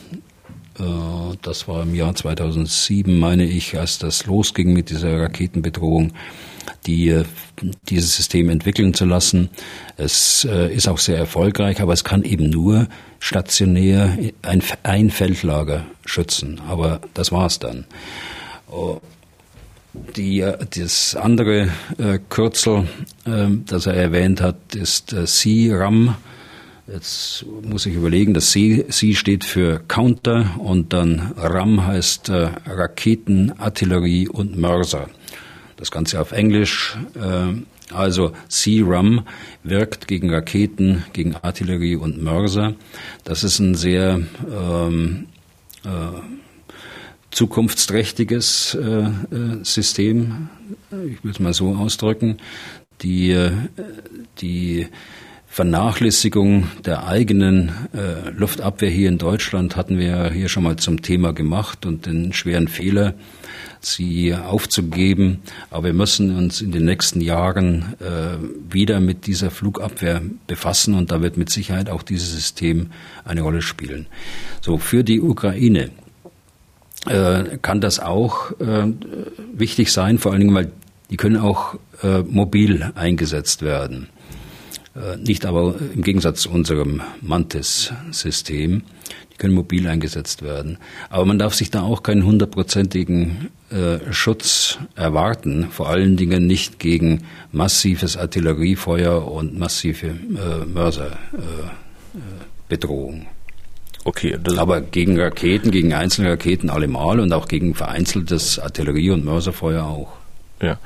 das 1.42 1.68
war 1.68 1.82
im 1.82 1.94
Jahr 1.94 2.14
2007, 2.14 3.18
meine 3.18 3.44
ich, 3.44 3.78
als 3.78 3.98
das 3.98 4.26
losging 4.26 4.72
mit 4.72 4.90
dieser 4.90 5.20
Raketenbedrohung, 5.20 6.12
die, 6.86 7.08
äh, 7.08 7.24
dieses 7.88 8.16
System 8.16 8.48
entwickeln 8.48 8.94
zu 8.94 9.04
lassen. 9.04 9.50
Es 9.96 10.44
äh, 10.44 10.72
ist 10.72 10.88
auch 10.88 10.98
sehr 10.98 11.18
erfolgreich, 11.18 11.80
aber 11.80 11.92
es 11.92 12.04
kann 12.04 12.22
eben 12.22 12.50
nur 12.50 12.88
stationär 13.18 14.16
ein, 14.42 14.62
ein 14.82 15.10
Feldlager 15.10 15.86
schützen. 16.04 16.60
Aber 16.68 17.00
das 17.14 17.32
war's 17.32 17.58
dann. 17.58 17.84
Oh, 18.70 19.00
die, 19.92 20.48
das 20.76 21.16
andere 21.16 21.68
äh, 21.98 22.18
Kürzel, 22.28 22.86
äh, 23.26 23.48
das 23.66 23.86
er 23.86 23.94
erwähnt 23.94 24.40
hat, 24.40 24.74
ist 24.74 25.12
äh, 25.12 25.24
CRAM. 25.26 26.16
Jetzt 26.92 27.46
muss 27.62 27.86
ich 27.86 27.94
überlegen, 27.94 28.34
das 28.34 28.50
C, 28.50 28.84
C 28.88 29.14
steht 29.14 29.44
für 29.44 29.80
Counter 29.86 30.56
und 30.58 30.92
dann 30.92 31.32
RAM 31.36 31.86
heißt 31.86 32.30
äh, 32.30 32.50
Raketen, 32.66 33.52
Artillerie 33.58 34.26
und 34.26 34.58
Mörser. 34.58 35.08
Das 35.76 35.92
Ganze 35.92 36.20
auf 36.20 36.32
Englisch. 36.32 36.98
Äh, 37.14 37.94
also 37.94 38.32
C-RAM 38.48 39.26
wirkt 39.62 40.08
gegen 40.08 40.32
Raketen, 40.32 41.04
gegen 41.12 41.36
Artillerie 41.36 41.96
und 41.96 42.22
Mörser. 42.22 42.74
Das 43.24 43.44
ist 43.44 43.60
ein 43.60 43.76
sehr 43.76 44.20
ähm, 44.50 45.26
äh, 45.84 45.88
zukunftsträchtiges 47.30 48.74
äh, 48.74 48.86
äh, 48.86 49.10
System, 49.62 50.48
ich 50.90 51.22
will 51.22 51.30
es 51.30 51.40
mal 51.40 51.54
so 51.54 51.74
ausdrücken, 51.74 52.38
die, 53.02 53.30
äh, 53.30 53.52
die 54.40 54.88
Vernachlässigung 55.60 56.68
der 56.86 57.06
eigenen 57.06 57.70
äh, 57.92 58.30
Luftabwehr 58.30 58.88
hier 58.88 59.10
in 59.10 59.18
Deutschland 59.18 59.76
hatten 59.76 59.98
wir 59.98 60.30
hier 60.30 60.48
schon 60.48 60.62
mal 60.62 60.76
zum 60.76 61.02
Thema 61.02 61.34
gemacht 61.34 61.84
und 61.84 62.06
den 62.06 62.32
schweren 62.32 62.66
Fehler, 62.66 63.12
sie 63.78 64.34
aufzugeben. 64.34 65.42
Aber 65.70 65.88
wir 65.88 65.92
müssen 65.92 66.34
uns 66.34 66.62
in 66.62 66.72
den 66.72 66.86
nächsten 66.86 67.20
Jahren 67.20 67.94
äh, 68.00 68.72
wieder 68.72 69.00
mit 69.00 69.26
dieser 69.26 69.50
Flugabwehr 69.50 70.22
befassen 70.46 70.94
und 70.94 71.10
da 71.10 71.20
wird 71.20 71.36
mit 71.36 71.50
Sicherheit 71.50 71.90
auch 71.90 72.02
dieses 72.02 72.32
System 72.32 72.86
eine 73.26 73.42
Rolle 73.42 73.60
spielen. 73.60 74.06
So, 74.62 74.78
für 74.78 75.04
die 75.04 75.20
Ukraine 75.20 75.90
äh, 77.04 77.58
kann 77.60 77.82
das 77.82 78.00
auch 78.00 78.52
äh, 78.60 78.86
wichtig 79.52 79.92
sein, 79.92 80.16
vor 80.16 80.32
allen 80.32 80.40
Dingen, 80.40 80.54
weil 80.54 80.72
die 81.10 81.18
können 81.18 81.36
auch 81.36 81.74
äh, 82.02 82.22
mobil 82.22 82.92
eingesetzt 82.94 83.60
werden. 83.60 84.08
Äh, 84.94 85.16
nicht 85.16 85.46
aber 85.46 85.74
im 85.94 86.02
Gegensatz 86.02 86.42
zu 86.42 86.50
unserem 86.50 87.00
Mantis-System. 87.20 88.82
Die 89.32 89.36
können 89.36 89.54
mobil 89.54 89.86
eingesetzt 89.86 90.42
werden. 90.42 90.78
Aber 91.08 91.24
man 91.24 91.38
darf 91.38 91.54
sich 91.54 91.70
da 91.70 91.82
auch 91.82 92.02
keinen 92.02 92.24
hundertprozentigen 92.24 93.50
äh, 93.70 94.12
Schutz 94.12 94.78
erwarten, 94.96 95.68
vor 95.70 95.88
allen 95.88 96.16
Dingen 96.16 96.44
nicht 96.46 96.80
gegen 96.80 97.22
massives 97.52 98.16
Artilleriefeuer 98.16 99.30
und 99.30 99.56
massive 99.58 100.08
äh, 100.08 100.64
Mörserbedrohung. 100.66 103.26
Okay, 104.02 104.38
aber 104.56 104.80
gegen 104.80 105.20
Raketen, 105.20 105.70
gegen 105.70 105.92
einzelne 105.92 106.30
Raketen 106.30 106.70
allemal 106.70 107.20
und 107.20 107.32
auch 107.32 107.48
gegen 107.48 107.74
vereinzeltes 107.74 108.58
Artillerie- 108.58 109.10
und 109.10 109.24
Mörserfeuer 109.24 109.84
auch. 109.84 110.12
Ja. 110.62 110.78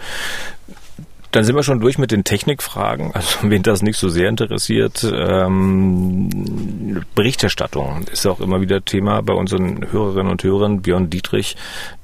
Dann 1.34 1.42
sind 1.42 1.56
wir 1.56 1.64
schon 1.64 1.80
durch 1.80 1.98
mit 1.98 2.12
den 2.12 2.22
Technikfragen. 2.22 3.10
Also 3.12 3.38
wen 3.50 3.64
das 3.64 3.82
nicht 3.82 3.98
so 3.98 4.08
sehr 4.08 4.28
interessiert, 4.28 5.04
ähm, 5.12 6.30
Berichterstattung 7.16 8.04
ist 8.12 8.24
auch 8.26 8.38
immer 8.38 8.60
wieder 8.60 8.84
Thema 8.84 9.20
bei 9.20 9.34
unseren 9.34 9.90
Hörerinnen 9.90 10.30
und 10.30 10.44
Hörern. 10.44 10.82
Björn 10.82 11.10
Dietrich, 11.10 11.56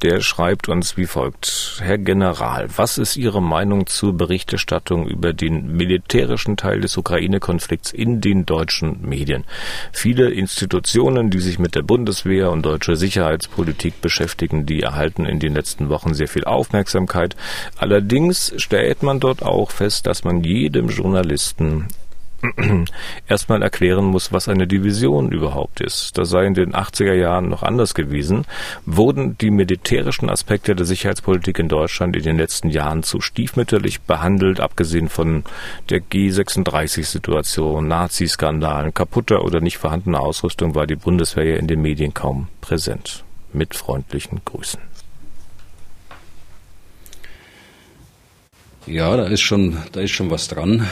der 0.02 0.20
schreibt 0.20 0.68
uns 0.68 0.96
wie 0.96 1.06
folgt. 1.06 1.78
Herr 1.80 1.98
General, 1.98 2.66
was 2.76 2.98
ist 2.98 3.16
Ihre 3.16 3.40
Meinung 3.40 3.86
zur 3.86 4.16
Berichterstattung 4.16 5.06
über 5.06 5.32
den 5.32 5.76
militärischen 5.76 6.56
Teil 6.56 6.80
des 6.80 6.96
Ukraine-Konflikts 6.96 7.92
in 7.92 8.20
den 8.20 8.46
deutschen 8.46 9.00
Medien? 9.08 9.44
Viele 9.92 10.30
Institutionen, 10.30 11.30
die 11.30 11.38
sich 11.38 11.60
mit 11.60 11.76
der 11.76 11.82
Bundeswehr 11.82 12.50
und 12.50 12.66
deutscher 12.66 12.96
Sicherheitspolitik 12.96 14.00
beschäftigen, 14.00 14.66
die 14.66 14.82
erhalten 14.82 15.24
in 15.24 15.38
den 15.38 15.54
letzten 15.54 15.88
Wochen 15.88 16.14
sehr 16.14 16.28
viel 16.28 16.44
Aufmerksamkeit. 16.44 17.36
Allerdings 17.78 18.52
stellt 18.56 19.04
man 19.04 19.19
dort 19.20 19.42
auch 19.42 19.70
fest, 19.70 20.06
dass 20.06 20.24
man 20.24 20.42
jedem 20.42 20.88
Journalisten 20.88 21.88
erstmal 23.28 23.62
erklären 23.62 24.04
muss, 24.04 24.32
was 24.32 24.48
eine 24.48 24.66
Division 24.66 25.30
überhaupt 25.30 25.80
ist. 25.80 26.16
Das 26.16 26.30
sei 26.30 26.46
in 26.46 26.54
den 26.54 26.72
80er 26.72 27.12
Jahren 27.12 27.48
noch 27.48 27.62
anders 27.62 27.94
gewesen. 27.94 28.44
Wurden 28.86 29.36
die 29.38 29.50
militärischen 29.50 30.30
Aspekte 30.30 30.74
der 30.74 30.86
Sicherheitspolitik 30.86 31.58
in 31.58 31.68
Deutschland 31.68 32.16
in 32.16 32.22
den 32.22 32.38
letzten 32.38 32.70
Jahren 32.70 33.02
zu 33.02 33.20
stiefmütterlich 33.20 34.00
behandelt, 34.02 34.60
abgesehen 34.60 35.08
von 35.08 35.44
der 35.90 36.00
G36-Situation, 36.00 37.86
Nazi-Skandalen, 37.86 38.94
kaputter 38.94 39.44
oder 39.44 39.60
nicht 39.60 39.78
vorhandener 39.78 40.20
Ausrüstung, 40.20 40.74
war 40.74 40.86
die 40.86 40.96
Bundeswehr 40.96 41.44
ja 41.44 41.56
in 41.56 41.66
den 41.66 41.82
Medien 41.82 42.14
kaum 42.14 42.48
präsent. 42.60 43.24
Mit 43.52 43.74
freundlichen 43.74 44.40
Grüßen. 44.44 44.89
Ja, 48.86 49.16
da 49.16 49.26
ist 49.26 49.40
schon, 49.40 49.76
da 49.92 50.00
ist 50.00 50.10
schon 50.12 50.30
was 50.30 50.48
dran. 50.48 50.86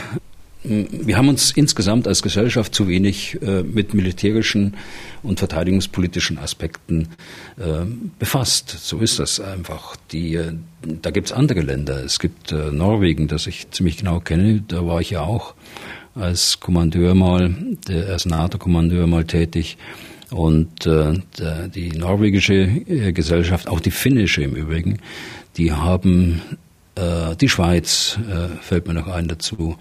Wir 0.61 1.17
haben 1.17 1.29
uns 1.29 1.51
insgesamt 1.51 2.05
als 2.07 2.21
Gesellschaft 2.21 2.75
zu 2.75 2.87
wenig 2.89 3.41
äh, 3.41 3.63
mit 3.63 3.93
militärischen 3.93 4.75
und 5.23 5.39
verteidigungspolitischen 5.39 6.37
Aspekten 6.37 7.07
äh, 7.57 7.85
befasst. 8.19 8.69
So 8.69 8.99
ist 8.99 9.19
das 9.19 9.39
einfach. 9.39 9.95
Die, 10.11 10.35
äh, 10.35 10.51
da 10.81 11.11
gibt 11.11 11.27
es 11.27 11.33
andere 11.33 11.61
Länder. 11.61 12.03
Es 12.03 12.19
gibt 12.19 12.51
äh, 12.51 12.71
Norwegen, 12.71 13.29
das 13.29 13.47
ich 13.47 13.71
ziemlich 13.71 13.97
genau 13.97 14.19
kenne. 14.19 14.63
Da 14.67 14.85
war 14.85 14.99
ich 14.99 15.11
ja 15.11 15.21
auch 15.21 15.55
als 16.13 16.59
Kommandeur 16.59 17.15
mal, 17.15 17.55
der, 17.87 18.09
als 18.09 18.25
NATO-Kommandeur 18.25 19.07
mal 19.07 19.23
tätig. 19.23 19.77
Und 20.29 20.85
äh, 20.85 21.13
die 21.73 21.89
norwegische 21.91 22.53
äh, 22.53 23.13
Gesellschaft, 23.13 23.69
auch 23.69 23.79
die 23.79 23.91
finnische 23.91 24.43
im 24.43 24.55
Übrigen, 24.55 24.99
die 25.57 25.71
haben 25.71 26.41
äh, 26.99 27.35
die 27.35 27.49
Schweiz 27.49 28.17
äh, 28.29 28.47
fällt 28.61 28.87
mir 28.87 28.93
noch 28.93 29.07
ein 29.07 29.27
dazu. 29.27 29.77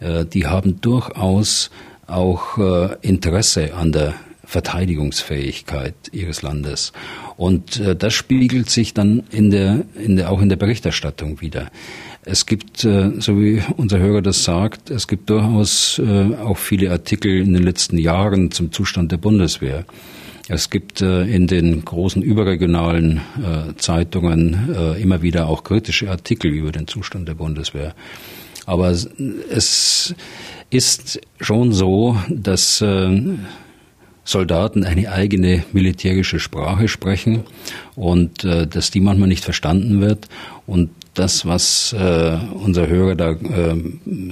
Äh, 0.00 0.24
die 0.24 0.46
haben 0.46 0.80
durchaus 0.80 1.70
auch 2.06 2.56
Interesse 3.02 3.74
an 3.74 3.92
der 3.92 4.14
Verteidigungsfähigkeit 4.42 5.92
ihres 6.10 6.40
Landes. 6.40 6.94
Und 7.36 7.82
das 7.98 8.14
spiegelt 8.14 8.70
sich 8.70 8.94
dann 8.94 9.24
in 9.30 9.50
der, 9.50 9.84
in 9.94 10.16
der, 10.16 10.30
auch 10.30 10.40
in 10.40 10.48
der 10.48 10.56
Berichterstattung 10.56 11.42
wieder. 11.42 11.70
Es 12.22 12.46
gibt, 12.46 12.78
so 12.78 13.38
wie 13.38 13.62
unser 13.76 13.98
Hörer 13.98 14.22
das 14.22 14.42
sagt, 14.42 14.88
es 14.88 15.06
gibt 15.06 15.28
durchaus 15.28 16.00
auch 16.42 16.56
viele 16.56 16.92
Artikel 16.92 17.42
in 17.42 17.52
den 17.52 17.62
letzten 17.62 17.98
Jahren 17.98 18.52
zum 18.52 18.72
Zustand 18.72 19.12
der 19.12 19.18
Bundeswehr. 19.18 19.84
Es 20.50 20.70
gibt 20.70 21.02
äh, 21.02 21.24
in 21.24 21.46
den 21.46 21.84
großen 21.84 22.22
überregionalen 22.22 23.18
äh, 23.18 23.76
Zeitungen 23.76 24.74
äh, 24.74 25.00
immer 25.00 25.20
wieder 25.20 25.46
auch 25.46 25.62
kritische 25.62 26.10
Artikel 26.10 26.50
über 26.50 26.72
den 26.72 26.86
Zustand 26.86 27.28
der 27.28 27.34
Bundeswehr. 27.34 27.94
Aber 28.64 28.90
es 28.90 30.14
ist 30.68 31.20
schon 31.40 31.72
so, 31.72 32.18
dass 32.28 32.84
Soldaten 34.24 34.84
eine 34.84 35.10
eigene 35.10 35.64
militärische 35.72 36.38
Sprache 36.38 36.86
sprechen 36.86 37.44
und 37.94 38.44
dass 38.44 38.90
die 38.90 39.00
manchmal 39.00 39.28
nicht 39.28 39.42
verstanden 39.42 40.02
wird 40.02 40.28
und 40.66 40.90
das, 41.18 41.44
was 41.46 41.92
äh, 41.92 42.38
unser 42.54 42.86
Hörer 42.86 43.16
da 43.16 43.32
äh, 43.32 43.74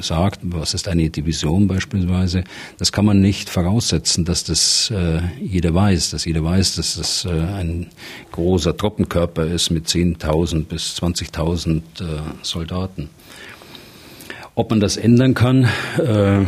sagt, 0.00 0.40
was 0.42 0.74
ist 0.74 0.88
eine 0.88 1.10
Division 1.10 1.66
beispielsweise, 1.66 2.44
das 2.78 2.92
kann 2.92 3.04
man 3.04 3.20
nicht 3.20 3.50
voraussetzen, 3.50 4.24
dass 4.24 4.44
das 4.44 4.90
äh, 4.90 5.20
jeder 5.40 5.74
weiß, 5.74 6.10
dass 6.10 6.24
jeder 6.24 6.44
weiß, 6.44 6.76
dass 6.76 6.96
das 6.96 7.24
äh, 7.24 7.30
ein 7.30 7.88
großer 8.32 8.76
Truppenkörper 8.76 9.46
ist 9.46 9.70
mit 9.70 9.86
10.000 9.86 10.66
bis 10.66 10.96
20.000 10.96 11.76
äh, 11.76 11.82
Soldaten. 12.42 13.10
Ob 14.54 14.70
man 14.70 14.80
das 14.80 14.96
ändern 14.96 15.34
kann, 15.34 15.64
äh, 15.98 16.44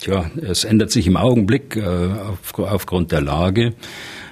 tja, 0.00 0.30
es 0.42 0.64
ändert 0.64 0.90
sich 0.90 1.06
im 1.06 1.16
Augenblick 1.16 1.76
äh, 1.76 1.82
auf, 1.82 2.58
aufgrund 2.58 3.12
der 3.12 3.20
Lage. 3.20 3.74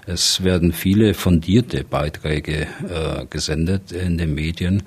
Es 0.06 0.44
werden 0.44 0.72
viele 0.72 1.14
fundierte 1.14 1.82
Beiträge 1.82 2.62
äh, 2.62 3.26
gesendet 3.28 3.90
in 3.92 4.18
den 4.18 4.34
Medien 4.34 4.82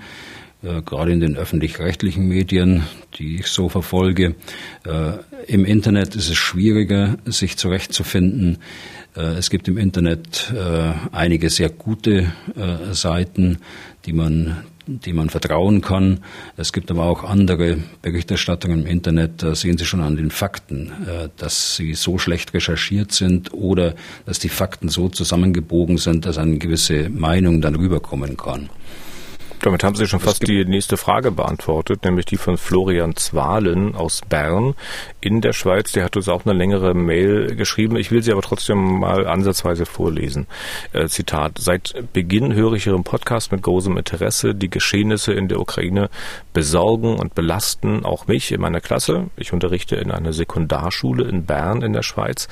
äh, 0.62 0.82
gerade 0.82 1.14
in 1.14 1.22
den 1.22 1.38
öffentlich-rechtlichen 1.38 2.28
Medien, 2.28 2.84
die 3.18 3.38
ich 3.38 3.48
so 3.48 3.70
verfolge. 3.70 4.36
Äh, 4.86 5.14
Im 5.48 5.64
Internet 5.64 6.16
ist 6.16 6.30
es 6.30 6.36
schwieriger, 6.36 7.18
sich 7.26 7.56
zurechtzufinden. 7.56 8.58
Äh, 9.16 9.38
es 9.38 9.50
gibt 9.50 9.70
im 9.70 9.78
Internet 9.78 10.54
einige 11.12 11.50
sehr 11.50 11.70
gute 11.70 12.32
Seiten, 12.92 13.60
die 14.06 14.14
man 14.14 14.58
die 14.92 15.14
man 15.14 15.30
vertrauen 15.30 15.82
kann. 15.82 16.22
Es 16.58 16.74
gibt 16.74 16.90
aber 16.90 17.04
auch 17.04 17.24
andere 17.24 17.78
Berichterstattungen 18.02 18.82
im 18.82 18.88
Internet, 18.88 19.44
da 19.44 19.54
sehen 19.54 19.78
Sie 19.78 19.86
schon 19.86 20.02
an 20.02 20.16
den 20.16 20.32
Fakten, 20.32 20.92
dass 21.38 21.76
sie 21.76 21.94
so 21.94 22.18
schlecht 22.18 22.56
recherchiert 22.56 23.12
sind 23.12 23.54
oder 23.54 23.94
dass 24.26 24.40
die 24.40 24.50
Fakten 24.50 24.90
so 24.90 25.08
zusammengebogen 25.08 26.00
sind, 26.00 26.26
dass 26.26 26.40
eine 26.40 26.58
gewisse 26.58 27.08
Meinung 27.12 27.62
dann 27.62 27.76
rüberkommen 27.76 28.36
kann. 28.36 28.72
Damit 29.62 29.84
haben 29.84 29.96
Sie 29.96 30.08
schon 30.08 30.22
fast 30.22 30.48
die 30.48 30.64
nächste 30.64 30.96
Frage 30.96 31.32
beantwortet, 31.32 32.06
nämlich 32.06 32.26
die 32.26 32.38
von 32.38 32.58
Florian 32.58 33.18
Zwalen 33.18 33.94
aus 33.94 34.22
Bern 34.22 34.74
in 35.20 35.42
der 35.42 35.52
Schweiz. 35.52 35.92
Der 35.92 36.06
hat 36.06 36.16
uns 36.16 36.30
auch 36.30 36.46
eine 36.46 36.58
längere 36.58 36.94
Mail 36.94 37.58
geschrieben. 37.58 37.98
Ich 37.98 38.10
will 38.10 38.24
sie 38.24 38.32
aber 38.32 38.42
trotzdem 38.42 39.00
mal 39.00 39.28
ansatzweise 39.28 39.86
vorlesen. 39.86 40.48
Äh, 40.94 41.08
Zitat. 41.08 41.58
Seit 41.60 41.94
Beginn 42.14 42.54
höre 42.54 42.74
ich 42.74 42.88
Ihren 42.88 43.04
Podcast 43.04 43.52
mit 43.52 43.62
großem 43.62 43.98
Interesse. 43.98 44.56
Die 44.56 44.70
Geschehnisse 44.70 45.34
in 45.34 45.50
der 45.50 45.60
Ukraine 45.60 46.10
besorgen 46.54 47.18
und 47.18 47.36
belasten 47.36 48.06
auch 48.06 48.28
mich 48.28 48.54
in 48.54 48.62
meiner 48.62 48.80
Klasse. 48.80 49.26
Ich 49.36 49.52
unterrichte 49.52 49.98
in 49.98 50.10
einer 50.10 50.32
Sekundarschule 50.32 51.26
in 51.26 51.46
Bern 51.46 51.82
in 51.82 51.92
der 51.92 52.04
Schweiz. 52.04 52.48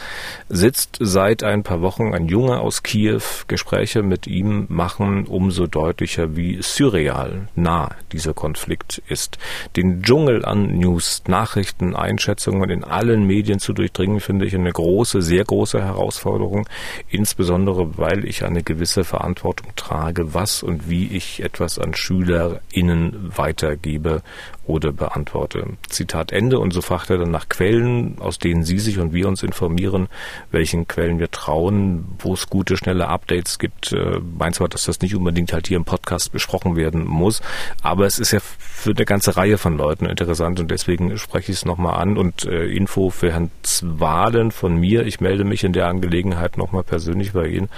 Sitzt 0.50 0.98
seit 1.00 1.42
ein 1.42 1.64
paar 1.64 1.82
Wochen 1.82 2.14
ein 2.14 2.28
Junge 2.28 2.60
aus 2.60 2.84
Kiew. 2.84 3.22
Gespräche 3.48 4.04
mit 4.04 4.28
ihm 4.28 4.66
machen 4.68 5.26
umso 5.26 5.68
deutlicher, 5.68 6.36
wie 6.36 6.62
Syrien 6.62 6.97
surreal 6.98 7.48
nah 7.56 7.90
dieser 8.12 8.34
Konflikt 8.34 9.02
ist. 9.08 9.38
Den 9.76 10.02
Dschungel 10.02 10.46
an 10.46 10.78
News, 10.78 11.24
Nachrichten, 11.28 11.96
Einschätzungen 11.96 12.70
in 12.70 12.84
allen 12.84 13.26
Medien 13.26 13.60
zu 13.60 13.74
durchdringen, 13.74 14.20
finde 14.20 14.46
ich 14.46 14.56
eine 14.56 14.72
große, 14.72 15.22
sehr 15.22 15.44
große 15.44 15.82
Herausforderung, 15.82 16.68
insbesondere 17.10 17.98
weil 17.98 18.26
ich 18.26 18.44
eine 18.44 18.64
gewisse 18.64 19.04
Verantwortung 19.04 19.70
trage, 19.76 20.34
was 20.34 20.64
und 20.64 20.90
wie 20.90 21.08
ich 21.08 21.44
etwas 21.44 21.80
an 21.80 21.94
SchülerInnen 21.94 23.32
weitergebe 23.36 24.22
oder 24.68 24.92
beantworte. 24.92 25.66
Zitat 25.90 26.32
Ende. 26.32 26.60
Und 26.60 26.72
so 26.72 26.82
fragt 26.82 27.10
er 27.10 27.18
dann 27.18 27.32
nach 27.32 27.50
Quellen, 27.50 28.18
aus 28.20 28.38
denen 28.38 28.64
Sie 28.64 28.80
sich 28.80 29.00
und 29.00 29.14
wir 29.14 29.28
uns 29.28 29.44
informieren, 29.44 30.08
welchen 30.52 30.88
Quellen 30.88 31.20
wir 31.20 31.32
trauen, 31.32 32.06
wo 32.20 32.34
es 32.34 32.50
gute, 32.50 32.78
schnelle 32.78 33.08
Updates 33.08 33.60
gibt. 33.60 33.94
Äh, 33.94 34.20
meint 34.38 34.56
zwar, 34.56 34.70
dass 34.70 34.86
das 34.86 35.02
nicht 35.02 35.16
unbedingt 35.16 35.54
halt 35.54 35.68
hier 35.68 35.78
im 35.78 35.86
Podcast 35.86 36.32
besprochen 36.32 36.76
werden 36.76 37.06
muss, 37.06 37.42
aber 37.82 38.06
es 38.06 38.20
ist 38.20 38.32
ja 38.32 38.40
für 38.40 38.92
eine 38.92 39.06
ganze 39.06 39.36
Reihe 39.38 39.58
von 39.58 39.76
Leuten 39.76 40.06
interessant 40.06 40.60
und 40.60 40.70
deswegen 40.70 41.18
spreche 41.18 41.52
ich 41.52 41.58
es 41.58 41.66
nochmal 41.66 42.00
an 42.00 42.18
und 42.18 42.46
äh, 42.46 42.66
Info 42.68 43.10
für 43.10 43.32
Herrn 43.32 43.50
Zwalen 43.64 44.52
von 44.52 44.76
mir. 44.76 45.06
Ich 45.06 45.20
melde 45.20 45.44
mich 45.44 45.64
in 45.64 45.74
der 45.74 45.88
Angelegenheit 45.88 46.58
nochmal 46.58 46.84
persönlich 46.84 47.34
bei 47.34 47.48
Ihnen. 47.48 47.70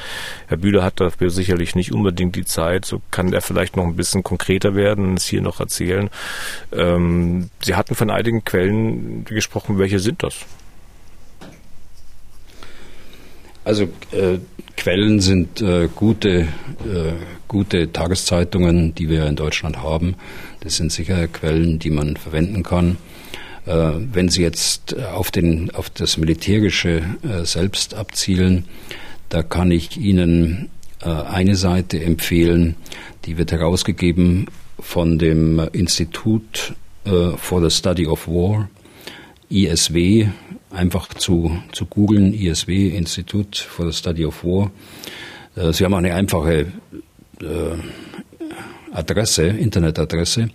Herr 0.48 0.58
Bühler 0.58 0.84
hat 0.84 1.00
dafür 1.00 1.30
sicherlich 1.30 1.74
nicht 1.76 1.94
unbedingt 1.94 2.36
die 2.36 2.46
Zeit. 2.46 2.84
So 2.86 3.02
kann 3.12 3.32
er 3.32 3.42
vielleicht 3.42 3.78
noch 3.78 3.86
ein 3.86 3.96
bisschen 3.96 4.24
konkreter 4.24 4.76
werden 4.76 5.06
und 5.06 5.20
es 5.20 5.26
hier 5.26 5.42
noch 5.42 5.60
erzählen. 5.60 6.10
Ähm, 6.80 7.50
Sie 7.62 7.76
hatten 7.76 7.94
von 7.94 8.10
einigen 8.10 8.46
Quellen 8.46 9.26
gesprochen. 9.26 9.78
Welche 9.78 10.00
sind 10.00 10.24
das? 10.24 10.36
Also 13.66 13.84
äh, 14.12 14.40
Quellen 14.78 15.20
sind 15.20 15.62
äh, 15.62 15.90
gute, 15.94 16.30
äh, 16.40 16.48
gute 17.48 17.92
Tageszeitungen, 17.92 18.96
die 18.96 19.10
wir 19.10 19.26
in 19.26 19.36
Deutschland 19.36 19.84
haben. 19.84 20.16
Das 20.62 20.78
sind 20.78 20.92
sicher 20.92 21.28
Quellen, 21.28 21.80
die 21.80 21.90
man 21.90 22.16
verwenden 22.16 22.64
kann. 22.64 22.98
Äh, 23.66 23.92
wenn 24.14 24.30
Sie 24.30 24.42
jetzt 24.42 24.98
auf, 24.98 25.32
den, 25.32 25.72
auf 25.72 25.90
das 25.90 26.18
Militärische 26.18 27.04
äh, 27.24 27.44
selbst 27.44 27.94
abzielen, 27.94 28.66
da 29.28 29.44
kann 29.44 29.70
ich 29.70 29.98
Ihnen 29.98 30.70
äh, 31.02 31.10
eine 31.10 31.56
Seite 31.56 32.02
empfehlen, 32.02 32.76
die 33.26 33.38
wird 33.38 33.52
herausgegeben 33.52 34.48
von 34.82 35.20
dem 35.20 35.60
Institut 35.74 36.74
for 37.38 37.62
the 37.62 37.76
Study 37.76 38.08
of 38.08 38.28
War, 38.28 38.70
ISW, 39.50 40.28
einfach 40.70 41.14
zu, 41.16 41.58
zu 41.72 41.86
googeln, 41.86 42.34
ISW, 42.34 42.90
Institut 42.90 43.58
for 43.58 43.92
the 43.92 43.98
Study 43.98 44.26
of 44.26 44.44
War. 44.44 44.70
Sie 45.72 45.84
haben 45.84 45.96
eine 45.96 46.14
einfache 46.14 46.68
uh, 47.42 47.76
Adresse, 48.92 49.48
Internetadresse, 49.48 50.50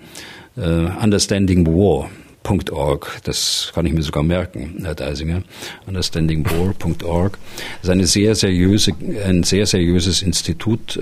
understandingwar.org. 0.57 3.21
Das 3.25 3.73
kann 3.75 3.87
ich 3.87 3.93
mir 3.93 4.03
sogar 4.03 4.23
merken, 4.23 4.83
Herr 4.85 4.95
Deisinger. 4.95 5.43
Understandingwar.org. 5.87 7.39
Das 7.81 7.83
ist 7.83 7.91
eine 7.91 8.07
sehr 8.07 8.35
seriöse, 8.35 8.93
ein 9.25 9.43
sehr 9.43 9.67
seriöses 9.67 10.23
Institut. 10.23 10.99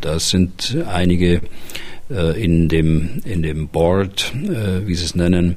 Da 0.00 0.18
sind 0.18 0.78
einige 0.88 1.34
äh, 1.34 1.40
in, 2.12 2.68
dem, 2.68 3.20
in 3.24 3.42
dem 3.42 3.68
Board, 3.68 4.32
äh, 4.34 4.86
wie 4.86 4.94
Sie 4.94 5.04
es 5.04 5.14
nennen, 5.14 5.56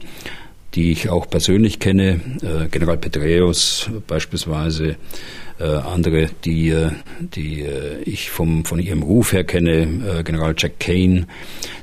die 0.74 0.92
ich 0.92 1.10
auch 1.10 1.30
persönlich 1.30 1.80
kenne, 1.80 2.20
äh, 2.42 2.68
General 2.70 2.98
Petreus 2.98 3.90
beispielsweise, 4.08 4.98
andere, 5.58 6.28
die, 6.44 6.76
die 7.34 7.66
ich 8.04 8.30
vom, 8.30 8.66
von 8.66 8.78
ihrem 8.78 9.04
Ruf 9.04 9.32
her 9.32 9.46
kenne, 9.46 10.22
General 10.26 10.54
Jack 10.58 10.82
Kane. 10.82 11.28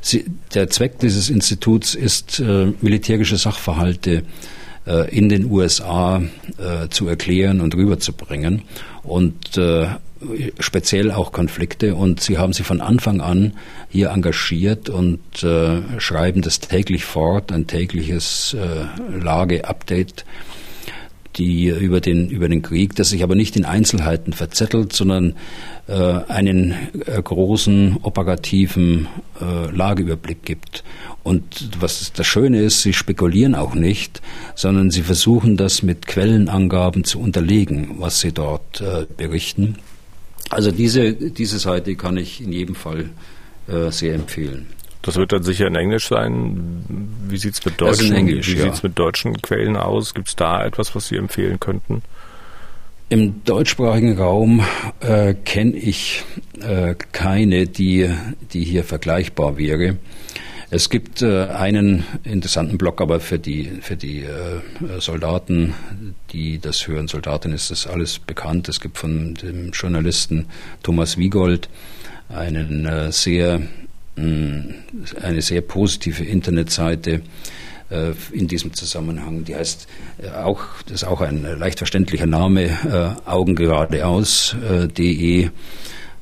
Sie, 0.02 0.26
der 0.52 0.68
Zweck 0.68 0.98
dieses 0.98 1.30
Instituts 1.30 1.94
ist, 1.94 2.38
militärische 2.82 3.38
Sachverhalte 3.38 4.24
in 5.10 5.30
den 5.30 5.50
USA 5.50 6.20
zu 6.90 7.08
erklären 7.08 7.62
und 7.62 7.74
rüberzubringen. 7.74 8.60
Und 9.04 9.58
speziell 10.58 11.10
auch 11.10 11.32
Konflikte 11.32 11.94
und 11.94 12.20
sie 12.20 12.38
haben 12.38 12.52
sich 12.52 12.66
von 12.66 12.80
Anfang 12.80 13.20
an 13.20 13.54
hier 13.88 14.10
engagiert 14.10 14.88
und 14.88 15.42
äh, 15.42 15.82
schreiben 15.98 16.42
das 16.42 16.60
täglich 16.60 17.04
fort, 17.04 17.52
ein 17.52 17.66
tägliches 17.66 18.54
äh, 18.54 19.18
Lage-Update 19.18 20.24
die 21.36 21.68
über 21.68 22.00
den 22.00 22.28
über 22.28 22.48
den 22.48 22.62
Krieg, 22.62 22.94
das 22.94 23.10
sich 23.10 23.22
aber 23.22 23.34
nicht 23.34 23.56
in 23.56 23.64
Einzelheiten 23.64 24.32
verzettelt, 24.32 24.92
sondern 24.92 25.34
äh, 25.88 25.94
einen 25.94 26.74
äh, 27.06 27.22
großen 27.22 27.98
operativen 28.02 29.08
äh, 29.40 29.70
Lageüberblick 29.74 30.44
gibt. 30.44 30.84
Und 31.22 31.70
was 31.80 32.12
das 32.12 32.26
Schöne 32.26 32.60
ist, 32.60 32.82
sie 32.82 32.92
spekulieren 32.92 33.54
auch 33.54 33.74
nicht, 33.74 34.20
sondern 34.54 34.90
sie 34.90 35.02
versuchen 35.02 35.56
das 35.56 35.82
mit 35.82 36.06
Quellenangaben 36.06 37.04
zu 37.04 37.20
unterlegen, 37.20 37.96
was 37.98 38.20
sie 38.20 38.32
dort 38.32 38.80
äh, 38.80 39.06
berichten. 39.16 39.78
Also 40.52 40.70
diese, 40.70 41.14
diese 41.14 41.58
Seite 41.58 41.96
kann 41.96 42.18
ich 42.18 42.42
in 42.42 42.52
jedem 42.52 42.74
Fall 42.74 43.08
äh, 43.68 43.90
sehr 43.90 44.14
empfehlen. 44.14 44.66
Das 45.00 45.16
wird 45.16 45.32
dann 45.32 45.42
sicher 45.42 45.66
in 45.66 45.74
Englisch 45.74 46.08
sein. 46.08 46.84
Wie 47.26 47.38
sieht 47.38 47.54
es 47.54 47.64
mit 47.64 47.80
deutschen, 47.80 48.14
Englisch, 48.14 48.48
wie 48.48 48.58
ja. 48.58 48.64
sieht's 48.64 48.82
mit 48.82 48.98
deutschen 48.98 49.40
Quellen 49.40 49.76
aus? 49.76 50.14
Gibt 50.14 50.28
es 50.28 50.36
da 50.36 50.64
etwas, 50.64 50.94
was 50.94 51.08
Sie 51.08 51.16
empfehlen 51.16 51.58
könnten? 51.58 52.02
Im 53.08 53.42
deutschsprachigen 53.44 54.18
Raum 54.18 54.62
äh, 55.00 55.34
kenne 55.34 55.76
ich 55.76 56.22
äh, 56.60 56.94
keine, 57.12 57.66
die, 57.66 58.10
die 58.52 58.64
hier 58.64 58.84
vergleichbar 58.84 59.56
wäre. 59.56 59.96
Es 60.74 60.88
gibt 60.88 61.20
äh, 61.20 61.48
einen 61.48 62.04
interessanten 62.24 62.78
Blog, 62.78 63.02
aber 63.02 63.20
für 63.20 63.38
die, 63.38 63.64
für 63.82 63.94
die 63.94 64.22
äh, 64.22 64.62
Soldaten, 65.00 65.74
die 66.32 66.58
das 66.58 66.88
hören, 66.88 67.08
Soldatinnen 67.08 67.54
ist 67.54 67.70
das 67.70 67.86
alles 67.86 68.18
bekannt. 68.18 68.70
Es 68.70 68.80
gibt 68.80 68.96
von 68.96 69.34
dem 69.34 69.72
Journalisten 69.72 70.46
Thomas 70.82 71.18
Wiegold 71.18 71.68
einen 72.30 72.86
äh, 72.86 73.12
sehr, 73.12 73.60
mh, 74.16 74.24
mm, 74.24 74.74
eine 75.20 75.42
sehr 75.42 75.60
positive 75.60 76.24
Internetseite 76.24 77.20
äh, 77.90 78.12
in 78.32 78.48
diesem 78.48 78.72
Zusammenhang. 78.72 79.44
Die 79.44 79.54
heißt 79.54 79.86
äh, 80.22 80.30
auch, 80.30 80.64
das 80.86 81.02
ist 81.02 81.04
auch 81.04 81.20
ein 81.20 81.42
leicht 81.58 81.76
verständlicher 81.76 82.24
Name, 82.24 82.62
äh, 82.64 83.10
augengeradeaus.de. 83.28 85.50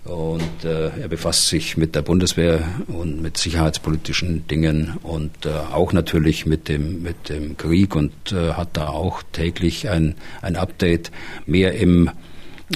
Und 0.05 0.65
äh, 0.65 0.89
er 0.99 1.09
befasst 1.09 1.49
sich 1.49 1.77
mit 1.77 1.95
der 1.95 2.03
Bundeswehr 2.03 2.63
und 2.89 3.21
mit 3.21 3.37
sicherheitspolitischen 3.37 4.47
Dingen 4.49 4.97
und 5.03 5.45
äh, 5.45 5.51
auch 5.51 5.93
natürlich 5.93 6.47
mit 6.47 6.69
dem, 6.69 7.03
mit 7.03 7.29
dem 7.29 7.57
Krieg 7.57 7.95
und 7.95 8.33
äh, 8.33 8.55
hat 8.55 8.77
da 8.79 8.89
auch 8.89 9.23
täglich 9.33 9.91
ein, 9.91 10.15
ein 10.41 10.57
Update 10.57 11.11
mehr 11.47 11.75
im 11.75 12.11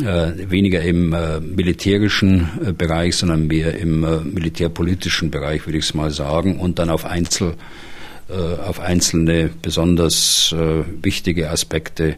äh, 0.01 0.51
weniger 0.51 0.83
im 0.83 1.13
äh, 1.13 1.41
militärischen 1.41 2.49
äh, 2.65 2.73
Bereich, 2.73 3.17
sondern 3.17 3.47
mehr 3.47 3.79
im 3.79 4.05
äh, 4.05 4.21
militärpolitischen 4.21 5.31
Bereich, 5.31 5.67
würde 5.67 5.79
ich 5.79 5.85
es 5.85 5.95
mal 5.95 6.11
sagen, 6.11 6.59
und 6.59 6.79
dann 6.79 6.91
auf 6.91 7.05
Einzel 7.05 7.55
äh, 8.29 8.61
auf 8.61 8.81
einzelne 8.81 9.51
besonders 9.63 10.55
äh, 10.57 10.83
wichtige 11.03 11.51
Aspekte 11.51 12.17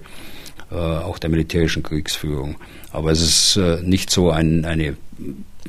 auch 0.68 1.20
der 1.20 1.30
militärischen 1.30 1.84
Kriegsführung. 1.84 2.56
Aber 2.96 3.12
es 3.12 3.20
ist 3.20 3.60
nicht 3.82 4.10
so 4.10 4.30
ein, 4.30 4.64
eine 4.64 4.96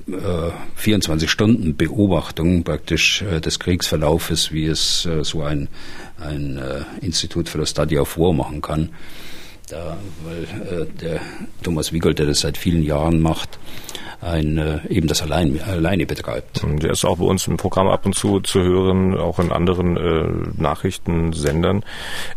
24-Stunden-Beobachtung 0.07 2.63
praktisch 2.63 3.25
des 3.43 3.59
Kriegsverlaufes, 3.59 4.53
wie 4.53 4.67
es 4.67 5.05
so 5.23 5.43
ein, 5.43 5.67
ein 6.21 6.57
Institut 7.01 7.49
für 7.49 7.57
das 7.57 7.71
Study 7.71 7.99
of 7.99 8.17
War 8.17 8.32
machen 8.32 8.61
kann. 8.61 8.91
Da, 9.69 9.97
weil 10.23 10.43
äh, 10.43 10.86
der 11.01 11.19
Thomas 11.61 11.91
Wiegold, 11.91 12.19
der 12.19 12.25
das 12.25 12.39
seit 12.39 12.57
vielen 12.57 12.84
Jahren 12.84 13.19
macht, 13.19 13.59
ein, 14.21 14.57
äh, 14.57 14.80
eben 14.88 15.07
das 15.07 15.21
allein, 15.21 15.61
alleine 15.61 16.05
betreibt. 16.05 16.63
Der 16.63 16.91
ist 16.91 17.03
auch 17.03 17.17
bei 17.17 17.25
uns 17.25 17.47
im 17.47 17.57
Programm 17.57 17.88
ab 17.88 18.05
und 18.05 18.15
zu 18.15 18.39
zu 18.39 18.61
hören, 18.61 19.17
auch 19.17 19.39
in 19.39 19.51
anderen 19.51 19.97
äh, 19.97 20.61
Nachrichtensendern. 20.61 21.84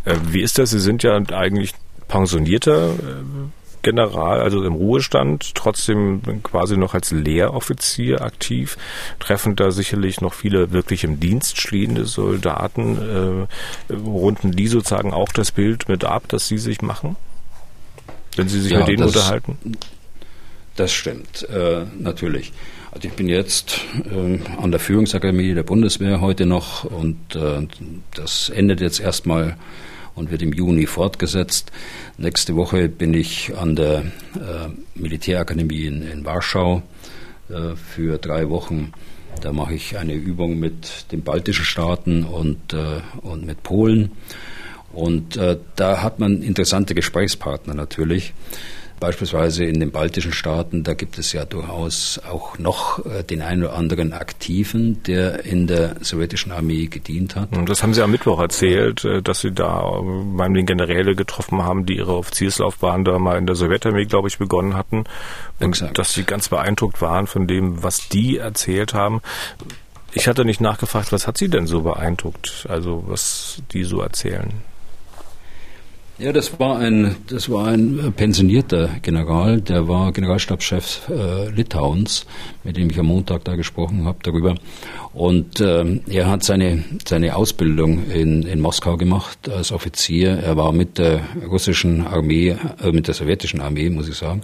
Äh, 0.04 0.16
wie 0.30 0.42
ist 0.42 0.58
das? 0.58 0.70
Sie 0.70 0.80
sind 0.80 1.04
ja 1.04 1.22
eigentlich 1.32 1.72
pensionierter 2.08 2.90
äh, 2.90 3.59
General, 3.82 4.40
also 4.40 4.62
im 4.64 4.74
Ruhestand, 4.74 5.54
trotzdem 5.54 6.42
quasi 6.42 6.76
noch 6.76 6.94
als 6.94 7.10
Lehroffizier 7.10 8.22
aktiv, 8.22 8.76
treffen 9.18 9.56
da 9.56 9.70
sicherlich 9.70 10.20
noch 10.20 10.34
viele 10.34 10.72
wirklich 10.72 11.04
im 11.04 11.20
Dienst 11.20 11.60
stehende 11.60 12.04
Soldaten. 12.06 13.48
Äh, 13.88 13.94
runden 13.94 14.52
die 14.52 14.66
sozusagen 14.68 15.12
auch 15.12 15.32
das 15.32 15.52
Bild 15.52 15.88
mit 15.88 16.04
ab, 16.04 16.24
das 16.28 16.48
sie 16.48 16.58
sich 16.58 16.82
machen, 16.82 17.16
wenn 18.36 18.48
sie 18.48 18.60
sich 18.60 18.72
ja, 18.72 18.80
mit 18.80 18.88
denen 18.88 19.02
das, 19.02 19.16
unterhalten? 19.16 19.58
Das 20.76 20.92
stimmt, 20.92 21.48
äh, 21.48 21.84
natürlich. 21.98 22.52
Also 22.92 23.06
ich 23.06 23.14
bin 23.14 23.28
jetzt 23.28 23.80
äh, 24.10 24.38
an 24.60 24.70
der 24.70 24.80
Führungsakademie 24.80 25.54
der 25.54 25.62
Bundeswehr 25.62 26.20
heute 26.20 26.46
noch 26.46 26.84
und 26.84 27.36
äh, 27.36 27.66
das 28.14 28.48
endet 28.48 28.80
jetzt 28.80 29.00
erstmal 29.00 29.56
und 30.14 30.30
wird 30.30 30.42
im 30.42 30.52
Juni 30.52 30.86
fortgesetzt. 30.86 31.72
Nächste 32.18 32.56
Woche 32.56 32.88
bin 32.88 33.14
ich 33.14 33.56
an 33.56 33.76
der 33.76 34.00
äh, 34.34 34.68
Militärakademie 34.94 35.86
in, 35.86 36.02
in 36.02 36.24
Warschau 36.24 36.82
äh, 37.48 37.76
für 37.76 38.18
drei 38.18 38.48
Wochen. 38.48 38.92
Da 39.40 39.52
mache 39.52 39.74
ich 39.74 39.96
eine 39.96 40.14
Übung 40.14 40.58
mit 40.58 41.12
den 41.12 41.22
baltischen 41.22 41.64
Staaten 41.64 42.24
und, 42.24 42.72
äh, 42.72 43.00
und 43.22 43.46
mit 43.46 43.62
Polen. 43.62 44.12
Und 44.92 45.38
da 45.76 46.02
hat 46.02 46.18
man 46.18 46.42
interessante 46.42 46.96
Gesprächspartner 46.96 47.74
natürlich. 47.74 48.34
Beispielsweise 49.00 49.64
in 49.64 49.80
den 49.80 49.90
baltischen 49.90 50.32
Staaten, 50.32 50.84
da 50.84 50.92
gibt 50.92 51.18
es 51.18 51.32
ja 51.32 51.46
durchaus 51.46 52.20
auch 52.30 52.58
noch 52.58 53.04
äh, 53.06 53.24
den 53.24 53.40
einen 53.40 53.64
oder 53.64 53.74
anderen 53.74 54.12
Aktiven, 54.12 55.02
der 55.04 55.44
in 55.44 55.66
der 55.66 55.96
sowjetischen 56.00 56.52
Armee 56.52 56.86
gedient 56.86 57.34
hat. 57.34 57.56
Und 57.56 57.68
das 57.70 57.82
haben 57.82 57.94
Sie 57.94 58.02
am 58.02 58.10
Mittwoch 58.10 58.38
erzählt, 58.38 59.04
äh, 59.06 59.22
dass 59.22 59.40
Sie 59.40 59.52
da 59.52 60.00
beim 60.02 60.52
den 60.52 60.66
Generäle 60.66 61.14
getroffen 61.14 61.62
haben, 61.62 61.86
die 61.86 61.96
ihre 61.96 62.14
Offizierslaufbahn 62.14 63.04
da 63.04 63.18
mal 63.18 63.38
in 63.38 63.46
der 63.46 63.56
Sowjetarmee, 63.56 64.04
glaube 64.04 64.28
ich, 64.28 64.38
begonnen 64.38 64.76
hatten. 64.76 65.04
Und 65.58 65.68
Exakt. 65.68 65.98
dass 65.98 66.12
Sie 66.12 66.24
ganz 66.24 66.50
beeindruckt 66.50 67.00
waren 67.00 67.26
von 67.26 67.46
dem, 67.46 67.82
was 67.82 68.08
die 68.10 68.36
erzählt 68.36 68.92
haben. 68.92 69.22
Ich 70.12 70.28
hatte 70.28 70.44
nicht 70.44 70.60
nachgefragt, 70.60 71.10
was 71.12 71.26
hat 71.26 71.38
Sie 71.38 71.48
denn 71.48 71.66
so 71.66 71.82
beeindruckt? 71.82 72.66
Also 72.68 73.04
was 73.06 73.62
die 73.72 73.84
so 73.84 74.02
erzählen? 74.02 74.52
Ja, 76.20 76.32
das 76.32 76.60
war 76.60 76.78
ein, 76.78 77.16
das 77.28 77.48
war 77.48 77.68
ein 77.68 78.12
pensionierter 78.14 78.90
General, 79.00 79.62
der 79.62 79.88
war 79.88 80.12
Generalstabschef 80.12 81.08
äh, 81.08 81.48
Litauens, 81.48 82.26
mit 82.62 82.76
dem 82.76 82.90
ich 82.90 82.98
am 82.98 83.06
Montag 83.06 83.44
da 83.44 83.56
gesprochen 83.56 84.04
habe 84.04 84.18
darüber. 84.22 84.56
Und 85.14 85.62
ähm, 85.62 86.02
er 86.06 86.28
hat 86.28 86.44
seine, 86.44 86.84
seine 87.06 87.36
Ausbildung 87.36 88.10
in, 88.10 88.42
in 88.42 88.60
Moskau 88.60 88.98
gemacht 88.98 89.48
als 89.48 89.72
Offizier. 89.72 90.32
Er 90.32 90.58
war 90.58 90.72
mit 90.72 90.98
der 90.98 91.22
russischen 91.48 92.06
Armee, 92.06 92.54
äh, 92.82 92.92
mit 92.92 93.06
der 93.06 93.14
sowjetischen 93.14 93.62
Armee, 93.62 93.88
muss 93.88 94.06
ich 94.06 94.16
sagen, 94.16 94.42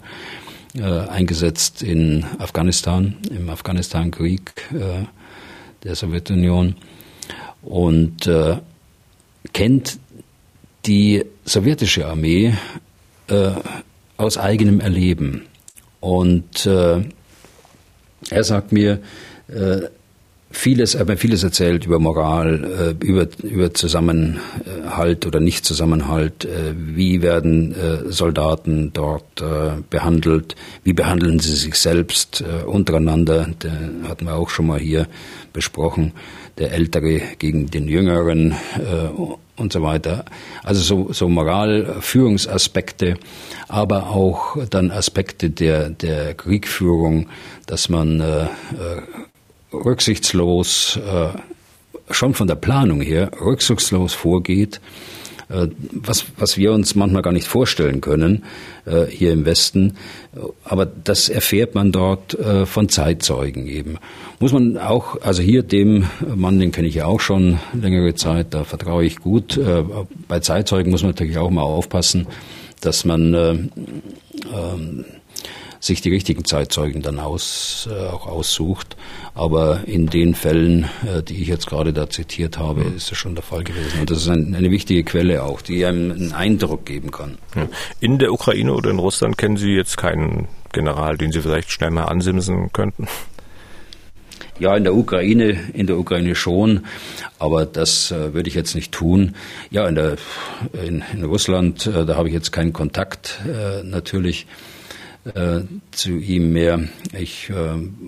äh, 0.78 0.82
eingesetzt 0.82 1.82
in 1.82 2.24
Afghanistan, 2.38 3.16
im 3.28 3.50
Afghanistan-Krieg 3.50 4.50
äh, 4.72 5.04
der 5.84 5.94
Sowjetunion 5.94 6.74
und 7.60 8.26
äh, 8.26 8.56
kennt 9.52 9.98
die 10.86 11.24
sowjetische 11.44 12.06
Armee 12.06 12.54
äh, 13.28 13.50
aus 14.16 14.38
eigenem 14.38 14.80
Erleben. 14.80 15.42
Und 16.00 16.66
äh, 16.66 17.02
er 18.30 18.44
sagt 18.44 18.72
mir, 18.72 19.00
äh, 19.48 19.82
vieles, 20.50 20.94
er 20.94 21.00
hat 21.00 21.08
mir 21.08 21.16
vieles 21.16 21.42
erzählt 21.42 21.86
über 21.86 21.98
Moral, 21.98 22.96
äh, 23.00 23.04
über, 23.04 23.28
über 23.42 23.74
Zusammenhalt 23.74 25.26
oder 25.26 25.40
Nicht-Zusammenhalt, 25.40 26.44
äh, 26.44 26.74
wie 26.76 27.22
werden 27.22 27.74
äh, 27.74 28.10
Soldaten 28.10 28.92
dort 28.92 29.24
behandelt, 29.90 30.56
wie 30.82 30.92
behandeln 30.92 31.38
sie 31.40 31.54
sich 31.54 31.74
selbst 31.74 32.42
untereinander, 32.66 33.48
der 33.62 34.08
hatten 34.08 34.24
wir 34.24 34.34
auch 34.34 34.48
schon 34.48 34.66
mal 34.66 34.78
hier 34.78 35.06
besprochen, 35.52 36.12
der 36.58 36.72
Ältere 36.72 37.20
gegen 37.38 37.66
den 37.70 37.86
Jüngeren 37.86 38.54
und 39.56 39.72
so 39.72 39.82
weiter. 39.82 40.24
Also 40.62 40.82
so, 40.82 41.12
so 41.12 41.28
Moral, 41.28 41.96
Führungsaspekte, 42.00 43.18
aber 43.68 44.08
auch 44.10 44.56
dann 44.70 44.90
Aspekte 44.90 45.50
der, 45.50 45.90
der 45.90 46.34
Kriegführung, 46.34 47.28
dass 47.66 47.88
man 47.88 48.20
äh, 48.20 48.44
äh, 48.44 48.48
rücksichtslos, 49.72 50.96
äh, 50.96 51.28
schon 52.12 52.34
von 52.34 52.46
der 52.46 52.54
Planung 52.54 53.00
her, 53.00 53.30
rücksichtslos 53.40 54.14
vorgeht, 54.14 54.80
was, 55.48 56.24
was 56.38 56.56
wir 56.56 56.72
uns 56.72 56.94
manchmal 56.94 57.22
gar 57.22 57.32
nicht 57.32 57.46
vorstellen 57.46 58.00
können 58.00 58.42
äh, 58.84 59.04
hier 59.06 59.32
im 59.32 59.44
Westen. 59.44 59.96
Aber 60.64 60.86
das 60.86 61.28
erfährt 61.28 61.74
man 61.74 61.92
dort 61.92 62.38
äh, 62.38 62.66
von 62.66 62.88
Zeitzeugen 62.88 63.66
eben. 63.66 63.98
Muss 64.40 64.52
man 64.52 64.76
auch, 64.76 65.20
also 65.22 65.42
hier 65.42 65.62
dem 65.62 66.06
Mann, 66.34 66.58
den 66.58 66.72
kenne 66.72 66.88
ich 66.88 66.96
ja 66.96 67.06
auch 67.06 67.20
schon 67.20 67.58
längere 67.72 68.14
Zeit, 68.14 68.54
da 68.54 68.64
vertraue 68.64 69.04
ich 69.04 69.18
gut. 69.18 69.58
Bei 70.28 70.40
Zeitzeugen 70.40 70.90
muss 70.90 71.02
man 71.02 71.12
natürlich 71.12 71.38
auch 71.38 71.50
mal 71.50 71.62
aufpassen, 71.62 72.26
dass 72.80 73.06
man 73.06 73.70
ähm, 74.52 75.04
sich 75.86 76.00
die 76.00 76.10
richtigen 76.10 76.44
Zeitzeugen 76.44 77.02
dann 77.02 77.18
aus, 77.18 77.88
äh, 77.90 78.06
auch 78.08 78.26
aussucht. 78.26 78.96
Aber 79.34 79.80
in 79.86 80.06
den 80.06 80.34
Fällen, 80.34 80.84
äh, 81.06 81.22
die 81.22 81.40
ich 81.42 81.48
jetzt 81.48 81.66
gerade 81.66 81.92
da 81.92 82.08
zitiert 82.08 82.58
habe, 82.58 82.84
mhm. 82.84 82.96
ist 82.96 83.10
das 83.10 83.18
schon 83.18 83.34
der 83.34 83.44
Fall 83.44 83.64
gewesen. 83.64 84.00
Und 84.00 84.10
das 84.10 84.18
ist 84.18 84.28
ein, 84.28 84.54
eine 84.54 84.70
wichtige 84.70 85.04
Quelle 85.04 85.42
auch, 85.42 85.60
die 85.60 85.84
einem 85.84 86.12
einen 86.12 86.32
Eindruck 86.32 86.84
geben 86.86 87.10
kann. 87.10 87.38
In 88.00 88.18
der 88.18 88.32
Ukraine 88.32 88.72
oder 88.72 88.90
in 88.90 88.98
Russland 88.98 89.38
kennen 89.38 89.56
Sie 89.56 89.72
jetzt 89.72 89.96
keinen 89.96 90.48
General, 90.72 91.16
den 91.16 91.32
Sie 91.32 91.40
vielleicht 91.40 91.70
schnell 91.70 91.90
mal 91.90 92.04
ansimsen 92.04 92.72
könnten? 92.72 93.08
Ja, 94.58 94.74
in 94.74 94.84
der 94.84 94.94
Ukraine, 94.94 95.58
in 95.74 95.86
der 95.86 95.98
Ukraine 95.98 96.34
schon, 96.34 96.86
aber 97.38 97.66
das 97.66 98.10
äh, 98.10 98.32
würde 98.32 98.48
ich 98.48 98.54
jetzt 98.54 98.74
nicht 98.74 98.90
tun. 98.90 99.34
Ja, 99.70 99.86
in 99.86 99.94
der 99.94 100.16
in, 100.72 101.04
in 101.12 101.24
Russland, 101.24 101.86
äh, 101.86 102.06
da 102.06 102.16
habe 102.16 102.28
ich 102.28 102.34
jetzt 102.34 102.52
keinen 102.52 102.72
Kontakt 102.72 103.38
äh, 103.46 103.82
natürlich 103.82 104.46
äh, 105.34 105.62
zu 105.90 106.18
ihm 106.18 106.52
mehr. 106.52 106.80
Ich 107.18 107.50
äh, 107.50 107.54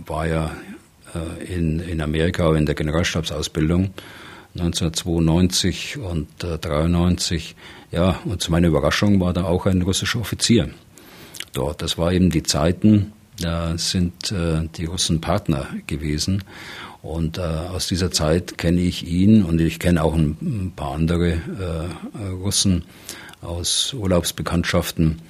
war 0.07 0.27
ja 0.27 0.51
äh, 1.15 1.53
in, 1.53 1.81
in 1.81 2.01
Amerika 2.01 2.55
in 2.55 2.67
der 2.67 2.75
Generalstabsausbildung 2.75 3.91
1992 4.55 5.99
und 5.99 6.29
äh, 6.45 6.59
93. 6.59 7.55
Ja, 7.91 8.21
und 8.25 8.43
zu 8.43 8.51
meiner 8.51 8.69
Überraschung 8.69 9.21
war 9.21 9.33
da 9.33 9.45
auch 9.45 9.67
ein 9.67 9.83
russischer 9.83 10.21
Offizier 10.21 10.71
dort. 11.53 11.83
Das 11.83 11.99
war 11.99 12.13
eben 12.13 12.31
die 12.31 12.43
Zeiten, 12.43 13.13
da 13.41 13.79
sind 13.79 14.33
äh, 14.33 14.69
die 14.77 14.85
Russen 14.85 15.21
Partner 15.21 15.67
gewesen. 15.87 16.45
Und 17.03 17.39
äh, 17.39 17.43
aus 17.43 17.87
dieser 17.87 18.11
Zeit 18.11 18.59
kenne 18.59 18.81
ich 18.81 19.07
ihn 19.07 19.45
und 19.45 19.61
ich 19.61 19.79
kenne 19.79 20.03
auch 20.03 20.15
ein, 20.15 20.37
ein 20.43 20.73
paar 20.75 20.93
andere 20.93 21.31
äh, 21.31 22.27
Russen 22.43 22.85
aus 23.41 23.95
Urlaubsbekanntschaften. 23.95 25.21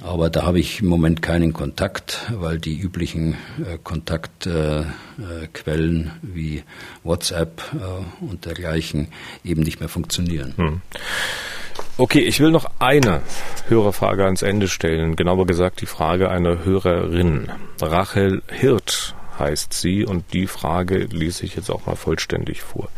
Aber 0.00 0.30
da 0.30 0.44
habe 0.44 0.60
ich 0.60 0.80
im 0.80 0.86
Moment 0.86 1.22
keinen 1.22 1.52
Kontakt, 1.52 2.30
weil 2.32 2.58
die 2.58 2.78
üblichen 2.78 3.34
äh, 3.58 3.78
Kontaktquellen 3.82 4.94
äh, 5.64 6.10
wie 6.22 6.62
WhatsApp 7.02 7.62
äh, 7.74 8.24
und 8.24 8.46
dergleichen 8.46 9.08
eben 9.44 9.62
nicht 9.62 9.80
mehr 9.80 9.88
funktionieren. 9.88 10.54
Hm. 10.56 10.80
Okay, 11.96 12.20
ich 12.20 12.38
will 12.38 12.52
noch 12.52 12.66
eine 12.78 13.22
Hörerfrage 13.66 14.24
ans 14.24 14.42
Ende 14.42 14.68
stellen. 14.68 15.16
Genauer 15.16 15.46
gesagt 15.46 15.80
die 15.80 15.86
Frage 15.86 16.30
einer 16.30 16.64
Hörerin. 16.64 17.48
Rachel 17.80 18.42
Hirt 18.48 19.16
heißt 19.38 19.72
sie 19.72 20.04
und 20.04 20.32
die 20.32 20.46
Frage 20.46 21.08
lese 21.10 21.44
ich 21.44 21.56
jetzt 21.56 21.70
auch 21.70 21.86
mal 21.86 21.96
vollständig 21.96 22.62
vor. 22.62 22.88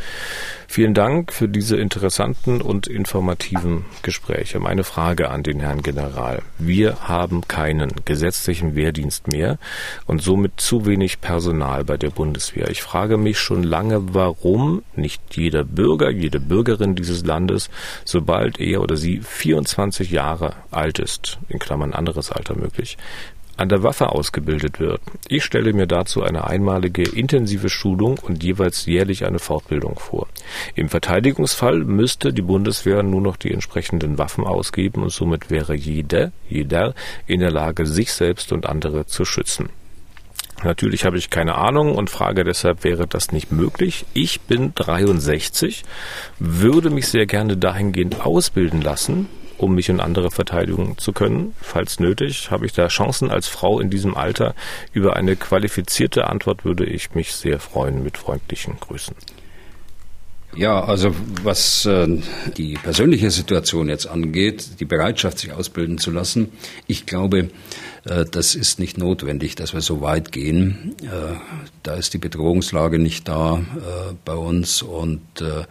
Vielen 0.72 0.94
Dank 0.94 1.32
für 1.32 1.48
diese 1.48 1.76
interessanten 1.76 2.60
und 2.60 2.86
informativen 2.86 3.86
Gespräche. 4.02 4.60
Meine 4.60 4.84
Frage 4.84 5.28
an 5.28 5.42
den 5.42 5.58
Herrn 5.58 5.82
General. 5.82 6.42
Wir 6.58 7.08
haben 7.08 7.48
keinen 7.48 7.90
gesetzlichen 8.04 8.76
Wehrdienst 8.76 9.26
mehr 9.26 9.58
und 10.06 10.22
somit 10.22 10.60
zu 10.60 10.86
wenig 10.86 11.20
Personal 11.20 11.82
bei 11.84 11.96
der 11.96 12.10
Bundeswehr. 12.10 12.70
Ich 12.70 12.82
frage 12.82 13.16
mich 13.16 13.40
schon 13.40 13.64
lange, 13.64 14.14
warum 14.14 14.84
nicht 14.94 15.20
jeder 15.36 15.64
Bürger, 15.64 16.08
jede 16.08 16.38
Bürgerin 16.38 16.94
dieses 16.94 17.24
Landes, 17.24 17.68
sobald 18.04 18.60
er 18.60 18.80
oder 18.80 18.96
sie 18.96 19.22
24 19.22 20.12
Jahre 20.12 20.54
alt 20.70 21.00
ist, 21.00 21.40
in 21.48 21.58
Klammern 21.58 21.92
anderes 21.92 22.30
Alter 22.30 22.54
möglich, 22.54 22.96
an 23.60 23.68
der 23.68 23.82
Waffe 23.82 24.08
ausgebildet 24.08 24.80
wird. 24.80 25.02
Ich 25.28 25.44
stelle 25.44 25.74
mir 25.74 25.86
dazu 25.86 26.22
eine 26.22 26.46
einmalige 26.46 27.02
intensive 27.02 27.68
Schulung 27.68 28.18
und 28.18 28.42
jeweils 28.42 28.86
jährlich 28.86 29.26
eine 29.26 29.38
Fortbildung 29.38 29.98
vor. 29.98 30.28
Im 30.74 30.88
Verteidigungsfall 30.88 31.80
müsste 31.84 32.32
die 32.32 32.40
Bundeswehr 32.40 33.02
nur 33.02 33.20
noch 33.20 33.36
die 33.36 33.52
entsprechenden 33.52 34.16
Waffen 34.16 34.44
ausgeben 34.44 35.02
und 35.02 35.12
somit 35.12 35.50
wäre 35.50 35.74
jeder, 35.74 36.32
jeder 36.48 36.94
in 37.26 37.40
der 37.40 37.50
Lage, 37.50 37.84
sich 37.84 38.12
selbst 38.14 38.50
und 38.52 38.64
andere 38.64 39.04
zu 39.04 39.26
schützen. 39.26 39.68
Natürlich 40.64 41.04
habe 41.04 41.18
ich 41.18 41.28
keine 41.28 41.56
Ahnung 41.56 41.94
und 41.94 42.08
frage 42.08 42.44
deshalb, 42.44 42.84
wäre 42.84 43.06
das 43.06 43.30
nicht 43.30 43.52
möglich? 43.52 44.06
Ich 44.14 44.40
bin 44.40 44.72
63, 44.74 45.84
würde 46.38 46.88
mich 46.88 47.08
sehr 47.08 47.26
gerne 47.26 47.56
dahingehend 47.58 48.24
ausbilden 48.24 48.80
lassen, 48.80 49.28
um 49.60 49.74
mich 49.74 49.90
und 49.90 50.00
andere 50.00 50.30
verteidigen 50.30 50.96
zu 50.96 51.12
können. 51.12 51.54
Falls 51.60 52.00
nötig, 52.00 52.50
habe 52.50 52.66
ich 52.66 52.72
da 52.72 52.88
Chancen 52.88 53.30
als 53.30 53.46
Frau 53.46 53.78
in 53.78 53.90
diesem 53.90 54.16
Alter. 54.16 54.54
Über 54.92 55.16
eine 55.16 55.36
qualifizierte 55.36 56.28
Antwort 56.28 56.64
würde 56.64 56.84
ich 56.86 57.14
mich 57.14 57.34
sehr 57.34 57.60
freuen. 57.60 58.02
Mit 58.02 58.16
freundlichen 58.16 58.78
Grüßen. 58.80 59.14
Ja, 60.56 60.82
also 60.82 61.14
was 61.44 61.86
äh, 61.86 62.08
die 62.56 62.74
persönliche 62.74 63.30
Situation 63.30 63.88
jetzt 63.88 64.06
angeht, 64.06 64.80
die 64.80 64.84
Bereitschaft, 64.84 65.38
sich 65.38 65.52
ausbilden 65.52 65.98
zu 65.98 66.10
lassen, 66.10 66.50
ich 66.88 67.06
glaube, 67.06 67.50
äh, 68.04 68.24
das 68.28 68.56
ist 68.56 68.80
nicht 68.80 68.98
notwendig, 68.98 69.54
dass 69.54 69.74
wir 69.74 69.80
so 69.80 70.00
weit 70.00 70.32
gehen. 70.32 70.96
Äh, 71.02 71.36
da 71.84 71.94
ist 71.94 72.14
die 72.14 72.18
Bedrohungslage 72.18 72.98
nicht 72.98 73.28
da 73.28 73.58
äh, 73.58 74.14
bei 74.24 74.34
uns 74.34 74.82
und 74.82 75.20
äh, 75.40 75.64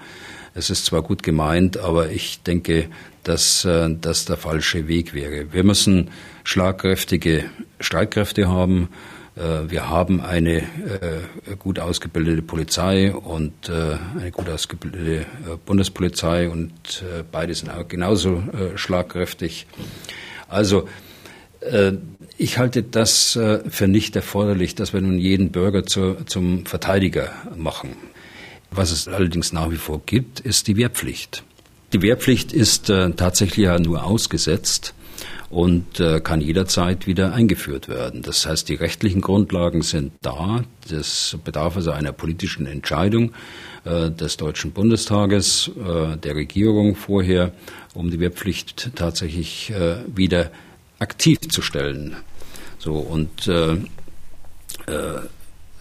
es 0.60 0.70
ist 0.70 0.86
zwar 0.86 1.01
gut 1.01 1.24
gemeint, 1.24 1.78
aber 1.78 2.12
ich 2.12 2.43
denke, 2.43 2.89
dass 3.24 3.66
äh, 3.66 3.89
das 3.99 4.26
der 4.26 4.38
falsche 4.38 4.88
Weg 4.88 5.14
wäre. 5.14 5.53
Wir 5.53 5.64
müssen 5.64 6.12
schlagkräftige 6.43 7.45
Streitkräfte 7.80 8.49
haben. 8.49 8.89
Äh, 9.36 9.70
wir 9.72 9.89
haben 9.89 10.20
eine 10.20 10.57
äh, 10.57 11.55
gut 11.57 11.80
ausgebildete 11.80 12.41
Polizei 12.41 13.14
und 13.14 13.70
eine 13.70 14.32
gut 14.32 14.49
ausgebildete 14.49 15.26
Bundespolizei 15.66 16.49
und 16.49 17.03
beide 17.32 17.55
sind 17.55 17.70
auch 17.70 17.88
genauso 17.88 18.43
schlagkräftig. 18.76 19.66
Also 20.47 20.88
ich 22.38 22.57
halte 22.57 22.84
das 22.84 23.38
für 23.68 23.88
nicht 23.88 24.16
erforderlich, 24.16 24.76
dass 24.76 24.93
wir 24.93 25.01
nun 25.01 25.20
jeden 25.20 25.51
Bürger 25.51 25.86
zu, 25.86 26.16
zum 26.26 26.66
Verteidiger 26.66 27.32
machen. 27.57 27.89
Was 28.72 28.92
es 28.92 29.08
allerdings 29.08 29.52
nach 29.52 29.72
wie 29.72 29.78
vor 29.78 30.02
gibt, 30.06 30.40
ist 30.40 30.68
die 30.68 30.78
Wehrpflicht. 30.78 31.44
Die 31.94 32.02
Wehrpflicht 32.02 32.54
ist 32.54 32.90
äh, 32.90 33.12
tatsächlich 33.12 33.66
ja 33.66 33.80
nur 33.80 34.04
ausgesetzt 34.04 34.94
und 35.50 36.00
äh, 36.00 36.20
kann 36.22 36.42
jederzeit 36.42 37.08
wieder 37.08 37.34
eingeführt 37.34 37.88
werden. 37.88 38.22
Das 38.22 38.46
heißt, 38.46 38.70
die 38.70 38.76
rechtlichen 38.76 39.22
Grundlagen 39.22 39.82
sind 39.82 40.14
da. 40.22 40.64
Das 40.90 41.38
bedarf 41.44 41.76
also 41.76 41.92
einer 41.92 42.12
politischen 42.12 42.68
Entscheidung 42.68 43.34
äh, 43.86 44.12
des 44.12 44.38
Deutschen 44.38 44.72
Bundestages, 44.72 45.72
äh, 45.84 46.18
der 46.18 46.36
Regierung 46.36 46.96
vorher, 46.96 47.54
um 47.96 48.12
die 48.12 48.20
Wehrpflicht 48.20 48.92
tatsächlich 48.96 49.72
äh, 49.72 49.98
wieder 50.16 50.52
aktiv 51.00 51.40
zu 51.50 51.64
stellen. 51.64 52.18
So 52.78 52.94
und 52.94 53.48
äh, 53.48 53.74
äh, 53.74 55.22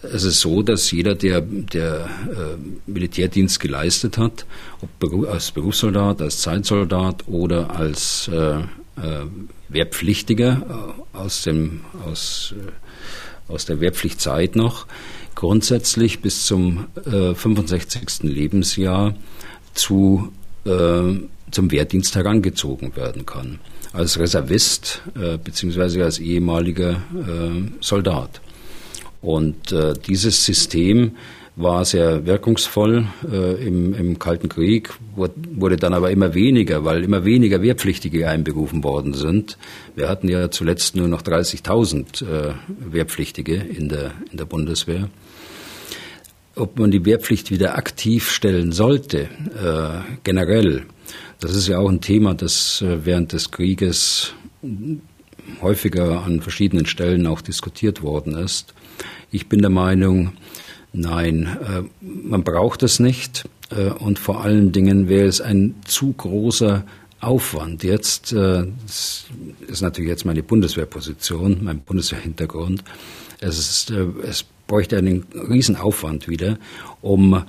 es 0.01 0.23
ist 0.23 0.39
so, 0.39 0.61
dass 0.61 0.91
jeder, 0.91 1.15
der, 1.15 1.41
der 1.41 2.05
äh, 2.05 2.89
Militärdienst 2.89 3.59
geleistet 3.59 4.17
hat, 4.17 4.45
ob 4.81 5.27
als 5.27 5.51
Berufssoldat, 5.51 6.21
als 6.21 6.39
Zeitsoldat 6.39 7.27
oder 7.27 7.75
als 7.75 8.29
äh, 8.29 8.59
äh, 8.59 8.63
Wehrpflichtiger 9.67 10.95
äh, 11.13 11.17
aus, 11.17 11.43
dem, 11.43 11.81
aus, 12.05 12.53
äh, 12.57 13.51
aus 13.51 13.65
der 13.65 13.81
Wehrpflichtzeit 13.81 14.55
noch, 14.55 14.87
grundsätzlich 15.35 16.21
bis 16.21 16.45
zum 16.45 16.87
65. 17.05 18.01
Äh, 18.23 18.27
Lebensjahr 18.27 19.15
zu, 19.73 20.33
zum 20.65 21.71
Wehrdienst 21.71 22.15
herangezogen 22.15 22.95
werden 22.97 23.25
kann. 23.25 23.59
Als 23.93 24.19
Reservist 24.19 25.01
äh, 25.15 25.37
beziehungsweise 25.37 26.03
als 26.03 26.19
ehemaliger 26.19 27.01
Soldat. 27.79 28.41
Und 29.21 29.71
äh, 29.71 29.93
dieses 29.93 30.45
System 30.45 31.11
war 31.59 31.83
sehr 31.83 32.25
wirkungsvoll 32.25 33.07
äh, 33.29 33.65
im, 33.65 33.93
im 33.93 34.17
Kalten 34.17 34.47
Krieg, 34.47 34.93
wurde 35.15 35.75
dann 35.75 35.93
aber 35.93 36.09
immer 36.09 36.33
weniger, 36.33 36.85
weil 36.85 37.03
immer 37.03 37.25
weniger 37.25 37.61
Wehrpflichtige 37.61 38.29
einberufen 38.29 38.81
worden 38.83 39.13
sind. 39.13 39.57
Wir 39.95 40.07
hatten 40.07 40.29
ja 40.29 40.49
zuletzt 40.51 40.95
nur 40.95 41.09
noch 41.09 41.21
30.000 41.21 42.23
äh, 42.23 42.53
Wehrpflichtige 42.79 43.55
in 43.55 43.89
der, 43.89 44.13
in 44.31 44.37
der 44.37 44.45
Bundeswehr. 44.45 45.09
Ob 46.55 46.79
man 46.79 46.91
die 46.91 47.03
Wehrpflicht 47.03 47.51
wieder 47.51 47.77
aktiv 47.77 48.31
stellen 48.31 48.71
sollte, 48.71 49.23
äh, 49.23 50.17
generell, 50.23 50.83
das 51.41 51.55
ist 51.55 51.67
ja 51.67 51.79
auch 51.79 51.89
ein 51.89 52.01
Thema, 52.01 52.35
das 52.35 52.81
äh, 52.81 53.05
während 53.05 53.33
des 53.33 53.51
Krieges 53.51 54.33
häufiger 55.61 56.23
an 56.23 56.41
verschiedenen 56.41 56.85
Stellen 56.85 57.27
auch 57.27 57.41
diskutiert 57.41 58.01
worden 58.01 58.35
ist. 58.37 58.73
Ich 59.31 59.47
bin 59.47 59.61
der 59.61 59.69
Meinung, 59.69 60.33
nein, 60.93 61.57
äh, 61.61 61.83
man 62.01 62.43
braucht 62.43 62.83
es 62.83 62.99
nicht. 62.99 63.47
Äh, 63.69 63.89
und 63.89 64.19
vor 64.19 64.41
allen 64.41 64.71
Dingen 64.71 65.09
wäre 65.09 65.27
es 65.27 65.41
ein 65.41 65.75
zu 65.85 66.13
großer 66.13 66.85
Aufwand. 67.19 67.83
Jetzt 67.83 68.33
äh, 68.33 68.65
das 68.85 69.25
ist 69.67 69.81
natürlich 69.81 70.09
jetzt 70.09 70.25
meine 70.25 70.43
Bundeswehrposition, 70.43 71.59
mein 71.61 71.81
Bundeswehrhintergrund. 71.81 72.83
Es, 73.41 73.57
ist, 73.57 73.91
es 73.91 74.45
bräuchte 74.67 74.97
einen 74.97 75.25
riesen 75.33 75.77
Aufwand 75.77 76.27
wieder, 76.27 76.57
um 77.01 77.43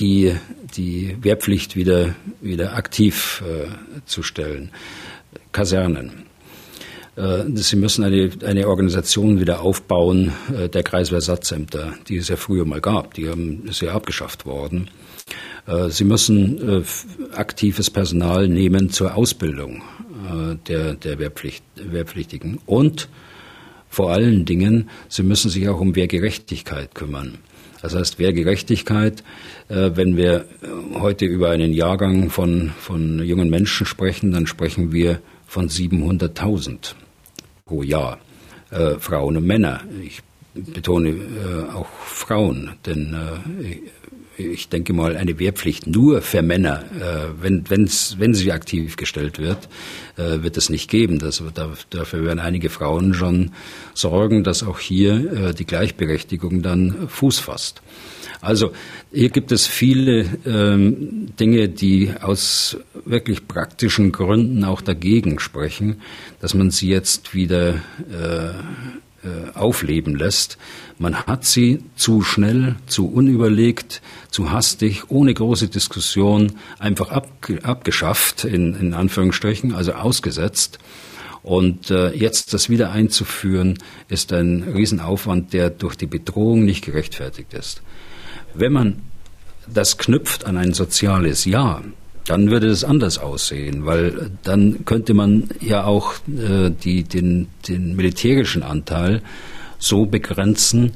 die, 0.00 0.34
die 0.76 1.16
Wehrpflicht 1.20 1.76
wieder, 1.76 2.14
wieder 2.40 2.74
aktiv 2.74 3.44
zu 4.06 4.22
stellen. 4.22 4.70
Kasernen. 5.52 6.29
Äh, 7.20 7.44
Sie 7.54 7.76
müssen 7.76 8.04
eine, 8.04 8.30
eine 8.44 8.68
Organisation 8.68 9.40
wieder 9.40 9.60
aufbauen 9.60 10.32
äh, 10.56 10.68
der 10.68 10.82
Kreiswehrsatzzämter, 10.82 11.94
die 12.08 12.16
es 12.16 12.28
ja 12.28 12.36
früher 12.36 12.64
mal 12.64 12.80
gab. 12.80 13.14
Die 13.14 13.28
ist 13.64 13.82
ja 13.82 13.92
abgeschafft 13.92 14.46
worden. 14.46 14.88
Äh, 15.66 15.90
Sie 15.90 16.04
müssen 16.04 16.84
aktives 17.34 17.90
Personal 17.90 18.48
nehmen 18.48 18.90
zur 18.90 19.14
Ausbildung 19.14 19.82
der, 20.68 20.94
der 20.94 21.18
Wehrpflicht, 21.18 21.64
Wehrpflichtigen. 21.76 22.60
Und 22.66 23.08
vor 23.88 24.12
allen 24.12 24.44
Dingen, 24.44 24.90
Sie 25.08 25.22
müssen 25.22 25.50
sich 25.50 25.68
auch 25.68 25.80
um 25.80 25.96
Wehrgerechtigkeit 25.96 26.94
kümmern. 26.94 27.38
Das 27.82 27.94
heißt, 27.94 28.18
Wehrgerechtigkeit, 28.18 29.24
wenn 29.68 30.16
wir 30.16 30.44
heute 30.94 31.24
über 31.24 31.50
einen 31.50 31.72
Jahrgang 31.72 32.28
von, 32.28 32.70
von 32.78 33.24
jungen 33.24 33.48
Menschen 33.48 33.86
sprechen, 33.86 34.30
dann 34.32 34.46
sprechen 34.46 34.92
wir 34.92 35.20
von 35.46 35.68
700.000 35.68 36.94
pro 37.70 37.84
Jahr. 37.84 38.18
Äh, 38.70 38.98
Frauen 38.98 39.36
und 39.36 39.46
Männer. 39.46 39.82
Ich 40.04 40.22
betone 40.54 41.10
äh, 41.10 41.72
auch 41.72 41.88
Frauen, 42.04 42.72
denn 42.84 43.14
äh, 43.14 43.76
ich 44.36 44.68
denke 44.68 44.92
mal, 44.92 45.16
eine 45.16 45.38
Wehrpflicht 45.38 45.86
nur 45.86 46.22
für 46.22 46.42
Männer, 46.42 46.82
äh, 46.98 47.42
wenn, 47.42 47.68
wenn's, 47.68 48.16
wenn 48.18 48.34
sie 48.34 48.50
aktiv 48.50 48.96
gestellt 48.96 49.38
wird, 49.38 49.68
äh, 50.16 50.42
wird 50.42 50.56
es 50.56 50.68
nicht 50.68 50.90
geben. 50.90 51.20
Das, 51.20 51.42
dafür 51.90 52.24
werden 52.24 52.40
einige 52.40 52.70
Frauen 52.70 53.14
schon 53.14 53.52
sorgen, 53.94 54.42
dass 54.42 54.64
auch 54.64 54.80
hier 54.80 55.32
äh, 55.32 55.54
die 55.54 55.66
Gleichberechtigung 55.66 56.62
dann 56.62 57.08
Fuß 57.08 57.38
fasst. 57.38 57.82
Also 58.40 58.72
hier 59.12 59.28
gibt 59.28 59.52
es 59.52 59.66
viele 59.66 60.26
ähm, 60.46 61.28
Dinge, 61.38 61.68
die 61.68 62.12
aus 62.20 62.78
wirklich 63.04 63.46
praktischen 63.46 64.12
Gründen 64.12 64.64
auch 64.64 64.80
dagegen 64.80 65.38
sprechen, 65.38 66.00
dass 66.40 66.54
man 66.54 66.70
sie 66.70 66.88
jetzt 66.88 67.34
wieder 67.34 67.74
äh, 68.10 68.50
äh, 69.22 69.52
aufleben 69.54 70.16
lässt. 70.16 70.56
Man 70.98 71.14
hat 71.14 71.44
sie 71.44 71.82
zu 71.96 72.22
schnell, 72.22 72.76
zu 72.86 73.06
unüberlegt, 73.06 74.00
zu 74.30 74.50
hastig, 74.50 75.10
ohne 75.10 75.34
große 75.34 75.68
Diskussion 75.68 76.52
einfach 76.78 77.10
abge 77.10 77.62
abgeschafft, 77.62 78.44
in, 78.44 78.74
in 78.74 78.94
Anführungsstrichen, 78.94 79.74
also 79.74 79.92
ausgesetzt. 79.92 80.78
Und 81.42 81.90
äh, 81.90 82.14
jetzt 82.14 82.54
das 82.54 82.70
wieder 82.70 82.92
einzuführen, 82.92 83.78
ist 84.08 84.32
ein 84.32 84.62
Riesenaufwand, 84.62 85.52
der 85.52 85.68
durch 85.68 85.96
die 85.96 86.06
Bedrohung 86.06 86.64
nicht 86.64 86.84
gerechtfertigt 86.84 87.52
ist. 87.52 87.82
Wenn 88.54 88.72
man 88.72 89.02
das 89.66 89.98
knüpft 89.98 90.46
an 90.46 90.56
ein 90.56 90.72
soziales 90.72 91.44
Ja, 91.44 91.82
dann 92.26 92.50
würde 92.50 92.68
es 92.68 92.84
anders 92.84 93.18
aussehen, 93.18 93.86
weil 93.86 94.30
dann 94.42 94.84
könnte 94.84 95.14
man 95.14 95.48
ja 95.60 95.84
auch 95.84 96.14
äh, 96.28 96.70
die, 96.70 97.04
den, 97.04 97.48
den 97.66 97.96
militärischen 97.96 98.62
Anteil 98.62 99.22
so 99.78 100.06
begrenzen, 100.06 100.92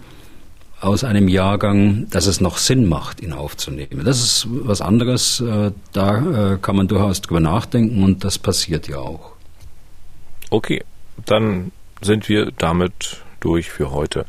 aus 0.85 1.03
einem 1.03 1.29
Jahrgang, 1.29 2.09
dass 2.11 2.27
es 2.27 2.41
noch 2.41 2.59
Sinn 2.59 2.87
macht, 2.87 3.23
ihn 3.23 3.33
aufzunehmen. 3.33 4.05
Das 4.05 4.23
ist 4.23 4.47
was 4.51 4.83
anderes. 4.83 5.41
Äh, 5.41 5.73
da 5.93 6.53
äh, 6.53 6.59
kann 6.59 6.77
man 6.77 6.89
durchaus 6.89 7.23
drüber 7.23 7.41
nachdenken 7.41 8.05
und 8.05 8.23
das 8.23 8.39
passiert 8.39 8.87
ja 8.87 8.99
auch. 8.99 9.33
Okay, 10.51 10.85
dann 11.25 11.73
sind 12.03 12.29
wir 12.29 12.53
damit 12.59 13.24
durch 13.45 13.71
für 13.71 13.93
heute. 13.93 14.27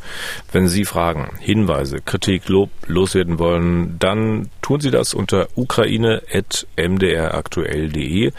Wenn 0.51 0.67
Sie 0.67 0.85
Fragen, 0.85 1.31
Hinweise, 1.39 2.01
Kritik, 2.01 2.47
Lob 2.49 2.69
loswerden 2.85 3.39
wollen, 3.39 3.97
dann 3.99 4.49
tun 4.61 4.81
Sie 4.81 4.91
das 4.91 5.13
unter 5.13 5.47
ukraine.mdraktuell.de. 5.55 8.33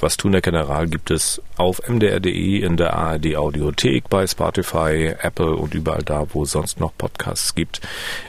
Was 0.00 0.16
tun 0.16 0.30
der 0.32 0.40
General 0.40 0.86
gibt 0.88 1.10
es 1.12 1.40
auf 1.56 1.88
mdr.de, 1.88 2.58
in 2.58 2.76
der 2.76 2.94
ARD 2.94 3.36
Audiothek, 3.36 4.08
bei 4.08 4.26
Spotify, 4.26 5.14
Apple 5.20 5.54
und 5.54 5.74
überall 5.74 6.02
da, 6.02 6.26
wo 6.32 6.42
es 6.42 6.50
sonst 6.50 6.80
noch 6.80 6.92
Podcasts 6.98 7.54
gibt. 7.54 7.80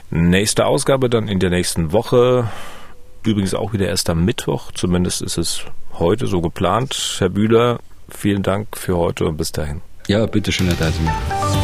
Nächste 0.08 0.66
Ausgabe 0.66 1.10
dann 1.10 1.26
in 1.26 1.40
der 1.40 1.50
nächsten 1.50 1.90
Woche. 1.90 2.48
Übrigens 3.24 3.54
auch 3.54 3.72
wieder 3.72 3.88
erst 3.88 4.08
am 4.08 4.24
Mittwoch. 4.24 4.70
Zumindest 4.72 5.20
ist 5.22 5.36
es 5.36 5.64
heute 5.98 6.28
so 6.28 6.40
geplant. 6.40 7.16
Herr 7.18 7.30
Bühler, 7.30 7.80
vielen 8.08 8.44
Dank 8.44 8.76
für 8.76 8.96
heute 8.96 9.24
und 9.24 9.36
bis 9.36 9.50
dahin. 9.50 9.80
Ja, 10.06 10.26
bitteschön, 10.26 10.68
Herr 10.68 10.76
Deisinger. 10.76 11.63